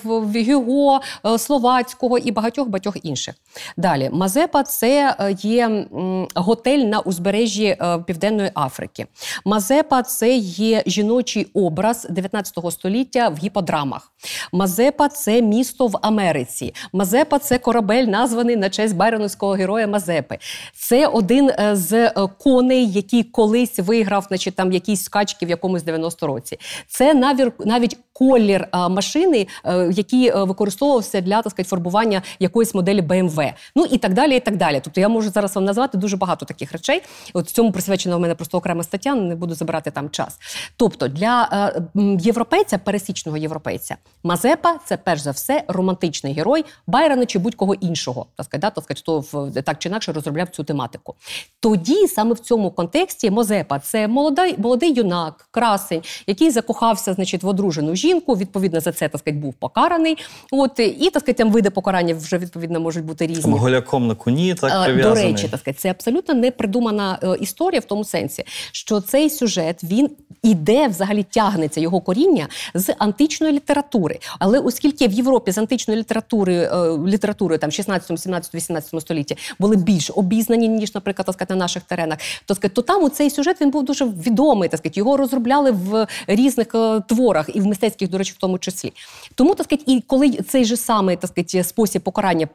Гюго, 0.48 1.02
Словацького 1.38 2.18
і 2.18 2.32
багатьох 2.32 2.68
багатьох 2.68 2.98
інших. 3.04 3.36
Далі 3.78 4.10
Мазепа 4.14 4.64
це 4.64 5.16
є 5.42 5.88
готель 6.36 6.80
на 6.80 7.00
узбережжі 7.00 7.78
Південної 8.06 8.52
Африки. 8.54 9.08
Мазепа 9.46 10.04
це 10.04 10.36
є 10.38 10.84
жіночий 10.86 11.48
образ 11.54 12.05
19 12.10 12.72
століття 12.72 13.30
в 13.30 13.38
гіподрамах. 13.38 14.12
Мазепа 14.52 15.10
це 15.10 15.42
місто 15.42 15.88
в 15.88 16.00
Америці. 16.02 16.74
Мазепа 16.94 17.40
це 17.40 17.58
корабель, 17.58 18.04
названий 18.04 18.56
на 18.56 18.70
честь 18.70 18.96
байроновського 18.96 19.54
героя 19.54 19.88
Мазепи. 19.88 20.38
Це 20.74 21.08
один 21.08 21.50
е, 21.50 21.76
з 21.76 21.94
е, 21.94 22.14
коней, 22.40 22.92
який 22.92 23.24
колись 23.24 23.80
виграв, 23.80 24.26
значить, 24.28 24.56
там 24.56 24.72
якісь 24.72 25.04
скачки 25.04 25.46
в 25.46 25.50
якомусь 25.50 25.84
90 25.84 26.28
році. 26.28 26.60
Це 26.88 27.14
навір, 27.14 27.52
навіть 27.60 27.98
колір 28.18 28.68
машини, 28.74 29.48
е, 29.66 29.92
який 29.94 30.28
е, 30.28 30.44
використовувався 30.44 31.22
для 31.22 31.42
так 31.42 31.52
сказати, 31.52 31.70
фарбування 31.70 32.22
якоїсь 32.40 32.76
моделі 32.76 33.02
BMW. 33.02 33.54
Ну 33.76 33.86
і 33.86 33.98
так 33.98 34.14
далі. 34.14 34.38
і 34.38 34.40
так 34.40 34.58
далі. 34.58 34.82
Тобто 34.84 35.02
я 35.02 35.10
можу 35.10 35.30
зараз 35.30 35.56
вам 35.56 35.66
назвати 35.66 35.98
дуже 35.98 36.18
багато 36.18 36.46
таких 36.46 36.72
речей. 36.72 37.02
От 37.34 37.50
цьому 37.50 37.72
присвячена 37.72 38.16
в 38.16 38.20
мене 38.20 38.36
просто 38.36 38.58
окрема 38.58 38.84
стаття, 38.84 39.16
не 39.16 39.36
буду 39.36 39.56
забирати 39.56 39.92
там 39.92 40.10
час. 40.10 40.38
Тобто 40.78 41.08
для 41.08 41.50
е, 41.96 42.02
європейця, 42.20 42.78
пересічного 42.78 43.38
європейця, 43.38 43.96
Мазепа 44.24 44.80
це 44.86 44.98
перш 44.98 45.22
за 45.22 45.32
все 45.32 45.64
романтичний 45.68 46.34
герой 46.34 46.66
Байрона 46.88 47.26
чи 47.26 47.40
будь-кого 47.40 47.74
іншого, 47.74 48.26
так 48.36 48.46
сказати, 48.46 48.76
так 48.76 48.84
сказати, 48.84 49.02
хто 49.02 49.48
так 49.62 49.80
чи 49.80 49.90
інакше 49.90 50.12
розробляв 50.12 50.50
цю 50.50 50.64
тематику. 50.64 51.16
Тоді 51.60 52.08
саме 52.08 52.34
в 52.34 52.40
цьому 52.40 52.72
контексті 52.72 53.32
Мазепа 53.32 53.80
це 53.80 54.08
молодий, 54.08 54.56
молодий 54.58 54.94
юнак, 54.94 55.48
красень, 55.52 56.02
який 56.28 56.52
закохався, 56.52 57.14
значить, 57.14 57.44
в 57.44 57.48
одружену 57.48 57.96
жінку. 57.96 58.05
Відповідно 58.14 58.80
за 58.80 58.92
це 58.92 59.10
так 59.10 59.20
сказати, 59.20 59.42
був 59.42 59.54
покараний. 59.54 60.18
От 60.52 60.80
і 60.80 61.10
так 61.10 61.22
сказати, 61.22 61.34
там 61.34 61.52
види 61.52 61.70
покарання 61.70 62.16
вже 62.16 62.38
відповідно 62.38 62.80
можуть 62.80 63.06
бути 63.06 63.28
різні. 63.28 63.42
Там 63.42 63.54
голяком 63.54 64.08
на 64.08 64.16
коні 64.16 64.54
так 64.54 64.72
Е, 64.90 65.04
До 65.04 65.16
речі, 65.16 65.48
так 65.48 65.60
сказати, 65.60 65.80
це 65.82 65.90
абсолютно 65.90 66.34
не 66.34 66.52
придумана 66.52 67.20
е, 67.24 67.38
історія 67.42 67.80
в 67.80 67.86
тому 67.86 68.04
сенсі, 68.04 68.44
що 68.72 69.02
цей 69.02 69.30
сюжет 69.30 69.84
він 69.84 70.10
іде 70.44 70.88
взагалі 70.88 71.24
тягнеться 71.24 71.82
його 71.82 72.02
коріння 72.02 72.48
з 72.74 72.94
античної 72.98 73.54
літератури. 73.54 74.20
Але 74.40 74.60
оскільки 74.60 75.08
в 75.08 75.12
Європі 75.12 75.52
з 75.52 75.58
античної 75.58 76.00
літератури 76.00 76.56
е, 76.56 76.70
літературою 77.08 77.60
там 77.60 77.72
16, 77.72 78.20
17, 78.20 78.56
18 78.56 79.02
столітті 79.02 79.38
були 79.60 79.76
більш 79.76 80.12
обізнані 80.16 80.68
ніж, 80.68 80.96
наприклад, 80.96 81.26
так 81.26 81.36
сказати, 81.36 81.54
на 81.54 81.60
наших 81.60 81.84
теренах, 81.84 82.18
то 82.46 82.56
сказати, 82.56 82.76
то 82.76 82.82
там 82.82 83.04
у 83.04 83.10
цей 83.10 83.30
сюжет 83.30 83.62
він 83.62 83.70
був 83.70 83.86
дуже 83.86 84.06
відомий. 84.06 84.70
Так 84.70 84.78
сказати, 84.78 85.00
його 85.00 85.18
розробляли 85.18 85.72
в 85.72 86.08
різних 86.28 86.68
творах 87.08 87.50
і 87.54 87.60
в 87.62 87.66
мистецьких, 87.96 88.10
до 88.10 88.18
речі, 88.18 88.34
в 88.34 88.38
тому 88.38 88.60
числі. 88.60 88.94
Тому 89.36 89.56
так 89.56 89.66
сказати, 89.66 89.92
і 89.92 90.02
коли 90.02 90.32
цей 90.32 90.66
же 90.66 90.78
самий 90.78 91.16
так 91.16 91.30
сказати, 91.30 91.64
спосіб 91.64 92.02
покарання 92.02 92.48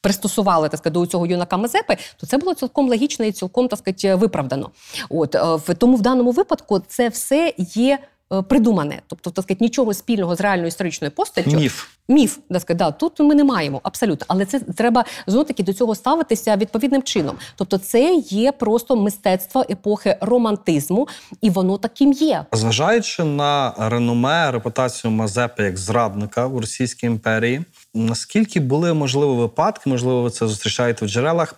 пристосували 0.00 0.68
так 0.68 0.78
сказати, 0.78 1.00
до 1.00 1.06
цього 1.06 1.26
юнака 1.26 1.56
Мазепи, 1.56 1.96
то 2.16 2.26
це 2.26 2.38
було 2.38 2.54
цілком 2.54 2.88
логічно 2.88 3.24
і 3.24 3.32
цілком 3.32 3.68
так 3.68 3.78
сказати, 3.78 4.14
виправдано. 4.14 4.70
От 5.10 5.34
е, 5.34 5.74
тому 5.74 5.96
в 5.96 6.02
даному 6.02 6.30
випадку 6.30 6.82
це 6.88 7.08
все 7.08 7.54
є 7.58 7.98
придумане, 8.48 9.02
тобто 9.06 9.30
так 9.30 9.42
сказати, 9.42 9.64
нічого 9.64 9.94
спільного 9.94 10.36
з 10.36 10.40
реальною 10.40 10.68
історичною 10.68 11.10
постаттю. 11.10 11.50
Міф. 11.50 11.86
Міф, 12.08 12.38
так 12.50 12.62
сказати, 12.62 12.84
да, 12.84 12.90
тут 12.90 13.20
ми 13.20 13.34
не 13.34 13.44
маємо 13.44 13.80
абсолютно, 13.82 14.26
але 14.28 14.46
це 14.46 14.60
треба 14.60 15.04
знову 15.26 15.44
таки 15.44 15.62
до 15.62 15.72
цього 15.72 15.94
ставитися 15.94 16.56
відповідним 16.56 17.02
чином. 17.02 17.36
Тобто, 17.56 17.78
це 17.78 18.14
є 18.28 18.52
просто 18.52 18.96
мистецтво 18.96 19.64
епохи 19.70 20.16
романтизму, 20.20 21.08
і 21.40 21.50
воно 21.50 21.78
таким 21.78 22.12
є. 22.12 22.44
Зважаючи 22.52 23.24
на 23.24 23.74
реноме, 23.78 24.50
репутацію 24.50 25.10
Мазепи 25.10 25.62
як 25.62 25.76
зрадника 25.78 26.46
в 26.46 26.58
Російській 26.60 27.06
імперії, 27.06 27.64
наскільки 27.94 28.60
були 28.60 28.94
можливі 28.94 29.38
випадки, 29.38 29.90
можливо, 29.90 30.22
ви 30.22 30.30
це 30.30 30.46
зустрічаєте 30.46 31.06
в 31.06 31.08
джерелах 31.08 31.54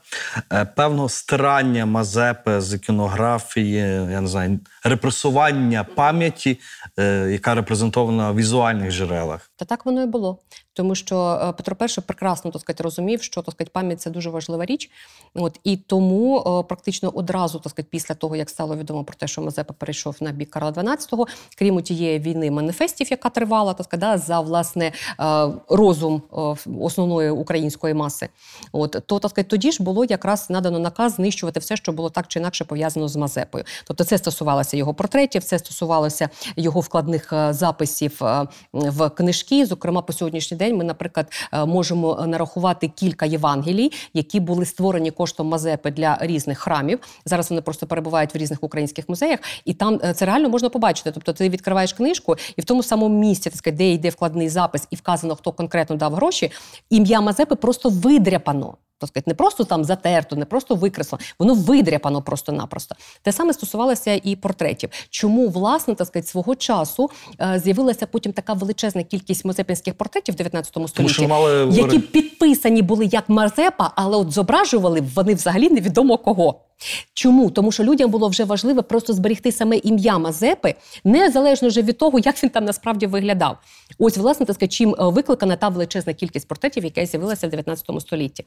е, 0.53 0.65
певного 0.65 1.09
стирання 1.09 1.87
Мазепи 1.87 2.61
з 2.61 2.75
іконографії, 2.75 3.79
я 4.11 4.21
не 4.21 4.29
знаю, 4.29 4.61
репресування 4.85 5.85
пам'яті, 5.85 6.61
е, 6.99 7.29
яка 7.31 7.55
репрезентована 7.55 8.31
в 8.31 8.37
візуальних 8.37 8.93
джерелах. 8.93 9.51
Та 9.57 9.65
так 9.65 9.87
воно 9.87 10.03
і 10.03 10.07
було. 10.07 10.39
Тому 10.77 10.95
що 10.95 11.41
е, 11.43 11.53
Петро 11.53 11.77
І 11.99 12.01
прекрасно 12.01 12.51
так 12.51 12.61
сказати, 12.61 12.83
розумів, 12.83 13.23
що 13.23 13.43
так 13.43 13.55
сказати, 13.55 13.71
пам'ять 13.75 14.01
це 14.01 14.11
дуже 14.11 14.31
важлива 14.31 14.65
річ. 14.65 14.91
От 15.35 15.61
і 15.65 15.77
тому 15.77 16.39
е, 16.39 16.63
практично 16.69 17.11
одразу 17.15 17.59
так 17.59 17.71
сказати, 17.71 17.89
після 17.91 18.15
того, 18.15 18.37
як 18.37 18.51
стало 18.51 18.77
відомо 18.77 19.05
про 19.05 19.17
те, 19.17 19.27
що 19.27 19.43
Мазепа 19.43 19.75
перейшов 19.79 20.17
на 20.21 20.33
бік 20.33 20.51
Карла 20.51 20.71
XII, 20.71 21.27
крім 21.59 21.83
тієї 21.83 22.19
війни 22.19 22.51
маніфестів, 22.51 23.11
яка 23.11 23.29
тривала, 23.29 23.75
так 23.75 23.87
сказати, 23.87 24.23
за 24.27 24.41
власне 24.41 24.93
е, 25.21 25.49
розум 25.69 26.23
основної 26.81 27.31
української 27.31 27.95
маси. 27.95 28.29
От 28.73 29.03
то 29.07 29.19
так 29.19 29.31
сказати, 29.31 29.51
тоді 29.51 29.73
ж 29.73 29.83
було 29.83 30.05
якраз 30.05 30.51
надано 30.51 30.79
наказ 30.79 31.13
знищувати 31.15 31.61
все, 31.61 31.77
що 31.77 31.93
було 31.93 32.11
так 32.11 32.29
чи 32.29 32.39
інакше 32.39 32.65
пов'язано 32.65 33.09
з 33.09 33.17
Мазепою. 33.17 33.65
Тобто, 33.87 34.05
це 34.05 34.19
стосувалося 34.19 34.77
його 34.77 34.95
портретів, 34.95 35.45
це 35.45 35.59
стосувалося 35.59 36.29
його 36.57 36.81
вкладних 36.81 37.33
записів 37.51 38.21
в 38.73 39.09
книжки. 39.11 39.67
Зокрема, 39.67 40.03
по 40.03 40.13
сьогоднішній 40.13 40.57
день 40.57 40.66
ми, 40.73 40.85
наприклад, 40.85 41.33
е, 41.53 41.65
можемо 41.65 42.27
нарахувати 42.27 42.89
кілька 42.89 43.27
Євангелій, 43.27 43.93
які 44.15 44.41
були 44.41 44.67
створені 44.67 45.11
коштом 45.11 45.49
Мазепи 45.49 45.91
для 45.91 46.19
різних 46.21 46.59
храмів. 46.59 46.99
Зараз 47.25 47.51
вони 47.51 47.63
просто 47.63 47.87
перебувають 47.87 48.35
в 48.35 48.39
різних 48.39 48.63
українських 48.63 49.09
музеях, 49.09 49.39
і 49.65 49.75
там 49.75 50.01
е, 50.05 50.15
це 50.15 50.25
реально 50.25 50.49
можна 50.49 50.69
побачити. 50.69 51.11
Тобто, 51.13 51.33
ти 51.33 51.49
відкриваєш 51.49 51.93
книжку, 51.93 52.37
і 52.57 52.61
в 52.61 52.65
тому 52.65 52.83
самому 52.83 53.19
місці, 53.19 53.51
так 53.51 53.59
сказати, 53.59 53.77
де 53.79 53.91
йде 53.91 54.09
вкладний 54.09 54.49
запис, 54.49 54.87
і 54.91 54.97
вказано, 54.97 55.37
хто 55.37 55.53
конкретно 55.53 55.97
дав 55.97 56.15
гроші, 56.15 56.53
ім'я 56.91 57.21
Мазепи 57.21 57.55
просто 57.55 57.89
видряпано. 57.89 58.77
Так 58.99 59.09
сказати, 59.09 59.31
не 59.31 59.35
просто 59.35 59.65
там 59.65 59.85
затерто, 59.85 60.37
не 60.37 60.45
просто 60.45 60.75
викреслено, 60.75 61.25
воно 61.39 61.55
видряпано 61.55 62.23
просто-напросто. 62.23 62.95
Те 63.23 63.33
саме 63.33 63.53
стосувалося 63.53 64.21
і 64.25 64.37
портретів. 64.37 64.91
Чому 65.11 65.49
власне 65.49 65.95
так 65.95 66.07
сказати, 66.07 66.29
свого 66.29 66.55
часу 66.55 67.11
е, 67.41 67.61
з'явилася 67.65 68.07
потім 68.07 68.33
така 68.33 68.53
величезна 68.53 69.03
кількість 69.03 69.45
мазепінських 69.45 69.95
портретів 69.95 70.35
в 70.35 70.37
19 70.37 70.79
столітті, 70.89 71.27
мали 71.27 71.69
які 71.73 71.99
підписані 71.99 72.83
були 72.83 73.05
як 73.05 73.29
Мазепа, 73.29 73.93
але 73.97 74.17
от 74.17 74.33
зображували 74.33 75.01
вони 75.15 75.35
взагалі 75.35 75.71
невідомо 75.71 76.19
кого. 76.19 76.66
Чому? 77.15 77.51
Тому 77.51 77.73
що 77.73 77.85
людям 77.85 78.11
було 78.11 78.29
вже 78.29 78.45
важливо 78.45 78.83
просто 78.83 79.13
зберегти 79.13 79.53
саме 79.53 79.77
ім'я 79.77 80.19
Мазепи, 80.19 80.75
незалежно 81.05 81.69
вже 81.69 81.83
від 81.83 81.99
того, 81.99 82.19
як 82.19 82.43
він 82.43 82.51
там 82.51 82.65
насправді 82.65 83.07
виглядав. 83.07 83.59
Ось, 83.99 84.17
власне, 84.17 84.47
так 84.47 84.69
чим 84.69 84.91
е, 84.91 84.97
викликана 84.99 85.57
та 85.57 85.69
величезна 85.69 86.15
кількість 86.15 86.49
портретів, 86.49 86.85
яка 86.85 87.07
з'явилася 87.07 87.47
в 87.47 87.51
19 87.51 88.01
столітті. 88.01 88.45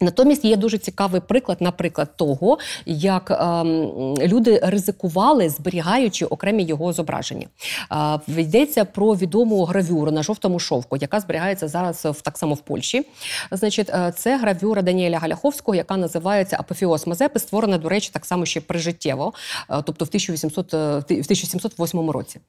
Натомість 0.00 0.44
є 0.44 0.56
дуже 0.56 0.78
цікавий 0.78 1.20
приклад, 1.20 1.58
наприклад, 1.60 2.16
того, 2.16 2.58
як 2.86 3.30
ем, 3.30 4.14
люди 4.22 4.60
ризикували, 4.62 5.48
зберігаючи 5.48 6.26
окремі 6.26 6.62
його 6.64 6.92
зображення. 6.92 7.46
Е, 7.92 8.40
йдеться 8.40 8.84
про 8.84 9.14
відому 9.14 9.64
гравюру 9.64 10.10
на 10.10 10.22
жовтому 10.22 10.58
шовку, 10.58 10.96
яка 10.96 11.20
зберігається 11.20 11.68
зараз 11.68 12.04
в 12.04 12.20
так 12.20 12.38
само 12.38 12.54
в 12.54 12.60
Польщі. 12.60 13.06
Значить, 13.50 13.90
е, 13.90 14.12
це 14.16 14.38
гравюра 14.38 14.82
Даніеля 14.82 15.18
Галяховського, 15.18 15.74
яка 15.74 15.96
називається 15.96 16.56
Апофіоз 16.60 17.06
Мазепи, 17.06 17.38
створена, 17.38 17.78
до 17.78 17.88
речі, 17.88 18.10
так 18.12 18.26
само 18.26 18.46
ще 18.46 18.60
прижиттєво, 18.60 19.32
е, 19.70 19.82
тобто 19.86 20.04
в 20.04 20.08
1800, 20.08 20.74
е, 20.74 20.98
в 20.98 21.26
1708 21.26 22.10
році. 22.10 22.40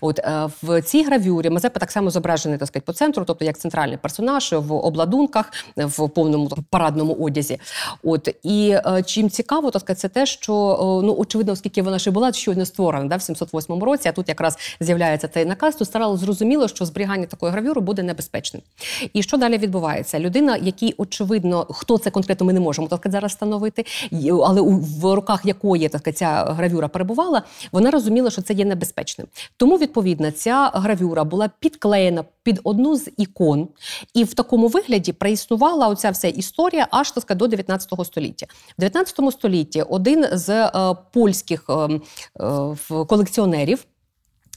От 0.00 0.18
е, 0.18 0.48
в 0.62 0.82
цій 0.82 1.02
гравюрі 1.02 1.50
Мазепа 1.50 1.80
так 1.80 1.90
само 1.90 2.10
зображений 2.10 2.58
так 2.58 2.68
сказати, 2.68 2.84
по 2.86 2.92
центру, 2.92 3.24
тобто 3.24 3.44
як 3.44 3.58
центральний 3.58 3.96
персонаж 3.96 4.52
в 4.52 4.72
обладунках, 4.72 5.52
в 5.76 6.08
повному 6.08 6.50
парадному 6.92 7.14
одязі. 7.14 7.58
От 8.02 8.28
і 8.42 8.70
е, 8.70 9.02
чим 9.06 9.30
цікаво, 9.30 9.70
так 9.70 9.98
це 9.98 10.08
те, 10.08 10.26
що 10.26 10.54
е, 10.54 11.06
ну 11.06 11.16
очевидно, 11.18 11.52
оскільки 11.52 11.82
вона 11.82 11.98
ще 11.98 12.10
була 12.10 12.32
щойно 12.32 12.66
створена 12.66 13.04
да, 13.04 13.16
в 13.16 13.22
708 13.22 13.82
році, 13.82 14.08
а 14.08 14.12
тут 14.12 14.28
якраз 14.28 14.58
з'являється 14.80 15.28
цей 15.28 15.44
наказ, 15.44 15.76
то 15.76 15.84
стало 15.84 16.16
зрозуміло, 16.16 16.68
що 16.68 16.84
зберігання 16.84 17.26
такої 17.26 17.52
гравюри 17.52 17.80
буде 17.80 18.02
небезпечним. 18.02 18.62
І 19.12 19.22
що 19.22 19.36
далі 19.36 19.58
відбувається? 19.58 20.20
Людина, 20.20 20.56
якій 20.56 20.94
очевидно, 20.98 21.66
хто 21.70 21.98
це 21.98 22.10
конкретно, 22.10 22.46
ми 22.46 22.52
не 22.52 22.60
можемо 22.60 22.88
так 22.88 23.06
зараз 23.10 23.32
встановити, 23.32 23.84
але 24.44 24.60
в 25.00 25.14
руках 25.14 25.44
якої 25.44 25.88
так 25.88 26.14
ця 26.14 26.44
гравюра 26.44 26.88
перебувала, 26.88 27.42
вона 27.72 27.90
розуміла, 27.90 28.30
що 28.30 28.42
це 28.42 28.54
є 28.54 28.64
небезпечним. 28.64 29.26
Тому 29.56 29.78
відповідно 29.78 30.30
ця 30.30 30.70
гравюра 30.74 31.24
була 31.24 31.50
підклеєна 31.60 32.24
під 32.42 32.60
одну 32.64 32.96
з 32.96 33.10
ікон, 33.16 33.68
і 34.14 34.24
в 34.24 34.34
такому 34.34 34.68
вигляді 34.68 35.12
проіснувала 35.12 35.88
оця 35.88 36.10
вся 36.10 36.28
історія 36.28 36.81
аж 36.90 37.10
так 37.10 37.22
сказати, 37.22 37.38
до 37.38 37.46
19 37.46 37.92
століття. 38.04 38.46
В 38.78 38.80
19 38.80 39.32
столітті 39.32 39.82
один 39.82 40.26
з 40.32 40.48
е, 40.48 40.70
польських 41.12 41.64
е, 41.68 41.72
е, 41.74 43.04
колекціонерів. 43.04 43.84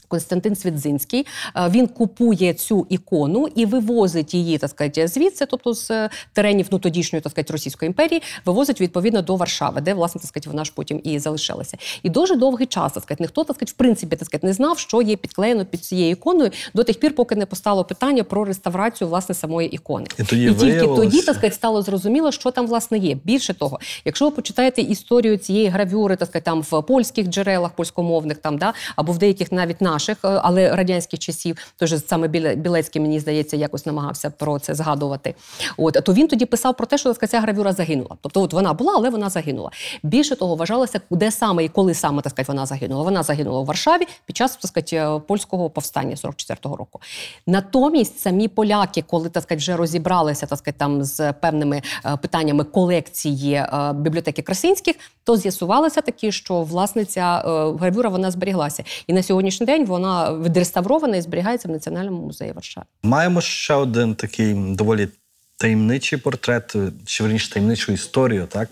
Константин 0.08 0.56
Свідзинський, 0.56 1.26
е, 1.56 1.68
він 1.68 1.86
купує 1.86 2.54
цю 2.54 2.86
ікону 2.88 3.48
і 3.54 3.66
вивозить 3.66 4.34
її, 4.34 4.58
так 4.58 4.70
сказати, 4.70 5.08
звідси, 5.08 5.46
тобто 5.46 5.74
з 5.74 5.90
е, 5.90 6.10
теренів 6.32 6.66
ну, 6.70 6.78
тодішньої 6.78 7.20
так 7.22 7.30
сказати, 7.32 7.52
Російської 7.52 7.86
імперії, 7.86 8.22
вивозить 8.44 8.80
відповідно 8.80 9.22
до 9.22 9.36
Варшави, 9.36 9.80
де 9.80 9.94
власне 9.94 10.20
так 10.20 10.28
сказати, 10.28 10.50
вона 10.50 10.64
ж 10.64 10.72
потім 10.74 11.00
і 11.04 11.18
залишилася. 11.18 11.76
І 12.02 12.10
дуже 12.10 12.36
довгий 12.36 12.66
час 12.66 12.92
так 12.92 13.02
сказати, 13.02 13.24
ніхто 13.24 13.44
так 13.44 13.56
сказати, 13.56 13.72
в 13.72 13.78
принципі 13.78 14.16
так 14.16 14.26
сказати, 14.26 14.46
не 14.46 14.52
знав, 14.52 14.78
що 14.78 15.02
є 15.02 15.16
підклеєно 15.16 15.64
під 15.64 15.84
цією 15.84 16.10
іконою 16.10 16.50
до 16.74 16.84
тих 16.84 17.00
пір, 17.00 17.14
поки 17.14 17.36
не 17.36 17.46
постало 17.46 17.84
питання 17.84 18.24
про 18.24 18.44
реставрацію 18.44 19.08
власне 19.08 19.34
самої 19.34 19.68
ікони. 19.68 20.06
І 20.18 20.24
тоді 20.24 20.44
і 20.44 20.54
тільки 20.54 20.86
тоді 20.86 21.22
так 21.22 21.36
сказати, 21.36 21.54
стало 21.54 21.82
зрозуміло, 21.82 22.32
що 22.32 22.50
там 22.50 22.66
власне 22.66 22.98
є. 22.98 23.16
Більше 23.24 23.54
того, 23.54 23.80
якщо 24.04 24.24
ви 24.24 24.30
почитаєте 24.30 24.82
історію 24.82 25.36
цієї 25.36 25.68
гравюри, 25.68 26.16
так 26.16 26.28
сказати, 26.28 26.44
там 26.44 26.62
в 26.62 26.82
польських 26.82 27.26
джерелах, 27.26 27.70
польськомовних 27.72 28.38
там 28.38 28.58
да 28.58 28.74
або 28.96 29.12
в 29.12 29.18
деяких 29.18 29.52
навіть 29.52 29.80
наших, 29.96 30.18
е, 30.24 30.40
але 30.42 30.76
радянських 30.76 31.18
часів, 31.20 31.56
той 31.76 31.88
же 31.88 31.98
саме 31.98 32.28
Біле- 32.28 32.56
Білецький, 32.56 33.02
мені 33.02 33.20
здається, 33.20 33.56
якось 33.56 33.86
намагався 33.86 34.30
про 34.30 34.58
це 34.58 34.74
згадувати. 34.74 35.34
От 35.76 35.96
то 36.04 36.12
він 36.12 36.28
тоді 36.28 36.44
писав 36.44 36.76
про 36.76 36.86
те, 36.86 36.98
що 36.98 37.14
ця 37.14 37.40
гравюра 37.40 37.72
загинула. 37.72 38.16
Тобто, 38.20 38.42
от 38.42 38.52
вона 38.52 38.72
була, 38.72 38.92
але 38.96 39.10
вона 39.10 39.30
загинула. 39.30 39.70
Більше 40.02 40.36
того, 40.36 40.56
вважалося, 40.56 41.00
де 41.10 41.30
саме 41.30 41.64
і 41.64 41.68
коли 41.68 41.94
саме 41.94 42.22
так 42.22 42.30
сказати, 42.30 42.52
вона 42.52 42.66
загинула. 42.66 43.02
Вона 43.02 43.22
загинула 43.22 43.60
у 43.60 43.64
Варшаві 43.64 44.06
під 44.26 44.36
час 44.36 44.56
так 44.56 44.68
сказати, 44.68 45.20
польського 45.28 45.70
повстання 45.70 46.14
44-го 46.14 46.76
року. 46.76 47.00
Натомість 47.46 48.18
самі 48.18 48.48
поляки, 48.48 49.02
коли 49.02 49.28
так 49.28 49.42
сказати, 49.42 49.58
вже 49.58 49.76
розібралися 49.76 50.46
так 50.46 50.58
сказати, 50.58 50.78
там 50.78 51.04
з 51.04 51.32
певними 51.32 51.82
е, 52.04 52.16
питаннями 52.16 52.64
колекції 52.64 53.54
е, 53.54 53.92
бібліотеки 53.94 54.42
Красинських, 54.42 54.96
то 55.24 55.36
з'ясувалося 55.36 56.00
таки, 56.00 56.32
що 56.32 56.62
власне 56.62 57.04
ця 57.04 57.42
гравюра 57.80 58.08
вона 58.08 58.30
зберіглася. 58.30 58.84
І 59.06 59.12
на 59.12 59.22
сьогоднішній 59.22 59.66
день 59.66 59.85
вона 59.86 60.32
відреставрована 60.38 61.16
і 61.16 61.20
зберігається 61.22 61.68
в 61.68 61.70
Національному 61.70 62.22
музеї 62.26 62.52
Варшави. 62.52 62.86
Маємо 63.02 63.40
ще 63.40 63.74
один 63.74 64.14
такий 64.14 64.54
доволі 64.54 65.08
таємничий 65.58 66.18
портрет, 66.18 66.74
чи 67.06 67.22
верніше 67.24 67.50
таємничу 67.50 67.92
історію, 67.92 68.46
так? 68.46 68.68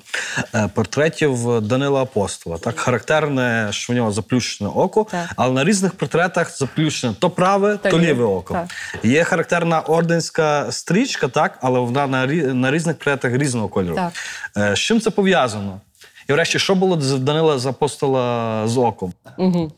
Е, 0.55 0.69
Портретів 0.75 1.61
Данила 1.61 2.03
Апостола. 2.03 2.59
Так, 2.59 2.79
характерне, 2.79 3.69
що 3.71 3.93
в 3.93 3.97
нього 3.97 4.13
заплющене 4.13 4.71
око, 4.71 5.07
Так. 5.11 5.31
але 5.37 5.53
на 5.53 5.65
різних 5.65 5.93
портретах 5.95 6.57
заплющене 6.59 7.15
то 7.19 7.31
праве, 7.31 7.77
Та 7.83 7.91
то 7.91 7.99
ліве. 7.99 8.25
око. 8.25 8.55
Так. 8.55 8.69
Є 9.05 9.25
характерна 9.25 9.81
орденська 9.81 10.73
стрічка, 10.73 11.29
так, 11.29 11.59
але 11.63 11.81
вона 11.81 12.07
на, 12.07 12.27
на 12.55 12.71
різних 12.71 12.97
портретах 12.97 13.33
різного 13.33 13.69
кольору. 13.69 13.95
Так. 13.95 14.13
Е, 14.57 14.77
З 14.77 14.79
чим 14.79 15.01
це 15.01 15.11
пов'язано? 15.11 15.81
І 16.29 16.33
врешті, 16.33 16.59
що 16.59 16.75
було 16.75 17.01
з 17.01 17.19
Данила 17.19 17.59
з 17.59 17.67
апостола 17.67 18.63
з 18.69 18.77
оком? 18.77 19.13
Угу. 19.39 19.73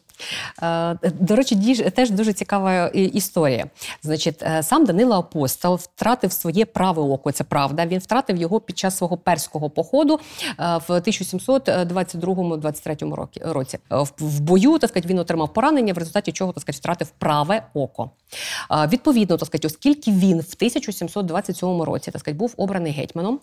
Е, 0.62 0.98
До 1.20 1.36
речі, 1.36 1.74
теж 1.90 2.10
дуже 2.10 2.32
цікава 2.32 2.86
історія. 2.88 3.66
Значить, 4.02 4.42
е, 4.42 4.62
сам 4.62 4.84
Данило 4.84 5.14
Апостол 5.16 5.74
втратив 5.74 6.32
своє 6.32 6.64
праве 6.66 7.02
око. 7.02 7.32
Це 7.32 7.44
правда. 7.44 7.86
Він 7.86 7.98
втратив 7.98 8.36
його 8.36 8.60
під 8.60 8.78
час 8.78 8.96
свого 8.96 9.16
перського 9.16 9.70
походу 9.70 10.14
е, 10.14 10.20
в 10.88 11.00
1722-23 11.00 13.14
роки- 13.14 13.52
році. 13.52 13.78
Е, 13.92 13.96
В- 14.18 14.40
бою 14.40 14.78
так 14.78 14.90
сказати, 14.90 15.08
він 15.08 15.18
отримав 15.18 15.52
поранення, 15.52 15.92
в 15.92 15.98
результаті 15.98 16.32
чого 16.32 16.52
так 16.52 16.60
сказати, 16.62 16.78
втратив 16.80 17.08
праве 17.18 17.62
око. 17.74 18.10
Е, 18.72 18.86
Відповідно, 18.86 19.36
так 19.36 19.46
сказати, 19.46 19.66
оскільки 19.66 20.10
він 20.10 20.40
в 20.40 20.54
1727 20.56 21.82
році 21.82 22.10
так 22.10 22.20
сказати, 22.20 22.38
був 22.38 22.54
обраний 22.56 22.92
гетьманом. 22.92 23.40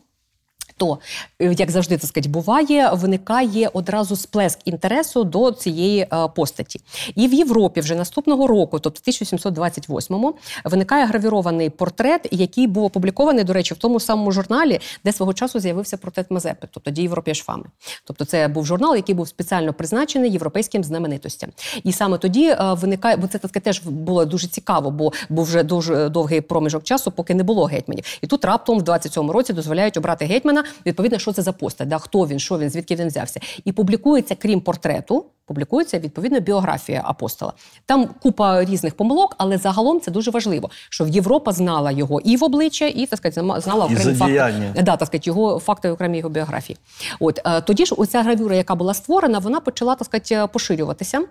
То 0.84 1.00
е, 1.40 1.56
як 1.58 1.72
завжди 1.72 1.98
так 1.98 2.08
сказати, 2.08 2.30
буває, 2.30 2.90
виникає 2.94 3.70
одразу 3.74 4.16
сплеск 4.16 4.60
інтересу 4.66 5.24
до 5.24 5.52
цієї 5.52 6.02
е, 6.02 6.08
постаті. 6.36 6.80
І 7.16 7.28
в 7.28 7.34
Європі 7.34 7.82
вже 7.82 7.96
наступного 7.96 8.48
року, 8.48 8.80
тобто 8.80 9.02
в 9.06 9.10
1728-му, 9.10 10.36
виникає 10.66 11.06
гравірований 11.06 11.70
портрет, 11.70 12.28
який 12.32 12.68
був 12.68 12.84
опублікований, 12.84 13.44
до 13.44 13.54
речі, 13.54 13.74
в 13.74 13.78
тому 13.78 14.00
самому 14.00 14.32
журналі, 14.32 14.80
де 15.06 15.14
свого 15.14 15.34
часу 15.34 15.60
з'явився 15.60 15.98
портрет 15.98 16.32
Мазепи, 16.32 16.68
тобто 16.72 16.92
«Die 16.92 17.10
Europäische 17.10 17.46
Fame». 17.46 17.64
Тобто 18.04 18.26
це 18.26 18.48
був 18.48 18.66
журнал, 18.66 18.96
який 18.96 19.16
був 19.16 19.28
спеціально 19.28 19.74
призначений 19.74 20.32
європейським 20.32 20.84
знаменитостям. 20.84 21.50
І 21.84 21.94
саме 21.94 22.18
тоді 22.18 22.48
е, 22.48 22.58
виникає, 22.74 23.16
бо 23.18 23.28
це 23.28 23.38
так 23.38 23.50
сказати, 23.50 23.60
теж 23.60 23.82
було 23.86 24.26
дуже 24.26 24.48
цікаво, 24.48 24.92
бо 24.92 25.12
був 25.30 25.46
вже 25.46 25.64
дуже 25.64 26.10
довгий 26.10 26.42
проміжок 26.42 26.84
часу, 26.84 27.12
поки 27.12 27.36
не 27.36 27.44
було 27.44 27.66
гетьманів. 27.66 28.06
І 28.22 28.28
тут 28.28 28.46
раптом 28.46 28.80
в 28.80 28.84
27-му 28.84 29.34
році 29.34 29.54
дозволяють 29.54 29.98
обрати 29.98 30.26
гетьмана. 30.26 30.64
Відповідно, 30.86 31.20
що 31.20 31.32
це 31.34 31.42
за 31.42 31.52
постать, 31.52 31.88
да, 31.88 31.98
хто 31.98 32.28
він, 32.28 32.40
що 32.40 32.58
він, 32.60 32.70
звідки 32.70 32.96
він 32.96 33.08
взявся. 33.08 33.40
І 33.66 33.72
публікується, 33.72 34.36
крім 34.36 34.62
портрету, 34.62 35.26
публікується 35.46 36.00
відповідно 36.00 36.40
біографія 36.40 37.02
апостола. 37.06 37.54
Там 37.86 38.08
купа 38.22 38.66
різних 38.66 38.96
помилок, 38.96 39.36
але 39.38 39.58
загалом 39.58 40.02
це 40.02 40.12
дуже 40.12 40.32
важливо, 40.32 40.70
що 40.90 41.08
Європа 41.08 41.52
знала 41.52 41.92
його 41.92 42.20
і 42.22 42.38
в 42.38 42.44
обличчя, 42.44 42.86
і 42.86 43.06
так 43.06 43.18
сказати, 43.18 43.42
зна- 43.42 43.62
знала 43.62 43.86
окремі 43.86 44.02
факти. 44.16 44.34
Да, 44.76 44.96
так 44.98 45.08
сказати, 45.08 45.30
його 45.30 45.60
факти 45.60 45.90
окремі 45.90 46.18
його 46.18 46.30
біографії. 46.30 46.78
От 47.20 47.40
е, 47.46 47.62
тоді 47.62 47.86
ж 47.86 47.96
оця 47.98 48.24
гравюра, 48.24 48.56
яка 48.56 48.76
була 48.76 48.94
створена, 48.94 49.40
вона 49.40 49.60
почала 49.60 49.96
так 49.96 50.06
сказати, 50.06 50.48
поширюватися. 50.54 51.22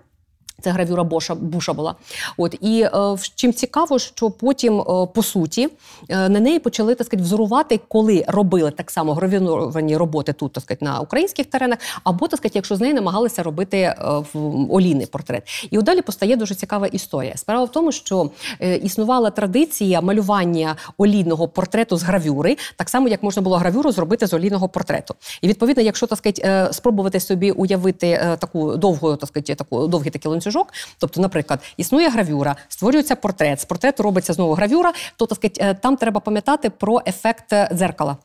Це 0.63 0.71
гравюра 0.71 1.03
Боша 1.03 1.35
Буша 1.35 1.73
була. 1.73 1.95
От 2.37 2.55
і 2.61 2.81
е, 2.81 2.89
чим 3.35 3.53
цікаво, 3.53 3.99
що 3.99 4.29
потім, 4.29 4.81
е, 4.81 4.83
по 5.13 5.23
суті, 5.23 5.69
е, 6.09 6.29
на 6.29 6.39
неї 6.39 6.59
почали 6.59 6.95
так 6.95 7.07
сказати, 7.07 7.23
взорувати, 7.23 7.79
коли 7.87 8.25
робили 8.27 8.71
так 8.71 8.91
само 8.91 9.13
гравіровані 9.13 9.97
роботи 9.97 10.33
тут, 10.33 10.53
так 10.53 10.63
сказати, 10.63 10.85
на 10.85 10.99
українських 10.99 11.45
теренах, 11.45 11.79
або 12.03 12.27
так 12.27 12.37
сказати, 12.37 12.57
якщо 12.57 12.75
з 12.75 12.79
неї 12.79 12.93
намагалися 12.93 13.43
робити 13.43 13.95
в 14.33 14.37
олійний 14.73 15.05
портрет. 15.05 15.67
І 15.71 15.77
далі 15.77 16.01
постає 16.01 16.35
дуже 16.35 16.55
цікава 16.55 16.87
історія. 16.87 17.37
Справа 17.37 17.63
в 17.63 17.71
тому, 17.71 17.91
що 17.91 18.29
існувала 18.83 19.29
традиція 19.29 20.01
малювання 20.01 20.75
олійного 20.97 21.47
портрету 21.47 21.97
з 21.97 22.03
гравюри, 22.03 22.57
так 22.75 22.89
само 22.89 23.07
як 23.07 23.23
можна 23.23 23.41
було 23.41 23.57
гравюру 23.57 23.91
зробити 23.91 24.27
з 24.27 24.33
олійного 24.33 24.69
портрету. 24.69 25.15
І 25.41 25.47
відповідно, 25.47 25.83
якщо 25.83 26.07
так 26.07 26.17
сказати, 26.17 26.73
спробувати 26.73 27.19
собі 27.19 27.51
уявити 27.51 28.37
таку 28.39 28.77
довгу, 28.77 29.15
так 29.15 29.29
сказати, 29.29 29.55
таку 29.55 29.87
довгий 29.87 30.11
такий 30.11 30.31
ланцюжок, 30.53 30.73
тобто, 30.97 31.21
наприклад, 31.21 31.59
існує 31.77 32.09
гравюра, 32.09 32.55
створюється 32.69 33.15
портрет, 33.15 33.61
з 33.61 33.65
портрету 33.65 34.03
робиться 34.03 34.33
знову 34.33 34.53
гравюра, 34.53 34.93
то 35.17 35.25
так 35.25 35.35
сказати, 35.35 35.61
е, 35.63 35.73
там 35.73 35.97
треба 35.97 36.19
пам'ятати 36.19 36.69
про 36.69 37.01
ефект 37.07 37.53
е, 37.53 37.69
дзеркала. 37.73 38.17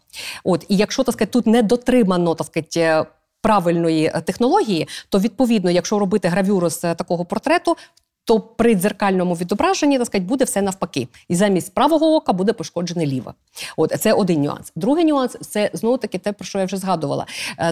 От 0.45 0.65
і 0.69 0.77
якщо 0.77 1.05
так 1.05 1.13
сказати, 1.13 1.33
тут 1.33 1.47
не 1.47 1.63
дотримано 1.63 2.35
так 2.35 2.47
сказати, 2.47 2.81
е, 2.81 3.05
правильної 3.43 4.13
технології, 4.25 4.89
то 5.09 5.19
відповідно, 5.19 5.71
якщо 5.71 5.99
робити 5.99 6.29
гравюру 6.29 6.71
з 6.71 6.95
такого 6.95 7.25
портрету. 7.25 7.77
То 8.25 8.41
при 8.41 8.75
дзеркальному 8.75 9.35
відображенні 9.35 9.99
так 9.99 10.07
сказати, 10.07 10.29
буде 10.29 10.45
все 10.45 10.63
навпаки, 10.63 11.09
і 11.29 11.35
замість 11.35 11.75
правого 11.75 12.15
ока 12.15 12.33
буде 12.33 12.53
пошкоджене 12.53 13.07
ліве. 13.07 13.33
От 13.77 13.93
це 14.01 14.13
один 14.13 14.43
нюанс. 14.43 14.73
Другий 14.77 15.05
нюанс 15.05 15.37
це 15.41 15.71
знову 15.73 15.97
таки 15.97 16.19
те, 16.19 16.33
про 16.33 16.45
що 16.45 16.59
я 16.59 16.65
вже 16.65 16.77
згадувала. 16.77 17.27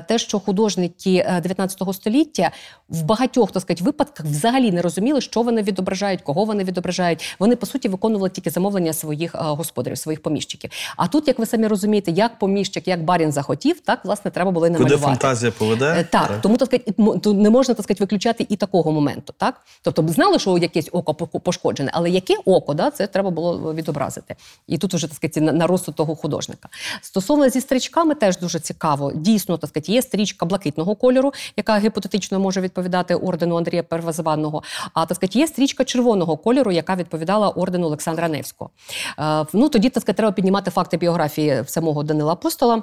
Те, 0.09 0.19
що 0.19 0.41
художники 0.41 1.25
е, 1.29 1.41
19 1.41 1.83
століття 1.93 2.51
в 2.89 3.03
багатьох 3.03 3.53
так 3.53 3.63
сказати, 3.63 3.85
випадках 3.85 4.27
взагалі 4.27 4.73
не 4.73 4.83
розуміли, 4.83 5.21
що 5.21 5.43
вони 5.43 5.63
відображають, 5.63 6.23
кого 6.23 6.45
вони 6.45 6.65
відображають. 6.65 7.37
Вони 7.39 7.57
по 7.57 7.67
суті 7.67 7.89
виконували 7.89 8.31
тільки 8.31 8.51
замовлення 8.51 8.93
своїх 8.93 9.35
е, 9.35 9.39
господарів, 9.39 9.99
своїх 9.99 10.23
поміщиків. 10.23 10.71
А 10.97 11.09
тут, 11.09 11.29
як 11.29 11.39
ви 11.39 11.47
самі 11.47 11.67
розумієте, 11.67 12.11
як 12.11 12.39
поміщик, 12.39 12.89
як 12.89 13.05
барін 13.05 13.33
захотів, 13.33 13.81
так 13.81 14.05
власне 14.05 14.31
треба 14.31 14.51
було 14.51 14.67
і 14.67 14.75
Куди 14.75 14.97
фантазія 14.97 15.53
поведе? 15.53 15.95
Е, 15.99 16.05
Так, 16.05 16.39
тому 16.43 16.57
так 16.57 16.69
сказати, 16.69 16.95
не 17.33 17.51
можна 17.51 17.75
так 17.75 17.85
сказати, 17.85 18.05
виключати 18.05 18.47
і 18.49 18.57
такого 18.57 18.93
моменту. 18.93 19.35
Так, 19.37 19.61
тобто 19.83 20.09
знали, 20.09 20.39
що 20.39 20.59
якесь 20.59 20.89
око 20.93 21.15
пошкоджене, 21.15 21.91
але 21.95 22.11
яке 22.11 22.35
око, 22.45 22.75
да, 22.75 22.91
це 22.91 23.07
треба 23.07 23.31
було 23.31 23.75
відобразити. 23.75 24.37
І 24.67 24.79
тут 24.79 24.95
уже 24.95 25.07
так 25.07 25.17
сказати, 25.17 25.41
на, 25.41 25.67
розсуд 25.67 25.95
того 25.95 26.17
художника. 26.17 26.69
Стосовно 27.03 27.49
зі 27.49 27.61
стрічками, 27.61 28.15
теж 28.15 28.39
дуже 28.39 28.61
цікаво. 28.61 29.13
Дійсно, 29.15 29.59
так 29.59 29.71
сказати, 29.71 29.93
є 29.93 30.03
стрічка 30.03 30.47
блакитного 30.47 30.95
кольору, 30.95 31.33
яка 31.57 31.79
гіпотетично 31.79 32.41
може 32.41 32.61
відповідати 32.61 32.76
ордену 33.15 33.57
Андрія 33.57 33.83
Первозванного. 33.83 34.63
А 34.95 35.07
так 35.07 35.17
сказати, 35.17 35.39
є 35.39 35.47
стрічка 35.47 35.85
червоного 35.85 36.37
кольору, 36.37 36.73
яка 36.73 36.97
відповідала 36.97 37.49
ордену 37.49 37.87
Олександра 37.87 38.29
Невського. 38.29 38.71
Е, 39.19 39.47
ну 39.53 39.69
тоді 39.69 39.89
так 39.89 40.01
сказати, 40.01 40.17
треба 40.17 40.33
піднімати 40.33 40.71
факти 40.71 40.97
біографії 40.97 41.65
самого 41.67 42.03
Данила 42.03 42.33
Апостола. 42.33 42.83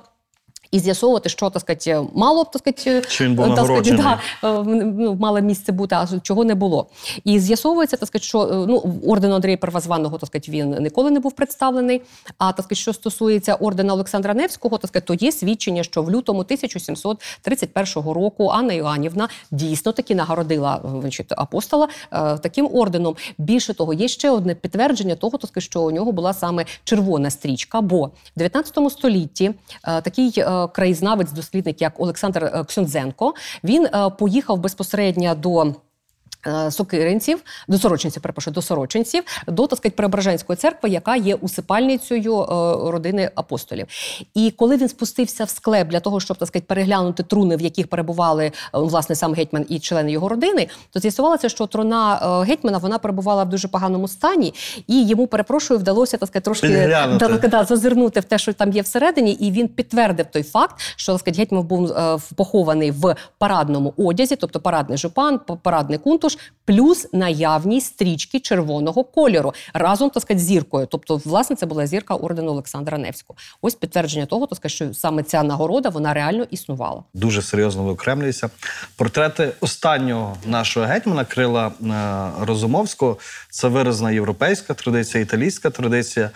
І 0.73 0.79
з'ясовувати, 0.79 1.29
що 1.29 1.49
так 1.49 1.61
сказати, 1.61 2.07
мало 2.13 2.43
б 2.43 2.51
так 2.51 2.59
сказати, 2.59 3.07
Чи 3.09 3.23
він 3.23 3.35
був 3.35 3.55
так 3.55 3.65
сказати, 3.65 3.91
да, 3.91 4.19
е, 4.49 4.63
ну, 4.63 5.17
мало 5.19 5.41
місце 5.41 5.71
бути, 5.71 5.95
а 5.95 6.07
чого 6.23 6.45
не 6.45 6.55
було. 6.55 6.87
І 7.23 7.39
з'ясовується, 7.39 7.97
так 7.97 8.07
сказати, 8.07 8.25
що 8.25 8.41
е, 8.41 8.65
ну, 8.67 8.99
орден 9.07 9.33
Андрія 9.33 9.57
Первозваного, 9.57 10.17
так 10.17 10.27
сказати, 10.27 10.51
він 10.51 10.77
ніколи 10.79 11.11
не 11.11 11.19
був 11.19 11.31
представлений. 11.31 12.01
А 12.37 12.51
так 12.51 12.65
сказати, 12.65 12.75
що 12.75 12.93
стосується 12.93 13.55
ордена 13.55 13.93
Олександра 13.93 14.33
Невського, 14.33 14.77
так 14.77 14.87
сказати, 14.87 15.07
то 15.07 15.25
є 15.25 15.31
свідчення, 15.31 15.83
що 15.83 16.03
в 16.03 16.11
лютому 16.11 16.39
1731 16.39 18.13
року 18.13 18.49
Анна 18.49 18.73
Іоанівна 18.73 19.29
дійсно 19.51 19.91
таки 19.91 20.15
нагородила 20.15 20.81
е, 20.85 21.01
значить, 21.01 21.33
апостола 21.37 21.87
е, 22.11 22.37
таким 22.37 22.69
орденом. 22.73 23.15
Більше 23.37 23.73
того, 23.73 23.93
є 23.93 24.07
ще 24.07 24.29
одне 24.29 24.55
підтвердження 24.55 25.15
того, 25.15 25.37
так 25.37 25.47
сказати, 25.47 25.65
що 25.65 25.81
у 25.81 25.91
нього 25.91 26.11
була 26.11 26.33
саме 26.33 26.65
червона 26.83 27.29
стрічка. 27.29 27.81
Бо 27.81 28.05
в 28.05 28.11
19 28.35 28.91
столітті 28.91 29.51
е, 29.87 30.01
такий 30.01 30.33
е, 30.37 30.62
краєзнавець, 30.67 31.31
дослідник, 31.31 31.81
як 31.81 31.99
Олександр 31.99 32.65
Ксюнзенко. 32.67 33.33
Він 33.63 33.85
е, 33.85 34.09
поїхав 34.09 34.59
безпосередньо 34.59 35.35
до. 35.35 35.73
Е, 36.47 36.71
Сокиринців, 36.71 37.41
до 37.67 37.77
сорочинців, 37.77 38.21
перепрошую, 38.21 38.53
до 38.53 38.61
сорочинців, 38.61 39.23
до 39.47 39.67
так 39.67 39.77
сказати, 39.77 39.95
Преображенської 39.97 40.57
церкви, 40.57 40.89
яка 40.89 41.15
є 41.15 41.35
усипальницею 41.35 42.41
е, 42.41 42.45
родини 42.91 43.31
апостолів. 43.35 43.87
І 44.33 44.51
коли 44.51 44.77
він 44.77 44.89
спустився 44.89 45.43
в 45.43 45.49
склеп 45.49 45.87
для 45.87 45.99
того, 45.99 46.19
щоб 46.19 46.37
так 46.37 46.47
сказати, 46.47 46.65
переглянути 46.67 47.23
труни, 47.23 47.55
в 47.55 47.61
яких 47.61 47.87
перебували 47.87 48.45
е, 48.45 48.51
власне 48.73 49.15
сам 49.15 49.33
гетьман 49.33 49.65
і 49.69 49.79
члени 49.79 50.11
його 50.11 50.29
родини, 50.29 50.67
то 50.91 50.99
з'ясувалося, 50.99 51.49
що 51.49 51.67
труна 51.67 52.15
гетьмана 52.47 52.77
вона 52.77 52.97
перебувала 52.97 53.43
в 53.43 53.49
дуже 53.49 53.67
поганому 53.67 54.07
стані, 54.07 54.53
і 54.87 55.07
йому 55.07 55.27
перепрошую, 55.27 55.79
вдалося 55.79 56.17
так 56.17 56.27
сказати, 56.27 56.43
трошки 56.43 56.67
да, 56.67 57.47
да, 57.47 57.63
зазирнути 57.63 58.19
в 58.19 58.23
те, 58.23 58.37
що 58.37 58.53
там 58.53 58.71
є 58.71 58.81
всередині, 58.81 59.31
і 59.31 59.51
він 59.51 59.67
підтвердив 59.67 60.25
той 60.25 60.43
факт, 60.43 60.75
що 60.95 61.11
так 61.11 61.19
сказати, 61.19 61.41
гетьман 61.41 61.63
був 61.63 61.93
похований 62.35 62.91
в 62.91 63.15
парадному 63.37 63.93
одязі, 63.97 64.35
тобто 64.35 64.59
парадний 64.59 64.97
жупан, 64.97 65.39
парадний 65.63 65.97
кунтуш, 65.97 66.32
плюс 66.65 67.07
наявність 67.13 67.87
стрічки 67.87 68.39
червоного 68.39 69.03
кольору 69.03 69.53
разом 69.73 70.09
так 70.09 70.23
сказати, 70.23 70.45
зіркою. 70.45 70.87
Тобто, 70.91 71.21
власне, 71.25 71.55
це 71.55 71.65
була 71.65 71.87
зірка 71.87 72.15
ордену 72.15 72.51
Олександра 72.51 72.97
Невського. 72.97 73.37
Ось 73.61 73.75
підтвердження 73.75 74.25
того, 74.25 74.47
так 74.47 74.55
сказати, 74.55 74.75
що 74.75 74.93
саме 74.93 75.23
ця 75.23 75.43
нагорода 75.43 75.89
вона 75.89 76.13
реально 76.13 76.43
існувала. 76.51 77.03
Дуже 77.13 77.41
серйозно 77.41 77.83
виокремлюється. 77.83 78.49
Портрети 78.95 79.51
останнього 79.61 80.37
нашого 80.45 80.85
гетьмана 80.85 81.25
Крила 81.25 81.67
е, 81.67 82.45
Розумовського 82.45 83.17
це 83.49 83.67
виразна 83.67 84.11
європейська 84.11 84.73
традиція, 84.73 85.23
італійська 85.23 85.69
традиція. 85.69 86.29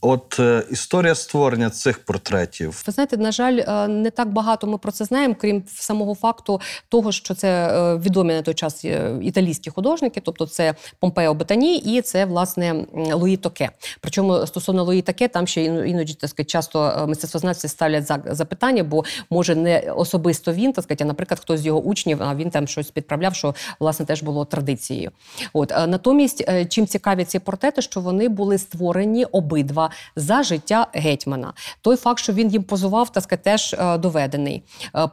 От 0.00 0.36
е, 0.40 0.62
історія 0.70 1.14
створення 1.14 1.70
цих 1.70 1.98
портретів. 1.98 2.82
Ви 2.86 2.92
знаєте, 2.92 3.16
на 3.16 3.32
жаль, 3.32 3.60
е, 3.68 3.88
не 3.88 4.10
так 4.10 4.28
багато 4.28 4.66
ми 4.66 4.78
про 4.78 4.92
це 4.92 5.04
знаємо, 5.04 5.36
крім 5.40 5.62
самого 5.68 6.14
факту 6.14 6.60
того, 6.88 7.12
що 7.12 7.34
це 7.34 7.70
відомі 7.96 8.32
на 8.32 8.42
той 8.42 8.54
час 8.54 8.84
е, 8.84 9.18
італійські 9.40 9.70
художники, 9.70 10.20
тобто 10.20 10.46
це 10.46 10.74
Помпео 10.98 11.34
Батоні 11.34 11.76
і 11.76 12.02
це 12.02 12.24
власне 12.24 12.86
Луї 13.12 13.36
Токе. 13.36 13.70
Причому 14.00 14.46
стосовно 14.46 14.84
Луї 14.84 15.02
Токе, 15.02 15.28
там 15.28 15.46
ще 15.46 15.64
іноді 15.64 16.14
так 16.14 16.30
сказати, 16.30 16.44
часто 16.50 16.84
е, 16.84 17.06
мистецтвознавці 17.06 17.68
ставлять 17.68 18.12
запитання, 18.26 18.84
бо 18.84 19.04
може 19.30 19.54
не 19.54 19.80
особисто 19.80 20.52
він, 20.52 20.72
так 20.72 20.84
сказати, 20.84 21.04
а 21.04 21.06
наприклад, 21.06 21.40
хтось 21.40 21.60
з 21.60 21.66
його 21.66 21.80
учнів, 21.80 22.22
а 22.22 22.34
він 22.34 22.50
там 22.50 22.66
щось 22.66 22.90
підправляв, 22.90 23.34
що 23.34 23.54
власне 23.80 24.06
теж 24.06 24.22
було 24.22 24.44
традицією. 24.44 25.10
От 25.52 25.72
е, 25.72 25.86
натомість, 25.86 26.44
е, 26.48 26.64
чим 26.64 26.86
цікаві 26.86 27.24
ці 27.24 27.38
портрети, 27.38 27.82
що 27.82 28.00
вони 28.00 28.28
були 28.28 28.58
створені 28.58 29.24
обидва 29.24 29.90
за 30.16 30.42
життя 30.42 30.86
гетьмана. 30.92 31.52
Той 31.80 31.96
факт, 31.96 32.18
що 32.18 32.32
він 32.32 32.50
їм 32.50 32.62
позував, 32.62 33.12
так 33.12 33.22
сказати, 33.22 33.42
теж 33.44 33.76
доведений. 33.98 34.62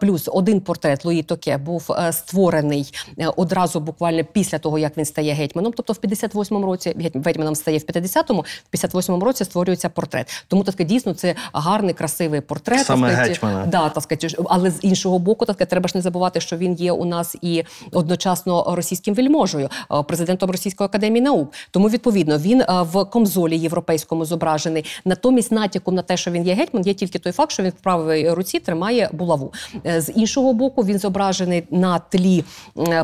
Плюс 0.01 0.29
один 0.33 0.61
портрет 0.61 1.05
Луї 1.05 1.23
Токе 1.23 1.57
був 1.57 1.89
створений 2.11 2.93
одразу 3.35 3.79
буквально 3.79 4.16
після. 4.23 4.57
після 4.57 4.63
того, 4.63 4.79
як 4.79 4.97
він 4.97 5.05
стає 5.05 5.33
гетьманом, 5.33 5.73
тобто 5.73 5.93
в 5.93 5.97
58-му 5.97 6.65
році 6.65 6.95
гетьманом 7.25 7.55
стає 7.55 7.77
в 7.77 7.81
50-му, 7.81 8.45
в 8.71 8.75
58-му 8.75 9.25
році 9.25 9.43
створюється 9.43 9.89
портрет. 9.89 10.45
Тому 10.47 10.63
так 10.63 10.87
дійсно 10.87 11.13
це 11.13 11.35
гарний, 11.53 11.93
красивий 11.93 12.41
портрет. 12.41 12.85
Саме 12.85 13.15
так 13.15 13.27
гетьмана. 13.27 13.65
Да, 13.65 13.89
так 13.89 14.23
але 14.45 14.71
з 14.71 14.79
іншого 14.81 15.19
боку, 15.19 15.45
так 15.45 15.57
треба 15.57 15.87
ж 15.87 15.97
не 15.97 16.01
забувати, 16.01 16.41
що 16.41 16.57
він 16.57 16.73
є 16.73 16.91
у 16.91 17.05
нас 17.05 17.35
і 17.41 17.63
одночасно 17.91 18.75
російським 18.75 19.13
вельможею, 19.13 19.69
е, 19.91 20.03
президентом 20.03 20.51
Російської 20.51 20.85
академії 20.85 21.21
наук. 21.21 21.53
Тому 21.71 21.89
відповідно 21.89 22.37
він 22.37 22.61
е, 22.61 22.65
в 22.69 23.05
комзолі 23.05 23.57
європейському 23.57 24.25
зображений. 24.25 24.85
Натомість 25.05 25.51
натяком 25.51 25.95
на 25.95 26.01
те, 26.01 26.17
що 26.17 26.31
він 26.31 26.47
є 26.47 26.53
гетьман, 26.53 26.87
є 26.87 26.93
тільки 26.93 27.19
той 27.19 27.31
факт, 27.31 27.51
що 27.51 27.63
він 27.63 27.69
в 27.69 27.83
правій 27.83 28.29
руці 28.29 28.59
тримає 28.59 29.09
булаву. 29.13 29.53
Е, 29.85 30.01
З 30.01 30.11
іншого 30.15 30.53
боку, 30.53 30.81
він 30.81 30.99
зображений 30.99 31.63
на 31.71 31.99
тлі 31.99 32.43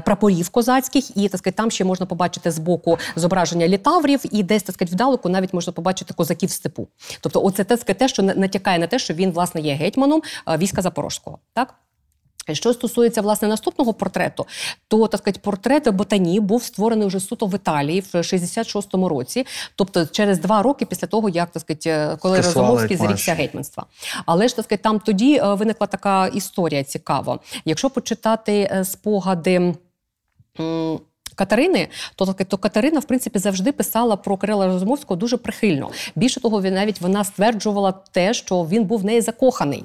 прапорів 0.06 0.50
козацьких, 0.50 0.93
і 1.00 1.30
так 1.30 1.40
сказати, 1.40 1.52
там 1.58 1.72
ще 1.72 1.84
можна 1.86 2.06
побачити 2.06 2.52
з 2.52 2.60
боку 2.60 2.98
зображення 3.16 3.68
літаврів, 3.68 4.20
і 4.32 4.44
десь 4.44 4.64
так 4.64 4.74
сказати, 4.76 4.96
вдалеку 4.96 5.30
навіть 5.30 5.54
можна 5.54 5.74
побачити 5.74 6.14
козаків 6.14 6.52
степу. 6.52 6.88
Тобто, 7.22 7.44
оце 7.44 7.64
те, 7.64 7.78
сказати, 7.78 7.94
те, 7.94 8.08
що 8.08 8.24
на- 8.24 8.36
натякає 8.36 8.80
на 8.80 8.88
те, 8.88 9.00
що 9.00 9.14
він 9.14 9.32
власне 9.32 9.62
є 9.62 9.74
гетьманом 9.74 10.22
е, 10.48 10.58
війська 10.58 10.82
Запорозького. 10.82 11.40
Так. 11.54 11.74
Що 12.52 12.74
стосується 12.74 13.22
власне 13.22 13.48
наступного 13.48 13.94
портрету, 13.94 14.46
то 14.88 15.08
так 15.08 15.22
сказати, 15.22 15.40
портрет 15.44 15.90
Ботані 15.90 16.40
був 16.40 16.64
створений 16.64 17.08
вже 17.08 17.20
суто 17.20 17.46
в 17.46 17.56
Італії 17.56 18.02
в 18.02 18.16
66-му 18.16 19.10
році, 19.10 19.46
тобто 19.76 20.06
через 20.06 20.40
два 20.40 20.62
роки 20.62 20.86
після 20.86 21.08
того, 21.08 21.30
як 21.30 21.52
так 21.52 21.62
сказати, 21.62 21.90
е, 21.90 22.18
коли 22.20 22.38
Розумовський 22.38 22.98
зрікся 22.98 23.34
гетьманства. 23.34 23.86
Але 24.26 24.48
ж 24.48 24.56
так 24.56 24.66
сказати, 24.66 24.84
там 24.84 25.00
тоді 25.00 25.36
е, 25.38 25.54
виникла 25.54 25.88
така 25.88 26.28
історія 26.28 26.84
цікава. 26.84 27.40
Якщо 27.66 27.90
почитати 27.90 28.82
спогади. 28.84 29.76
М, 30.58 31.00
Катерини, 31.36 31.88
то 32.16 32.26
то 32.34 32.58
Катерина, 32.58 33.00
в 33.00 33.04
принципі, 33.04 33.40
завжди 33.40 33.72
писала 33.72 34.16
про 34.16 34.38
Кирила 34.38 34.68
Розумовського 34.68 35.20
дуже 35.20 35.38
прихильно. 35.38 35.90
Більше 36.16 36.42
того, 36.42 36.62
він 36.62 36.74
навіть 36.74 37.02
вона 37.02 37.24
стверджувала 37.24 37.94
те, 38.12 38.34
що 38.34 38.64
він 38.64 38.84
був 38.84 39.00
в 39.00 39.06
неї 39.06 39.22
закоханий. 39.22 39.84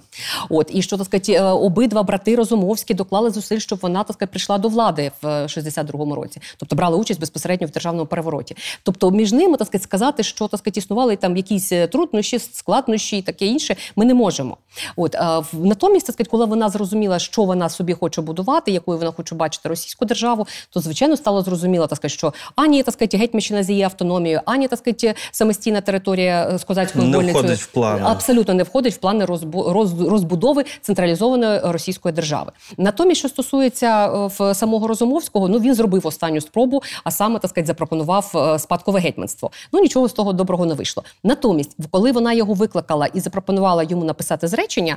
От 0.49 0.71
і 0.73 0.83
що 0.83 0.97
так 0.97 1.07
сказати, 1.07 1.33
е, 1.33 1.43
обидва 1.43 2.03
брати 2.03 2.37
Розумовські 2.37 2.95
доклали 2.95 3.31
зусиль, 3.31 3.59
щоб 3.59 3.79
вона 3.83 4.05
так 4.05 4.15
сказати, 4.15 4.31
прийшла 4.31 4.59
до 4.59 4.69
влади 4.69 5.13
в 5.23 5.27
е, 5.27 5.47
62-му 5.47 6.15
році, 6.15 6.41
тобто 6.57 6.77
брали 6.77 6.97
участь 6.97 7.21
безпосередньо 7.21 7.67
в 7.67 7.71
державному 7.71 8.07
перевороті. 8.07 8.57
Тобто, 8.83 9.11
між 9.11 9.33
ними 9.33 9.57
так 9.57 9.67
сказати, 9.67 9.85
сказати, 9.85 10.23
що 10.23 10.49
так 10.49 10.59
сказати, 10.61 10.81
існували 10.81 11.17
там 11.17 11.37
якісь 11.37 11.73
е, 11.73 11.87
труднощі, 11.87 12.39
складнощі 12.39 13.19
і 13.19 13.23
таке 13.23 13.47
інше, 13.47 13.77
ми 13.97 14.05
не 14.05 14.15
можемо. 14.15 14.57
От 14.97 15.17
натомість, 15.53 16.07
так 16.07 16.15
сказати, 16.15 16.31
коли 16.31 16.45
вона 16.45 16.69
зрозуміла, 16.69 17.19
що 17.19 17.45
вона 17.45 17.69
собі 17.69 17.95
хоче 17.95 18.23
будувати, 18.23 18.71
якою 18.71 18.99
вона 18.99 19.13
хоче 19.13 19.35
бачити 19.35 19.69
російську 19.69 20.05
державу, 20.05 20.47
то 20.71 20.81
звичайно 20.81 21.17
стало 21.17 21.38
зрозуміло, 21.43 21.87
так 21.87 21.97
сказати, 21.97 22.15
що 22.19 22.33
ані 22.57 22.83
так 22.83 22.95
сказати, 22.95 23.17
гетьманщина 23.17 23.63
з 23.63 23.71
її 23.71 23.83
автономією, 23.83 24.41
ані 24.45 24.69
так 24.69 24.79
сказати, 24.79 25.15
самостійна 25.31 25.81
територія 25.81 26.51
е, 26.55 26.59
з 26.59 26.65
козацькою 26.65 27.05
Не 27.05 27.17
вольницею 27.17 27.43
входить 27.45 27.61
в 27.61 27.67
плани. 27.67 28.01
абсолютно 28.05 28.55
не 28.55 28.63
входить 28.63 28.95
в 28.95 28.97
плани 28.97 29.25
розбу- 29.25 29.73
розбудови 30.11 30.65
централізованої 30.81 31.61
російської 31.65 32.15
держави. 32.15 32.53
Натомість, 32.79 33.19
що 33.19 33.29
стосується 33.29 34.07
е, 34.07 34.31
в 34.39 34.55
самого 34.55 34.89
Розумовського, 34.89 35.49
ну 35.49 35.59
він 35.59 35.75
зробив 35.75 36.07
останню 36.07 36.41
спробу, 36.41 36.83
а 37.05 37.11
саме 37.11 37.39
так 37.39 37.49
сказати, 37.51 37.67
запропонував 37.67 38.33
е, 38.35 38.59
спадкове 38.59 39.01
гетьманство. 39.01 39.51
Ну 39.73 39.81
нічого 39.81 40.09
з 40.09 40.13
того 40.13 40.33
доброго 40.33 40.67
не 40.67 40.75
вийшло. 40.75 41.05
Натомість, 41.25 41.77
коли 41.91 42.13
вона 42.13 42.33
його 42.33 42.55
викликала 42.55 43.07
і 43.07 43.21
запропонувала 43.21 43.83
йому 43.83 44.05
написати 44.05 44.49
зречення, 44.49 44.97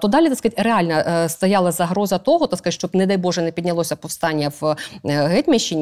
то 0.00 0.08
далі 0.08 0.28
так 0.28 0.38
сказати, 0.38 0.62
реально 0.62 1.28
стояла 1.28 1.72
загроза 1.72 2.18
того, 2.18 2.46
так 2.46 2.58
сказати, 2.58 2.74
щоб 2.78 2.94
не 2.94 3.06
дай 3.06 3.16
Боже 3.16 3.42
не 3.42 3.52
піднялося 3.52 3.96
повстання 3.96 4.52
в 4.60 4.76
е, 5.06 5.28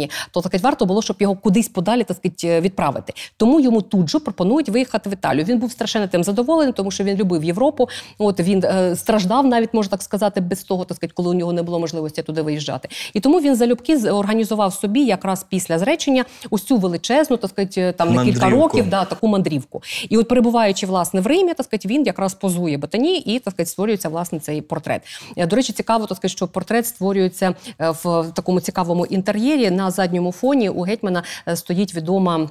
Гетьманщині, 0.01 0.11
то 0.30 0.40
так 0.40 0.62
варто 0.62 0.86
було, 0.86 1.03
щоб 1.03 1.16
його 1.20 1.34
кудись 1.34 1.68
подалі 1.68 2.05
так 2.05 2.16
сказати, 2.16 2.48
е, 2.48 2.61
відправити. 2.61 3.12
Тому 3.36 3.61
йому 3.61 3.82
тут 3.82 4.11
же 4.11 4.18
пропонують 4.18 4.68
виїхати 4.68 5.11
в 5.11 5.12
Італію. 5.12 5.44
Він 5.44 5.59
був 5.59 5.72
страшенно 5.72 6.09
тим 6.09 6.24
задоволений, 6.24 6.72
тому 6.72 6.90
що 6.90 7.05
він 7.05 7.16
любив 7.16 7.44
Європу. 7.44 7.88
От 8.18 8.40
він 8.40 8.64
е, 8.64 8.96
страждав, 8.96 9.46
навіть 9.46 9.74
можна 9.74 9.90
так 9.90 10.03
сказати, 10.03 10.40
без 10.40 10.62
того, 10.62 10.84
так 10.84 10.96
сказати, 10.96 11.12
коли 11.16 11.30
у 11.30 11.34
нього 11.34 11.53
не 11.53 11.62
було 11.62 11.80
можливості 11.80 12.22
туди 12.22 12.42
виїжджати. 12.42 12.88
І 13.14 13.20
тому 13.20 13.40
він 13.40 13.57
залюбки 13.57 13.96
організував 13.96 14.74
собі 14.74 15.05
якраз 15.05 15.46
після 15.48 15.78
зречення 15.78 16.24
ось 16.51 16.62
цю 16.62 16.76
величезну, 16.76 17.36
так 17.36 17.51
сказати, 17.51 17.94
там 17.98 18.14
на 18.14 18.24
кілька 18.24 18.51
років 18.51 18.88
да, 18.90 19.05
таку 19.05 19.28
мандрівку. 19.28 19.82
І 20.09 20.18
от 20.18 20.28
перебуваючи 20.28 20.86
власне 20.86 21.20
в 21.20 21.26
Римі, 21.26 21.55
так 21.55 21.66
сказати, 21.66 21.88
він 21.88 22.07
якраз 22.07 22.34
позує 22.34 22.78
ботані 22.78 23.18
і 23.18 23.38
так 23.38 23.53
сказати, 23.53 23.70
створюється 23.70 24.09
власне 24.09 24.38
цей 24.38 24.61
портрет. 24.61 25.03
Е, 25.36 25.46
До 25.46 25.57
речі, 25.57 25.72
цікаво, 25.72 26.07
так 26.07 26.16
сказати, 26.16 26.36
що 26.36 26.48
портрет 26.48 26.86
створюється 26.86 27.55
е, 27.80 27.90
в 27.90 28.32
такому 28.34 28.61
цікавому 28.61 29.07
інтер'єрі. 29.07 29.70
На 29.70 29.89
задньому 29.91 30.32
фоні 30.32 30.68
у 30.68 30.82
гетьмана 30.82 31.22
е, 31.49 31.57
стоїть 31.57 31.95
відома 31.95 32.51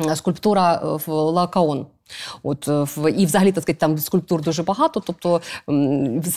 е, 0.00 0.16
скульптура 0.16 0.74
е, 0.74 0.78
в 1.06 1.08
Лакаон. 1.08 1.86
От 2.42 2.68
е, 2.68 3.10
і 3.16 3.26
взагалі 3.26 3.52
так 3.52 3.62
сказати, 3.62 3.80
там 3.80 3.98
скульптур 3.98 4.42
дуже 4.42 4.62
багато. 4.62 5.00
Тобто 5.06 5.40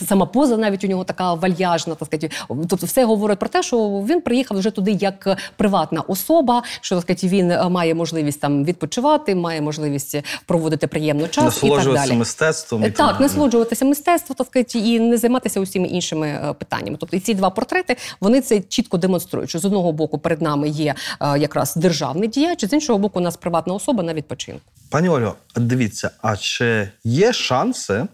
сама 0.07 0.25
поза 0.25 0.57
навіть 0.57 0.83
у 0.83 0.87
нього 0.87 1.03
така 1.03 1.33
вальяжна. 1.33 1.95
Так 1.95 2.05
сказати, 2.07 2.29
тобто, 2.69 2.85
все 2.85 3.05
говорить 3.05 3.39
про 3.39 3.49
те, 3.49 3.63
що 3.63 3.77
він 4.09 4.21
приїхав 4.21 4.57
вже 4.57 4.71
туди 4.71 4.91
як 4.91 5.37
приватна 5.55 6.01
особа, 6.01 6.63
що 6.81 6.95
так 6.95 7.01
сказати, 7.03 7.27
він 7.27 7.51
е, 7.51 7.69
має 7.69 7.95
можливість 7.95 8.39
там 8.41 8.65
відпочивати, 8.65 9.35
має 9.35 9.61
можливість 9.61 10.17
проводити 10.45 10.87
приємно 10.87 11.27
час 11.27 11.33
і 11.33 11.43
так 11.45 11.45
Насолоджуватися 11.45 12.07
далі. 12.07 12.17
мистецтвом. 12.17 12.83
і 12.83 12.87
Е, 12.87 12.91
Так, 12.91 13.19
насолоджуватися 13.19 13.85
мистецтвом, 13.85 14.35
так 14.35 14.47
сказати, 14.47 14.79
і 14.79 14.99
не 14.99 15.17
займатися 15.17 15.59
усіма 15.59 15.85
іншими 15.85 16.27
е, 16.27 16.53
питаннями. 16.53 16.97
Тобто, 16.99 17.17
і 17.17 17.19
ці 17.19 17.33
два 17.33 17.49
портрети 17.49 17.95
вони 18.21 18.41
це 18.41 18.59
чітко 18.61 18.97
демонструють. 18.97 19.49
Що 19.49 19.59
з 19.59 19.65
одного 19.65 19.91
боку 19.91 20.17
перед 20.17 20.41
нами 20.41 20.69
є 20.69 20.95
е, 21.21 21.39
якраз 21.39 21.75
державний 21.75 22.29
діяч, 22.29 22.65
з 22.65 22.73
іншого 22.73 22.99
боку, 22.99 23.19
у 23.19 23.23
нас 23.23 23.37
приватна 23.37 23.73
особа 23.73 24.03
на 24.03 24.13
відпочинку. 24.13 24.61
Пані 24.89 25.09
Олю, 25.09 25.33
дивіться, 25.59 26.11
а 26.21 26.37
чи 26.37 26.89
є 27.03 27.33
шанси? 27.33 28.07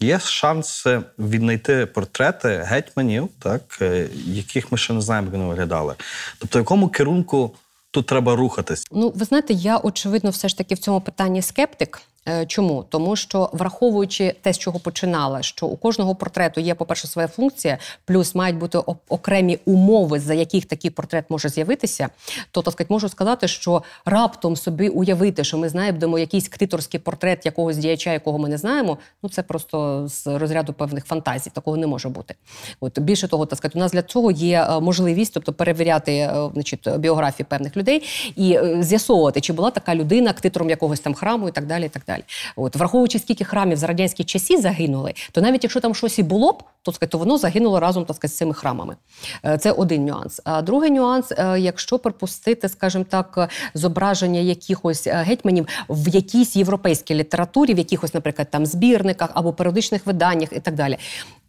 Є 0.00 0.18
шанси 0.18 1.00
віднайти 1.18 1.86
портрети 1.86 2.64
гетьманів, 2.66 3.28
так, 3.38 3.78
е, 3.82 4.08
яких 4.26 4.72
ми 4.72 4.78
ще 4.78 4.92
не 4.92 5.00
знаємо, 5.00 5.26
як 5.26 5.34
вони 5.34 5.48
виглядали. 5.48 5.94
Тобто, 6.38 6.58
в 6.58 6.62
якому 6.62 6.88
керунку 6.88 7.54
тут 7.90 8.06
треба 8.06 8.36
рухатись? 8.36 8.86
Ну, 8.92 9.12
ви 9.16 9.24
знаєте, 9.24 9.54
я 9.54 9.78
очевидно 9.78 10.30
все 10.30 10.48
ж 10.48 10.58
таки 10.58 10.74
в 10.74 10.78
цьому 10.78 11.00
питанні 11.00 11.42
скептик. 11.42 12.00
Е, 12.28 12.46
Чому? 12.46 12.84
Тому 12.88 13.16
що 13.16 13.50
враховуючи 13.52 14.34
те, 14.40 14.52
з 14.52 14.58
чого 14.58 14.78
починала, 14.78 15.42
що 15.42 15.66
у 15.66 15.76
кожного 15.76 16.14
портрету 16.14 16.60
є, 16.60 16.74
по-перше, 16.74 17.08
своя 17.08 17.28
функція, 17.28 17.78
плюс 18.04 18.34
мають 18.34 18.56
бути 18.56 18.78
окремі 19.08 19.58
умови, 19.64 20.20
за 20.20 20.34
яких 20.34 20.64
такий 20.64 20.90
портрет 20.90 21.24
може 21.28 21.48
з'явитися, 21.48 22.08
то 22.50 22.62
так 22.62 22.72
сказати, 22.72 22.94
можу 22.94 23.08
сказати, 23.08 23.48
що 23.48 23.82
раптом 24.04 24.56
собі 24.56 24.88
уявити, 24.88 25.44
що 25.44 25.58
ми 25.58 25.68
знайдемо 25.68 26.18
якийсь 26.18 26.48
криторський 26.48 27.00
портрет 27.00 27.46
якогось 27.46 27.76
діяча, 27.76 28.12
якого 28.12 28.38
ми 28.38 28.48
не 28.48 28.58
знаємо, 28.58 28.98
ну 29.22 29.28
це 29.28 29.42
просто 29.42 30.08
з 30.08 30.26
розряду 30.26 30.72
певних 30.72 31.04
фантазій. 31.04 31.50
Такого 31.50 31.76
не 31.76 31.86
може 31.86 32.08
бути. 32.08 32.34
От 32.80 32.98
більше 32.98 33.28
того, 33.28 33.46
так 33.46 33.56
сказати, 33.56 33.78
у 33.78 33.82
нас 33.82 33.92
для 33.92 34.02
цього 34.02 34.30
є 34.30 34.66
е, 34.70 34.80
можливість, 34.80 35.34
тобто 35.34 35.52
перевіряти 35.52 36.12
е, 36.12 36.50
значить, 36.54 36.88
біографії 36.98 37.46
певних 37.48 37.76
людей 37.76 38.02
і 38.36 38.58
з'ясовувати, 38.80 39.40
чи 39.40 39.52
була 39.52 39.70
така 39.70 39.94
людина 39.94 40.32
ктитором 40.32 40.70
якогось 40.70 41.00
там 41.00 41.14
храму 41.14 41.48
і 41.48 41.52
так 41.52 41.66
далі. 41.66 41.86
І 41.86 41.88
так 41.88 42.02
далі. 42.06 42.17
От 42.56 42.76
враховуючи, 42.76 43.18
скільки 43.18 43.44
храмів 43.44 43.76
за 43.76 43.86
радянські 43.86 44.24
часі 44.24 44.56
загинули, 44.56 45.14
то 45.32 45.40
навіть 45.40 45.64
якщо 45.64 45.80
там 45.80 45.94
щось 45.94 46.18
і 46.18 46.22
було 46.22 46.52
б, 46.52 46.62
то, 46.82 46.92
то 46.92 47.18
воно 47.18 47.38
загинуло 47.38 47.80
разом 47.80 48.04
так 48.04 48.16
сказати, 48.16 48.34
з 48.34 48.36
цими 48.36 48.54
храмами. 48.54 48.96
Е, 49.44 49.58
Це 49.58 49.72
один 49.72 50.04
нюанс. 50.04 50.40
А 50.44 50.62
другий 50.62 50.90
нюанс, 50.90 51.32
е, 51.32 51.60
якщо 51.60 51.98
припустити, 51.98 52.68
скажімо 52.68 53.04
так, 53.08 53.48
зображення 53.74 54.40
якихось 54.40 55.06
е, 55.06 55.12
гетьманів 55.12 55.66
в 55.88 56.08
якійсь 56.08 56.56
європейській 56.56 57.14
літературі, 57.14 57.74
в 57.74 57.78
якихось, 57.78 58.14
наприклад, 58.14 58.48
там 58.50 58.66
збірниках 58.66 59.30
або 59.34 59.52
періодичних 59.52 60.06
виданнях 60.06 60.52
і 60.52 60.60
так 60.60 60.74
далі. 60.74 60.98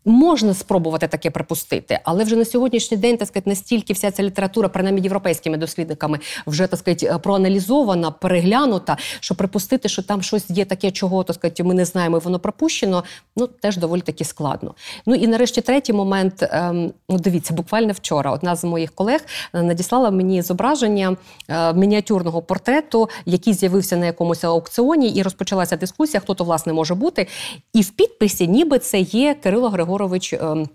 Можна 0.06 0.54
спробувати 0.54 1.08
таке 1.08 1.30
припустити, 1.30 2.00
але 2.04 2.24
вже 2.24 2.36
на 2.36 2.46
сьогоднішній 2.46 2.98
день 2.98 3.18
так 3.18 3.28
сказати, 3.28 3.50
настільки 3.50 3.94
вся 3.94 4.12
ця 4.12 4.24
література, 4.24 4.70
принаймні 4.70 5.02
європейськими 5.02 5.58
дослідниками, 5.58 6.20
вже 6.48 6.68
так 6.68 6.80
сказати, 6.80 7.20
проаналізована, 7.24 8.12
переглянута, 8.12 8.98
що 9.20 9.36
припустити, 9.36 9.90
що 9.90 10.02
там 10.02 10.22
щось 10.22 10.50
є 10.50 10.66
таке, 10.66 10.92
чого 10.92 11.24
так 11.24 11.36
сказати, 11.36 11.64
ми 11.64 11.74
не 11.74 11.86
знаємо, 11.86 12.18
і 12.18 12.20
воно 12.20 12.40
пропущено, 12.40 13.04
ну 13.36 13.48
теж 13.48 13.78
доволі 13.78 14.02
таки 14.02 14.26
складно. 14.26 14.74
Ну 15.06 15.16
і 15.16 15.28
нарешті 15.28 15.62
третій 15.62 15.94
момент. 15.94 16.44
Ем, 16.52 16.92
ну, 17.10 17.20
дивіться, 17.20 17.54
буквально 17.54 17.94
вчора 17.94 18.32
одна 18.32 18.56
з 18.56 18.64
моїх 18.64 18.92
колег 18.92 19.22
е, 19.54 19.62
надіслала 19.62 20.12
мені 20.12 20.42
зображення 20.42 21.18
е, 21.50 21.74
мініатюрного 21.74 22.42
портрету, 22.42 23.10
який 23.26 23.54
з'явився 23.54 23.98
на 23.98 24.06
якомусь 24.06 24.44
аукціоні, 24.44 25.10
і 25.10 25.24
розпочалася 25.24 25.78
дискусія, 25.78 26.22
хто 26.22 26.34
то 26.34 26.44
власне 26.44 26.74
може 26.74 26.96
бути. 26.96 27.28
І 27.74 27.82
в 27.82 27.90
підписі, 27.90 28.48
ніби 28.48 28.80
це 28.80 29.00
є 29.00 29.34
Кирило 29.34 29.70
Григорович. 29.70 29.89
Ем, 30.42 30.70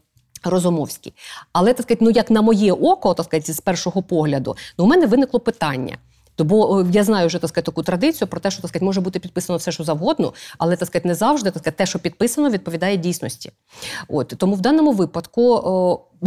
Розумовський. 0.45 1.15
Але 1.53 1.73
так 1.73 1.83
сказати, 1.83 2.05
ну 2.05 2.11
як 2.11 2.31
на 2.31 2.43
моє 2.43 2.73
око, 2.73 3.15
так 3.15 3.27
сказати, 3.27 3.53
з 3.53 3.61
першого 3.61 4.03
погляду, 4.03 4.57
ну 4.79 4.85
у 4.85 4.89
мене 4.89 5.07
виникло 5.07 5.41
питання. 5.41 5.99
Бо 6.39 6.81
е, 6.81 6.87
я 6.93 7.05
знаю 7.05 7.27
вже 7.27 7.39
так 7.39 7.49
сказати, 7.49 7.67
таку 7.67 7.83
традицію 7.83 8.29
про 8.29 8.41
те, 8.41 8.51
що 8.51 8.63
так 8.63 8.69
сказати, 8.69 8.85
може 8.85 9.01
бути 9.01 9.19
підписано 9.19 9.57
все, 9.57 9.73
що 9.73 9.85
завгодно, 9.85 10.33
але 10.59 10.77
так 10.77 10.89
сказати, 10.89 11.09
не 11.09 11.15
завжди 11.15 11.51
так 11.51 11.63
сказати, 11.63 11.77
те, 11.79 11.87
що 11.87 11.99
підписано, 11.99 12.51
відповідає 12.51 12.97
дійсності. 12.97 13.53
От 14.09 14.35
тому 14.39 14.55
в 14.55 14.61
даному 14.61 14.93
випадку 14.93 15.61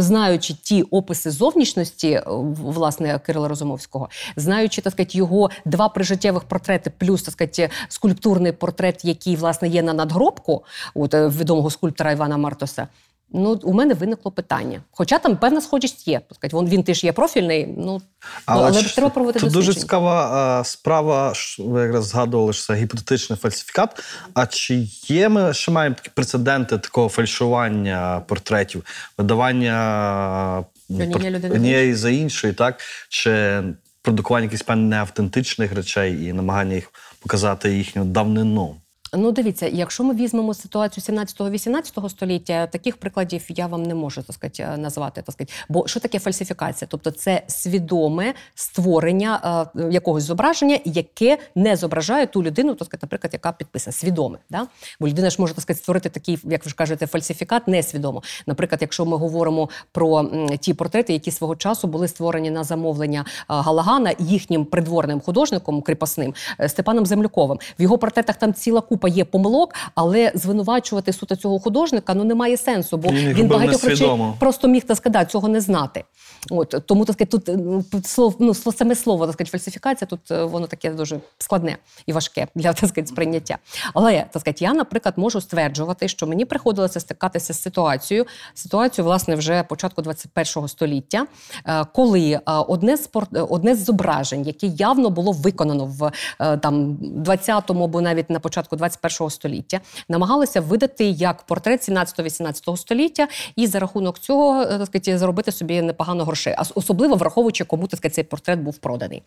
знаючи 0.02 0.54
ті 0.54 0.82
описи 0.82 1.30
зовнішності 1.30 2.10
е, 2.10 2.22
власне 2.56 3.18
Кирила 3.18 3.48
Розумовського, 3.48 4.08
знаючи 4.36 4.82
так 4.82 4.92
сказати, 4.92 5.18
його 5.18 5.50
два 5.64 5.88
прижиттєвих 5.88 6.44
портрети, 6.44 6.92
плюс 6.98 7.22
так 7.22 7.32
сказати, 7.32 7.70
скульптурний 7.88 8.52
портрет, 8.52 9.04
який 9.04 9.36
власне 9.36 9.68
є 9.68 9.82
на 9.82 9.92
надгробку, 9.92 10.64
от 10.94 11.14
е, 11.14 11.28
відомого 11.28 11.70
скульптора 11.70 12.12
Івана 12.12 12.36
Мартоса. 12.36 12.88
Ну, 13.32 13.60
у 13.62 13.72
мене 13.72 13.94
виникло 13.94 14.30
питання. 14.30 14.82
Хоча 14.90 15.18
там 15.18 15.36
певна 15.36 15.60
схожість 15.60 16.08
є. 16.08 16.20
Сказати, 16.32 16.56
він, 16.56 16.68
він 16.68 16.82
теж 16.82 17.04
є 17.04 17.12
профільний. 17.12 17.66
Ну 17.78 18.02
але, 18.46 18.66
але 18.66 18.80
ж 18.80 18.94
треба 18.94 19.10
проводити 19.10 19.40
Тут 19.40 19.52
дуже 19.52 19.74
цікава 19.74 20.60
е, 20.60 20.64
справа. 20.64 21.34
що 21.34 21.62
Ви 21.62 21.82
якраз 21.82 22.06
згадували, 22.06 22.52
що 22.52 22.66
це 22.66 22.74
гіпотетичний 22.74 23.38
фальсифікат. 23.38 24.02
А 24.34 24.46
чи 24.46 24.74
є 25.06 25.28
ми 25.28 25.54
ще 25.54 25.70
маємо 25.70 25.94
такі 25.94 26.10
прецеденти 26.14 26.78
такого 26.78 27.08
фальшування 27.08 28.22
портретів, 28.26 28.84
видавання 29.18 30.64
Однієї 30.90 31.40
за 31.40 31.48
однієї 31.48 31.94
за 31.94 32.10
іншої, 32.10 32.52
так? 32.52 32.80
Чи 33.08 33.62
продукування 34.02 34.44
якихось 34.44 34.62
певних 34.66 34.88
неавтентичних 34.88 35.72
речей 35.72 36.24
і 36.24 36.32
намагання 36.32 36.74
їх 36.74 36.92
показати 37.20 37.76
їхню 37.76 38.04
давнину? 38.04 38.76
Ну, 39.14 39.32
дивіться, 39.32 39.68
якщо 39.68 40.04
ми 40.04 40.14
візьмемо 40.14 40.54
ситуацію 40.54 41.18
17-18 41.18 42.08
століття, 42.08 42.66
таких 42.66 42.96
прикладів 42.96 43.44
я 43.48 43.66
вам 43.66 43.82
не 43.82 43.94
можу 43.94 44.22
так 44.22 44.34
сказати, 44.34 44.80
назвати. 44.80 45.22
Так 45.22 45.32
сказати. 45.32 45.52
Бо 45.68 45.88
що 45.88 46.00
таке 46.00 46.18
фальсифікація? 46.18 46.88
Тобто 46.90 47.10
це 47.10 47.42
свідоме 47.46 48.34
створення 48.54 49.70
е, 49.76 49.88
якогось 49.90 50.24
зображення, 50.24 50.78
яке 50.84 51.38
не 51.54 51.76
зображає 51.76 52.26
ту 52.26 52.42
людину, 52.42 52.74
так 52.74 52.86
сказати, 52.86 53.06
наприклад, 53.06 53.32
яка 53.32 53.52
підписана. 53.52 53.92
Свідоме. 53.92 54.38
Да? 54.50 54.66
Бо 55.00 55.08
людина 55.08 55.30
ж 55.30 55.36
може 55.38 55.54
так 55.54 55.62
сказати, 55.62 55.82
створити 55.82 56.08
такий, 56.08 56.38
як 56.44 56.64
ви 56.64 56.70
ж 56.70 56.76
кажете, 56.76 57.06
фальсифікат 57.06 57.68
несвідомо. 57.68 58.22
Наприклад, 58.46 58.78
якщо 58.80 59.04
ми 59.04 59.16
говоримо 59.16 59.68
про 59.92 60.30
ті 60.60 60.74
портрети, 60.74 61.12
які 61.12 61.30
свого 61.30 61.56
часу 61.56 61.88
були 61.88 62.08
створені 62.08 62.50
на 62.50 62.64
замовлення 62.64 63.24
е, 63.28 63.44
Галагана 63.48 64.14
їхнім 64.18 64.64
придворним 64.64 65.20
художником 65.20 65.82
кріпосним 65.82 66.34
е, 66.60 66.68
Степаном 66.68 67.06
Земляковим. 67.06 67.58
В 67.78 67.82
його 67.82 67.98
портретах 67.98 68.36
там 68.36 68.54
ціла 68.54 68.80
купа 68.80 68.97
є 69.06 69.24
помилок, 69.24 69.74
але 69.94 70.32
звинувачувати 70.34 71.12
суто 71.12 71.36
цього 71.36 71.58
художника 71.58 72.14
ну 72.14 72.24
немає 72.24 72.56
сенсу, 72.56 72.96
бо 72.96 73.10
Він 73.10 73.32
він 73.32 73.48
багатьох 73.48 73.84
речей 73.84 74.10
просто 74.38 74.68
міг 74.68 74.84
так 74.84 74.96
сказати, 74.96 75.30
цього 75.30 75.48
не 75.48 75.60
знати. 75.60 76.04
От 76.50 76.74
тому 76.86 77.04
так 77.04 77.14
сказати, 77.14 77.38
тут 77.38 77.56
ну, 77.92 78.02
слово, 78.04 78.36
ну 78.38 78.54
саме 78.54 78.94
слово 78.94 79.26
так 79.26 79.34
сказати, 79.34 79.50
фальсифікація, 79.50 80.08
тут 80.08 80.30
е, 80.30 80.44
воно 80.44 80.66
таке 80.66 80.90
дуже 80.90 81.20
складне 81.38 81.76
і 82.06 82.12
важке 82.12 82.46
для 82.54 82.72
так 82.72 82.88
сказати, 82.88 83.06
сприйняття. 83.06 83.58
Але 83.94 84.12
так 84.12 84.40
сказати, 84.40 84.64
я, 84.64 84.74
наприклад, 84.74 85.14
можу 85.16 85.40
стверджувати, 85.40 86.08
що 86.08 86.26
мені 86.26 86.44
приходилося 86.44 87.00
стикатися 87.00 87.54
з 87.54 87.62
ситуацією, 87.62 88.26
ситуацією, 88.54 89.06
власне, 89.06 89.34
вже 89.34 89.62
початку 89.62 90.02
21-го 90.02 90.68
століття, 90.68 91.26
е, 91.66 91.84
коли 91.94 92.30
е, 92.30 92.40
одне 92.46 92.96
з 92.96 93.08
е, 93.34 93.40
одне 93.40 93.74
з 93.74 93.84
зображень, 93.84 94.42
яке 94.42 94.66
явно 94.66 95.10
було 95.10 95.32
виконано 95.32 95.84
в 95.84 96.12
е, 96.40 96.56
там 96.56 96.96
20-му 96.96 97.84
або 97.84 98.00
навіть 98.00 98.30
на 98.30 98.40
початку 98.40 98.76
21 98.88 99.30
століття, 99.30 99.80
намагалися 100.08 100.60
видати 100.60 101.04
як 101.04 101.42
портрет 101.42 101.88
17-18 101.88 102.76
століття, 102.76 103.28
і 103.56 103.66
за 103.66 103.80
рахунок 103.80 104.18
цього 104.18 104.62
е, 104.62 104.66
так 104.66 104.86
сказати, 104.86 105.18
заробити 105.18 105.52
собі 105.52 105.82
непогано 105.82 106.24
грошей, 106.24 106.56
особливо 106.74 107.16
враховуючи, 107.16 107.64
кому 107.64 107.86
так 107.86 107.98
сказати, 107.98 108.14
цей 108.14 108.24
портрет 108.24 108.60
був 108.60 108.78
проданий. 108.78 109.22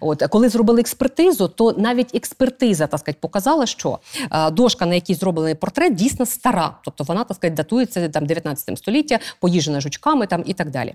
От 0.00 0.22
коли 0.22 0.48
зробили 0.48 0.80
експертизу, 0.80 1.48
то 1.48 1.72
навіть 1.72 2.14
експертиза 2.14 2.86
так 2.86 3.00
сказати, 3.00 3.18
показала, 3.20 3.66
що 3.66 3.98
е, 4.32 4.50
дошка, 4.50 4.86
на 4.86 4.94
якій 4.94 5.14
зроблений 5.14 5.54
портрет, 5.54 5.94
дійсно 5.94 6.26
стара, 6.26 6.76
тобто 6.84 7.04
вона 7.04 7.24
так 7.24 7.36
сказати, 7.36 7.56
датується 7.56 8.08
там 8.08 8.26
19 8.26 8.78
століття, 8.78 9.18
поїжджена 9.40 9.80
жучками 9.80 10.26
там 10.26 10.42
і 10.46 10.54
так 10.54 10.70
далі. 10.70 10.94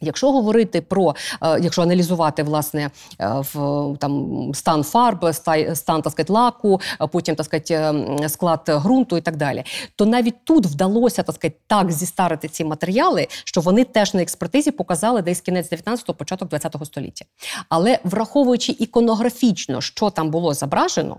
Якщо 0.00 0.32
говорити 0.32 0.80
про, 0.80 1.14
е, 1.42 1.60
якщо 1.60 1.82
аналізувати 1.82 2.42
власне 2.42 2.90
е, 3.20 3.28
в 3.54 3.96
там 3.98 4.40
стан 4.54 4.82
фарб, 4.82 5.34
стан 5.74 6.02
так 6.02 6.12
сказати, 6.12 6.32
лаку, 6.32 6.80
потім 7.12 7.34
так 7.34 7.46
сказати, 7.46 7.74
ем, 7.74 8.28
склад 8.28 8.60
ґрунту 8.68 9.16
і 9.16 9.20
так 9.20 9.36
далі, 9.36 9.64
то 9.96 10.06
навіть 10.06 10.44
тут 10.44 10.66
вдалося 10.66 11.22
так 11.22 11.34
сказати, 11.34 11.56
так 11.66 11.92
зістарити 11.92 12.48
ці 12.48 12.64
матеріали, 12.64 13.26
що 13.44 13.60
вони 13.60 13.84
теж 13.84 14.14
на 14.14 14.22
експертизі 14.22 14.70
показали 14.70 15.22
десь 15.22 15.40
кінець 15.40 15.72
19-го, 15.72 16.14
початок 16.14 16.48
20-го 16.48 16.84
століття. 16.84 17.24
Але 17.68 17.98
враховуючи 18.04 18.72
іконографічно, 18.72 19.80
що 19.80 20.10
там 20.10 20.30
було 20.30 20.54
зображено, 20.54 21.16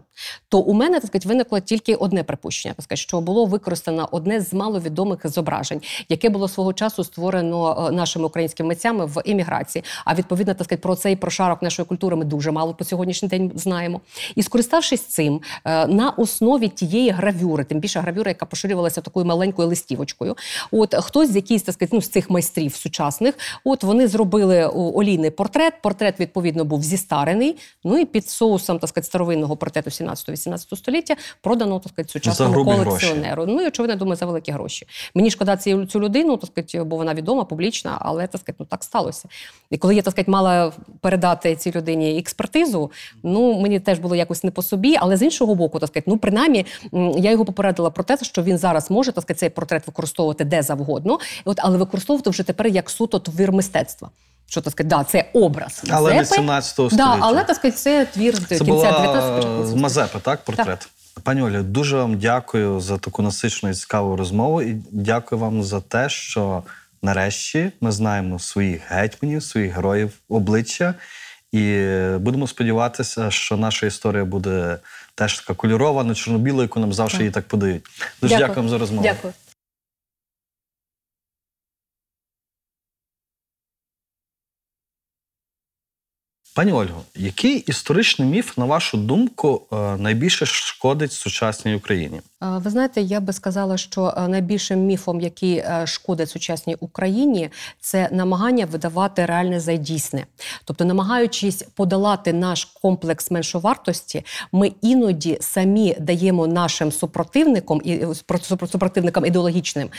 то 0.50 0.60
у 0.60 0.74
мене 0.74 1.00
так 1.00 1.08
сказати, 1.08 1.30
виникло 1.30 1.60
тільки 1.60 1.96
одне 1.96 2.24
припущення, 2.24 2.74
так 2.74 2.84
сказати, 2.84 3.02
що 3.02 3.22
було 3.22 3.46
використано 3.46 4.10
одне 4.12 4.42
з 4.42 4.54
маловідомих 4.54 5.20
зображень, 5.24 5.82
яке 6.10 6.30
було 6.30 6.48
свого 6.48 6.74
часу 6.74 7.04
створено 7.04 7.88
е, 7.88 7.92
нашими 7.92 8.26
українськими 8.26 8.71
митцями 8.72 9.06
в 9.06 9.22
еміграції. 9.26 9.84
А 10.06 10.16
відповідно, 10.16 10.54
так 10.54 10.66
сказати, 10.66 10.82
про 10.82 10.96
цей 10.96 11.16
прошарок 11.16 11.62
нашої 11.62 11.86
культури 11.86 12.16
ми 12.16 12.26
дуже 12.26 12.52
мало 12.52 12.74
по 12.74 12.84
сьогоднішній 12.84 13.28
день 13.28 13.52
знаємо. 13.56 14.02
І 14.36 14.44
скориставшись 14.44 15.02
цим, 15.02 15.42
е, 15.66 15.88
на 15.88 16.10
основі 16.10 16.68
тієї 16.68 17.10
гравюри, 17.10 17.64
тим 17.64 17.80
більше 17.80 18.00
гравюра, 18.00 18.32
яка 18.32 18.46
поширювалася 18.46 19.02
такою 19.02 19.26
маленькою 19.26 19.68
листівочкою. 19.68 20.36
От 20.72 20.96
хтось 20.96 21.32
з 21.32 21.36
якийсь 21.36 21.64
так 21.64 21.76
сказати, 21.76 21.96
ну, 21.96 22.02
з 22.02 22.10
цих 22.10 22.30
майстрів 22.30 22.76
сучасних, 22.76 23.36
от 23.64 23.84
вони 23.84 24.08
зробили 24.08 24.66
олійний 24.66 25.30
портрет. 25.30 25.74
Портрет 25.82 26.20
відповідно 26.20 26.66
був 26.66 26.84
зістарений. 26.84 27.58
Ну 27.84 27.98
і 27.98 28.06
під 28.06 28.30
соусом 28.30 28.80
так 28.80 28.90
сказати, 28.90 29.08
старовинного 29.08 29.56
портрету 29.58 29.90
17-18 29.90 30.76
століття 30.76 31.16
продано 31.42 31.80
так 31.80 31.92
сказати, 31.92 32.12
сучасному 32.12 32.66
колекціонеру. 32.66 33.46
Ну 33.46 33.62
і 33.62 33.68
очевидно, 33.68 33.96
думаю, 33.96 34.16
за 34.16 34.26
великі 34.26 34.52
гроші. 34.52 34.88
Мені 35.16 35.32
шкода 35.32 35.58
цю 35.58 36.00
людину, 36.00 36.38
так 36.38 36.50
сказати, 36.50 36.84
бо 36.84 36.96
вона 36.96 37.14
відома, 37.14 37.44
публічна, 37.44 37.98
але 38.00 38.28
так 38.28 38.42
сказати, 38.42 38.61
ну 38.62 38.66
так 38.66 38.84
сталося. 38.84 39.30
І 39.70 39.78
коли 39.78 39.96
я 39.96 40.02
так 40.02 40.12
сказати, 40.12 40.32
мала 40.32 40.74
передати 41.02 41.56
цій 41.56 41.72
людині 41.72 42.20
експертизу, 42.20 42.92
ну 43.24 43.60
мені 43.62 43.80
теж 43.80 44.00
було 44.00 44.16
якось 44.16 44.44
не 44.44 44.52
по 44.52 44.62
собі, 44.62 44.98
але 45.00 45.18
з 45.18 45.22
іншого 45.22 45.56
боку, 45.56 45.80
так 45.80 45.90
сказати, 45.90 46.12
ну 46.12 46.18
принаймні 46.18 46.66
я 47.18 47.32
його 47.32 47.46
попередила 47.46 47.90
про 47.90 48.04
те, 48.04 48.18
що 48.22 48.44
він 48.44 48.58
зараз 48.58 48.92
може 48.92 49.12
так 49.12 49.22
сказати, 49.22 49.40
цей 49.40 49.50
портрет 49.50 49.88
використовувати 49.88 50.46
де 50.46 50.62
завгодно, 50.62 51.20
от 51.46 51.58
але 51.62 51.78
використовувати 51.78 52.30
вже 52.30 52.44
тепер 52.44 52.68
як 52.68 52.90
суто 52.90 53.20
твір 53.20 53.52
мистецтва. 53.52 54.10
Що 54.46 54.62
так 54.62 54.72
сказати, 54.72 54.96
да, 54.96 55.04
це 55.04 55.30
образ. 55.34 55.84
Але 55.90 56.12
не 56.12 56.18
Мазепи. 56.18 56.36
17 56.36 56.76
Да, 56.78 56.90
століття. 56.90 57.18
але 57.20 57.44
так 57.44 57.56
сказати, 57.56 57.78
це 57.78 58.06
твір 58.06 58.38
Це 58.38 58.58
кінця 58.58 58.64
була 58.64 58.92
19 58.92 59.68
з 59.68 59.74
Мазепи, 59.74 60.20
так, 60.22 60.44
портрет? 60.44 60.90
Пані 61.24 61.42
Олю, 61.42 61.64
дуже 61.64 61.98
вам 61.98 62.18
дякую 62.18 62.80
за 62.80 62.98
таку 62.98 63.22
насичену 63.22 63.72
і 63.72 63.76
цікаву 63.76 64.16
розмову. 64.16 64.62
І 64.62 64.78
дякую 64.92 65.42
вам 65.42 65.64
за 65.64 65.82
те, 65.82 66.10
що 66.10 66.64
нарешті 67.02 67.72
ми 67.82 67.92
знаємо 67.92 68.40
своїх 68.40 68.82
гетьманів, 68.92 69.44
своїх 69.44 69.76
героїв 69.76 70.12
обличчя. 70.30 70.94
І 71.52 71.88
будемо 72.20 72.48
сподіватися, 72.48 73.32
що 73.32 73.58
наша 73.58 73.88
історія 73.88 74.26
буде 74.26 74.78
теж 75.16 75.40
така 75.40 75.54
кольорова, 75.54 76.04
не 76.04 76.16
чорно-біла, 76.16 76.62
яку 76.62 76.80
нам 76.80 76.94
завжди 76.94 77.20
її 77.20 77.32
так 77.32 77.48
подають. 77.48 77.84
Дуже 78.22 78.38
дякую 78.38 78.58
вам 78.58 78.70
за 78.70 78.78
розмову. 78.78 79.04
Дякую. 79.04 79.34
Пані 86.54 86.72
Ольго, 86.72 87.02
який 87.16 87.58
історичний 87.58 88.28
міф, 88.28 88.58
на 88.58 88.66
вашу 88.66 88.98
думку, 88.98 89.62
е, 89.72 89.76
найбільше 89.98 90.46
шкодить 90.46 91.12
сучасній 91.12 91.76
Україні? 91.76 92.22
Е, 92.44 92.46
Ви 92.64 92.70
знаєте, 92.70 93.02
я 93.02 93.20
би 93.20 93.34
сказала, 93.34 93.78
що 93.78 94.14
е, 94.18 94.28
найбільшим 94.28 94.80
міфом, 94.80 95.22
який 95.22 95.64
шкодить 95.86 96.30
сучасній 96.30 96.76
Україні, 96.80 97.50
це 97.80 98.10
намагання 98.12 98.66
видавати 98.66 99.26
реальне 99.26 99.60
за 99.60 99.76
дійсне. 99.76 100.26
Тобто, 100.66 100.86
намагаючись 100.86 101.64
подолати 101.76 102.34
наш 102.34 102.66
комплекс 102.66 103.32
меншовартості, 103.32 104.26
ми 104.52 104.72
іноді 104.82 105.38
самі 105.42 105.96
даємо 106.00 106.48
нашим 106.48 106.92
супротивникам 106.92 107.82
і 107.84 108.06
супротивникам 108.68 109.26
ідеологічним 109.26 109.90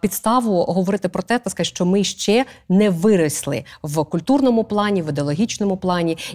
підставу 0.00 0.64
говорити 0.64 1.08
про 1.08 1.22
те, 1.22 1.38
так 1.38 1.50
сказати, 1.50 1.64
що 1.64 1.86
ми 1.86 2.04
ще 2.04 2.44
не 2.68 2.90
виросли 2.90 3.64
в 3.82 4.04
культурному 4.04 4.64
плані, 4.64 5.02
в 5.02 5.08
ідеологічному 5.08 5.76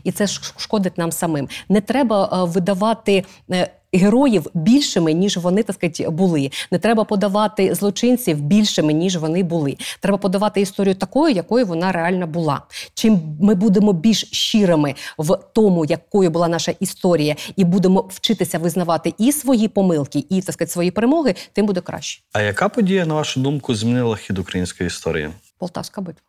і 0.04 0.12
це 0.12 0.28
шкодить 0.58 0.98
нам 0.98 1.12
самим. 1.12 1.50
Не 1.70 1.82
треба 1.82 2.30
е, 2.34 2.52
видавати. 2.52 3.26
е, 3.52 3.72
Героїв 3.94 4.48
більшими, 4.54 5.14
ніж 5.14 5.38
вони 5.38 5.64
так 5.64 5.76
сказати, 5.76 6.10
були. 6.10 6.52
Не 6.72 6.80
треба 6.80 7.04
подавати 7.04 7.76
злочинців 7.76 8.42
більшими, 8.42 8.94
ніж 8.94 9.18
вони 9.18 9.44
були. 9.44 9.78
Треба 10.00 10.18
подавати 10.18 10.62
історію 10.62 10.96
такою, 10.96 11.36
якою 11.36 11.66
вона 11.66 11.92
реально 11.92 12.28
була. 12.28 12.62
Чим 12.94 13.38
ми 13.42 13.56
будемо 13.56 13.94
більш 13.94 14.26
щирими 14.32 14.96
в 15.18 15.38
тому, 15.54 15.86
якою 15.86 16.30
була 16.30 16.48
наша 16.48 16.74
історія, 16.80 17.36
і 17.56 17.64
будемо 17.64 18.10
вчитися 18.10 18.60
визнавати 18.60 19.14
і 19.18 19.32
свої 19.32 19.68
помилки, 19.68 20.26
і 20.30 20.42
так 20.42 20.54
сказати, 20.54 20.72
свої 20.72 20.92
перемоги, 20.92 21.36
тим 21.54 21.66
буде 21.66 21.82
краще. 21.82 22.22
А 22.34 22.42
яка 22.42 22.70
подія, 22.70 23.06
на 23.06 23.14
вашу 23.14 23.40
думку, 23.40 23.76
змінила 23.76 24.16
хід 24.16 24.38
української 24.38 24.88
історії? 24.88 25.30
Полтавська 25.58 26.02
битва. 26.02 26.27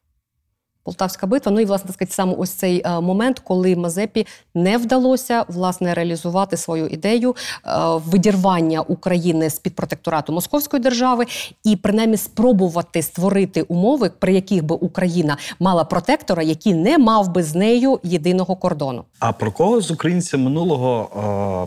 Полтавська 0.88 1.26
битва. 1.26 1.52
Ну 1.52 1.60
і 1.60 1.64
власне 1.64 1.86
так 1.86 1.94
сказати, 1.94 2.14
саме 2.14 2.34
ось 2.38 2.50
цей 2.50 2.82
е, 2.84 3.00
момент, 3.00 3.38
коли 3.38 3.76
Мазепі 3.76 4.26
не 4.54 4.78
вдалося 4.78 5.44
власне 5.48 5.94
реалізувати 5.94 6.56
свою 6.56 6.86
ідею 6.86 7.36
е, 7.66 7.70
видірвання 8.06 8.80
України 8.80 9.50
з 9.50 9.58
під 9.58 9.74
протекторату 9.74 10.32
Московської 10.32 10.82
держави, 10.82 11.26
і 11.64 11.76
принаймні 11.76 12.16
спробувати 12.16 13.02
створити 13.02 13.62
умови, 13.62 14.10
при 14.18 14.34
яких 14.34 14.64
би 14.64 14.74
Україна 14.74 15.36
мала 15.60 15.84
протектора, 15.84 16.42
який 16.42 16.74
не 16.74 16.98
мав 16.98 17.32
би 17.32 17.42
з 17.42 17.54
нею 17.54 18.00
єдиного 18.02 18.56
кордону. 18.56 19.04
А 19.18 19.32
про 19.32 19.52
кого 19.52 19.80
з 19.80 19.90
українців 19.90 20.40
минулого 20.40 21.10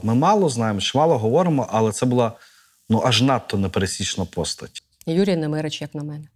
е, 0.03 0.07
ми 0.07 0.15
мало 0.15 0.49
знаємо, 0.49 0.79
чи 0.79 0.97
мало 0.97 1.17
говоримо, 1.17 1.67
але 1.71 1.91
це 1.91 2.05
була 2.05 2.31
ну 2.89 3.03
аж 3.05 3.21
надто 3.21 3.57
непересічна 3.57 4.25
постать. 4.25 4.83
Юрій 5.05 5.35
Немирич, 5.35 5.81
як 5.81 5.95
на 5.95 6.03
мене. 6.03 6.27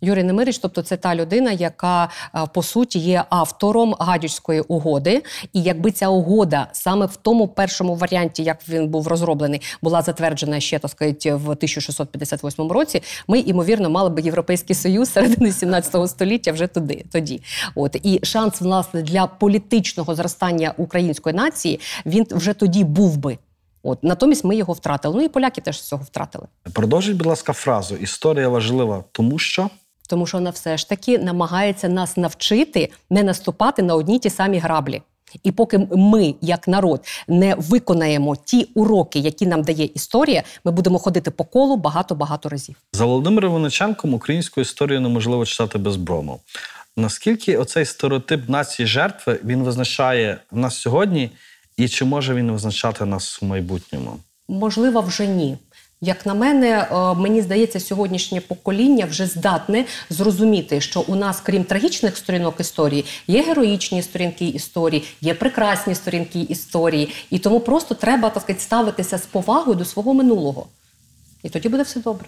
Юрій 0.00 0.22
Немирич, 0.22 0.58
тобто 0.58 0.82
це 0.82 0.96
та 0.96 1.14
людина, 1.14 1.52
яка 1.52 2.08
е, 2.34 2.46
по 2.54 2.62
суті 2.62 2.98
є 2.98 3.24
автором 3.30 3.94
гадючської 3.98 4.60
угоди. 4.60 5.22
І 5.52 5.62
якби 5.62 5.90
ця 5.90 6.08
угода 6.08 6.68
саме 6.72 7.06
в 7.06 7.16
тому 7.16 7.48
першому 7.48 7.94
варіанті, 7.94 8.42
як 8.42 8.68
він 8.68 8.88
був 8.88 9.08
розроблений, 9.08 9.60
була 9.82 10.02
затверджена 10.02 10.60
ще 10.60 10.78
так 10.78 10.90
сказати, 10.90 11.34
в 11.34 11.50
1658 11.50 12.72
році, 12.72 13.02
ми 13.28 13.38
ймовірно 13.38 13.90
мали 13.90 14.10
би 14.10 14.22
європейський 14.22 14.76
союз 14.76 15.12
середини 15.12 15.52
17 15.52 16.10
століття 16.10 16.52
вже 16.52 16.66
туди. 16.66 17.04
Тоді, 17.12 17.42
от 17.74 17.96
і 18.02 18.20
шанс 18.22 18.60
власне 18.60 19.02
для 19.02 19.26
політичного 19.26 20.14
зростання 20.14 20.74
української 20.76 21.36
нації 21.36 21.80
він 22.06 22.26
вже 22.30 22.52
тоді 22.52 22.84
був 22.84 23.16
би. 23.16 23.38
От 23.82 24.04
натомість 24.04 24.44
ми 24.44 24.56
його 24.56 24.72
втратили. 24.72 25.14
Ну 25.16 25.22
і 25.22 25.28
поляки 25.28 25.60
теж 25.60 25.80
з 25.80 25.88
цього 25.88 26.04
втратили. 26.04 26.46
Продовжіть, 26.72 27.16
будь 27.16 27.26
ласка, 27.26 27.52
фразу 27.52 27.96
Історія 27.96 28.48
важлива, 28.48 29.04
тому 29.12 29.38
що 29.38 29.70
Тому 30.08 30.26
що 30.26 30.38
вона 30.38 30.50
все 30.50 30.78
ж 30.78 30.88
таки 30.88 31.18
намагається 31.18 31.88
нас 31.88 32.16
навчити 32.16 32.90
не 33.10 33.22
наступати 33.22 33.82
на 33.82 33.94
одні 33.94 34.18
ті 34.18 34.30
самі 34.30 34.58
граблі. 34.58 35.02
І 35.42 35.52
поки 35.52 35.88
ми, 35.92 36.34
як 36.40 36.68
народ, 36.68 37.04
не 37.28 37.54
виконаємо 37.54 38.36
ті 38.36 38.68
уроки, 38.74 39.18
які 39.18 39.46
нам 39.46 39.62
дає 39.62 39.84
історія, 39.84 40.42
ми 40.64 40.72
будемо 40.72 40.98
ходити 40.98 41.30
по 41.30 41.44
колу 41.44 41.76
багато-багато 41.76 42.48
разів. 42.48 42.76
за 42.92 43.04
Володимиром 43.04 43.52
Винниченком 43.54 44.14
українську 44.14 44.60
історію 44.60 45.00
неможливо 45.00 45.46
читати 45.46 45.78
без 45.78 45.96
брому. 45.96 46.40
Наскільки 46.96 47.56
оцей 47.56 47.84
стереотип 47.84 48.48
нації 48.48 48.86
жертви 48.86 49.40
він 49.44 49.62
визначає 49.62 50.38
нас 50.52 50.78
сьогодні, 50.78 51.30
і 51.76 51.88
чи 51.88 52.04
може 52.04 52.34
він 52.34 52.52
визначати 52.52 53.04
нас 53.04 53.42
в 53.42 53.44
майбутньому? 53.44 54.16
Можливо, 54.48 55.00
вже 55.00 55.26
ні. 55.26 55.58
Як 56.00 56.26
на 56.26 56.34
мене, 56.34 56.88
е, 56.90 57.14
мені 57.14 57.42
здається, 57.42 57.80
сьогоднішнє 57.80 58.40
покоління 58.40 59.06
вже 59.10 59.26
здатне 59.26 59.84
зрозуміти, 60.10 60.80
що 60.80 61.00
у 61.00 61.14
нас, 61.14 61.40
крім 61.40 61.64
трагічних 61.64 62.16
сторінок 62.16 62.60
історії, 62.60 63.04
є 63.26 63.42
героїчні 63.42 64.02
сторінки 64.02 64.46
історії, 64.46 65.04
є 65.20 65.34
прекрасні 65.34 65.94
сторінки 65.94 66.40
історії, 66.40 67.14
і 67.30 67.38
тому 67.38 67.60
просто 67.60 67.94
треба 67.94 68.30
так 68.30 68.42
сказати, 68.42 68.64
ставитися 68.64 69.18
з 69.18 69.26
повагою 69.26 69.76
до 69.76 69.84
свого 69.84 70.14
минулого. 70.14 70.66
І 71.42 71.48
тоді 71.48 71.68
буде 71.68 71.82
все 71.82 72.00
добре. 72.00 72.26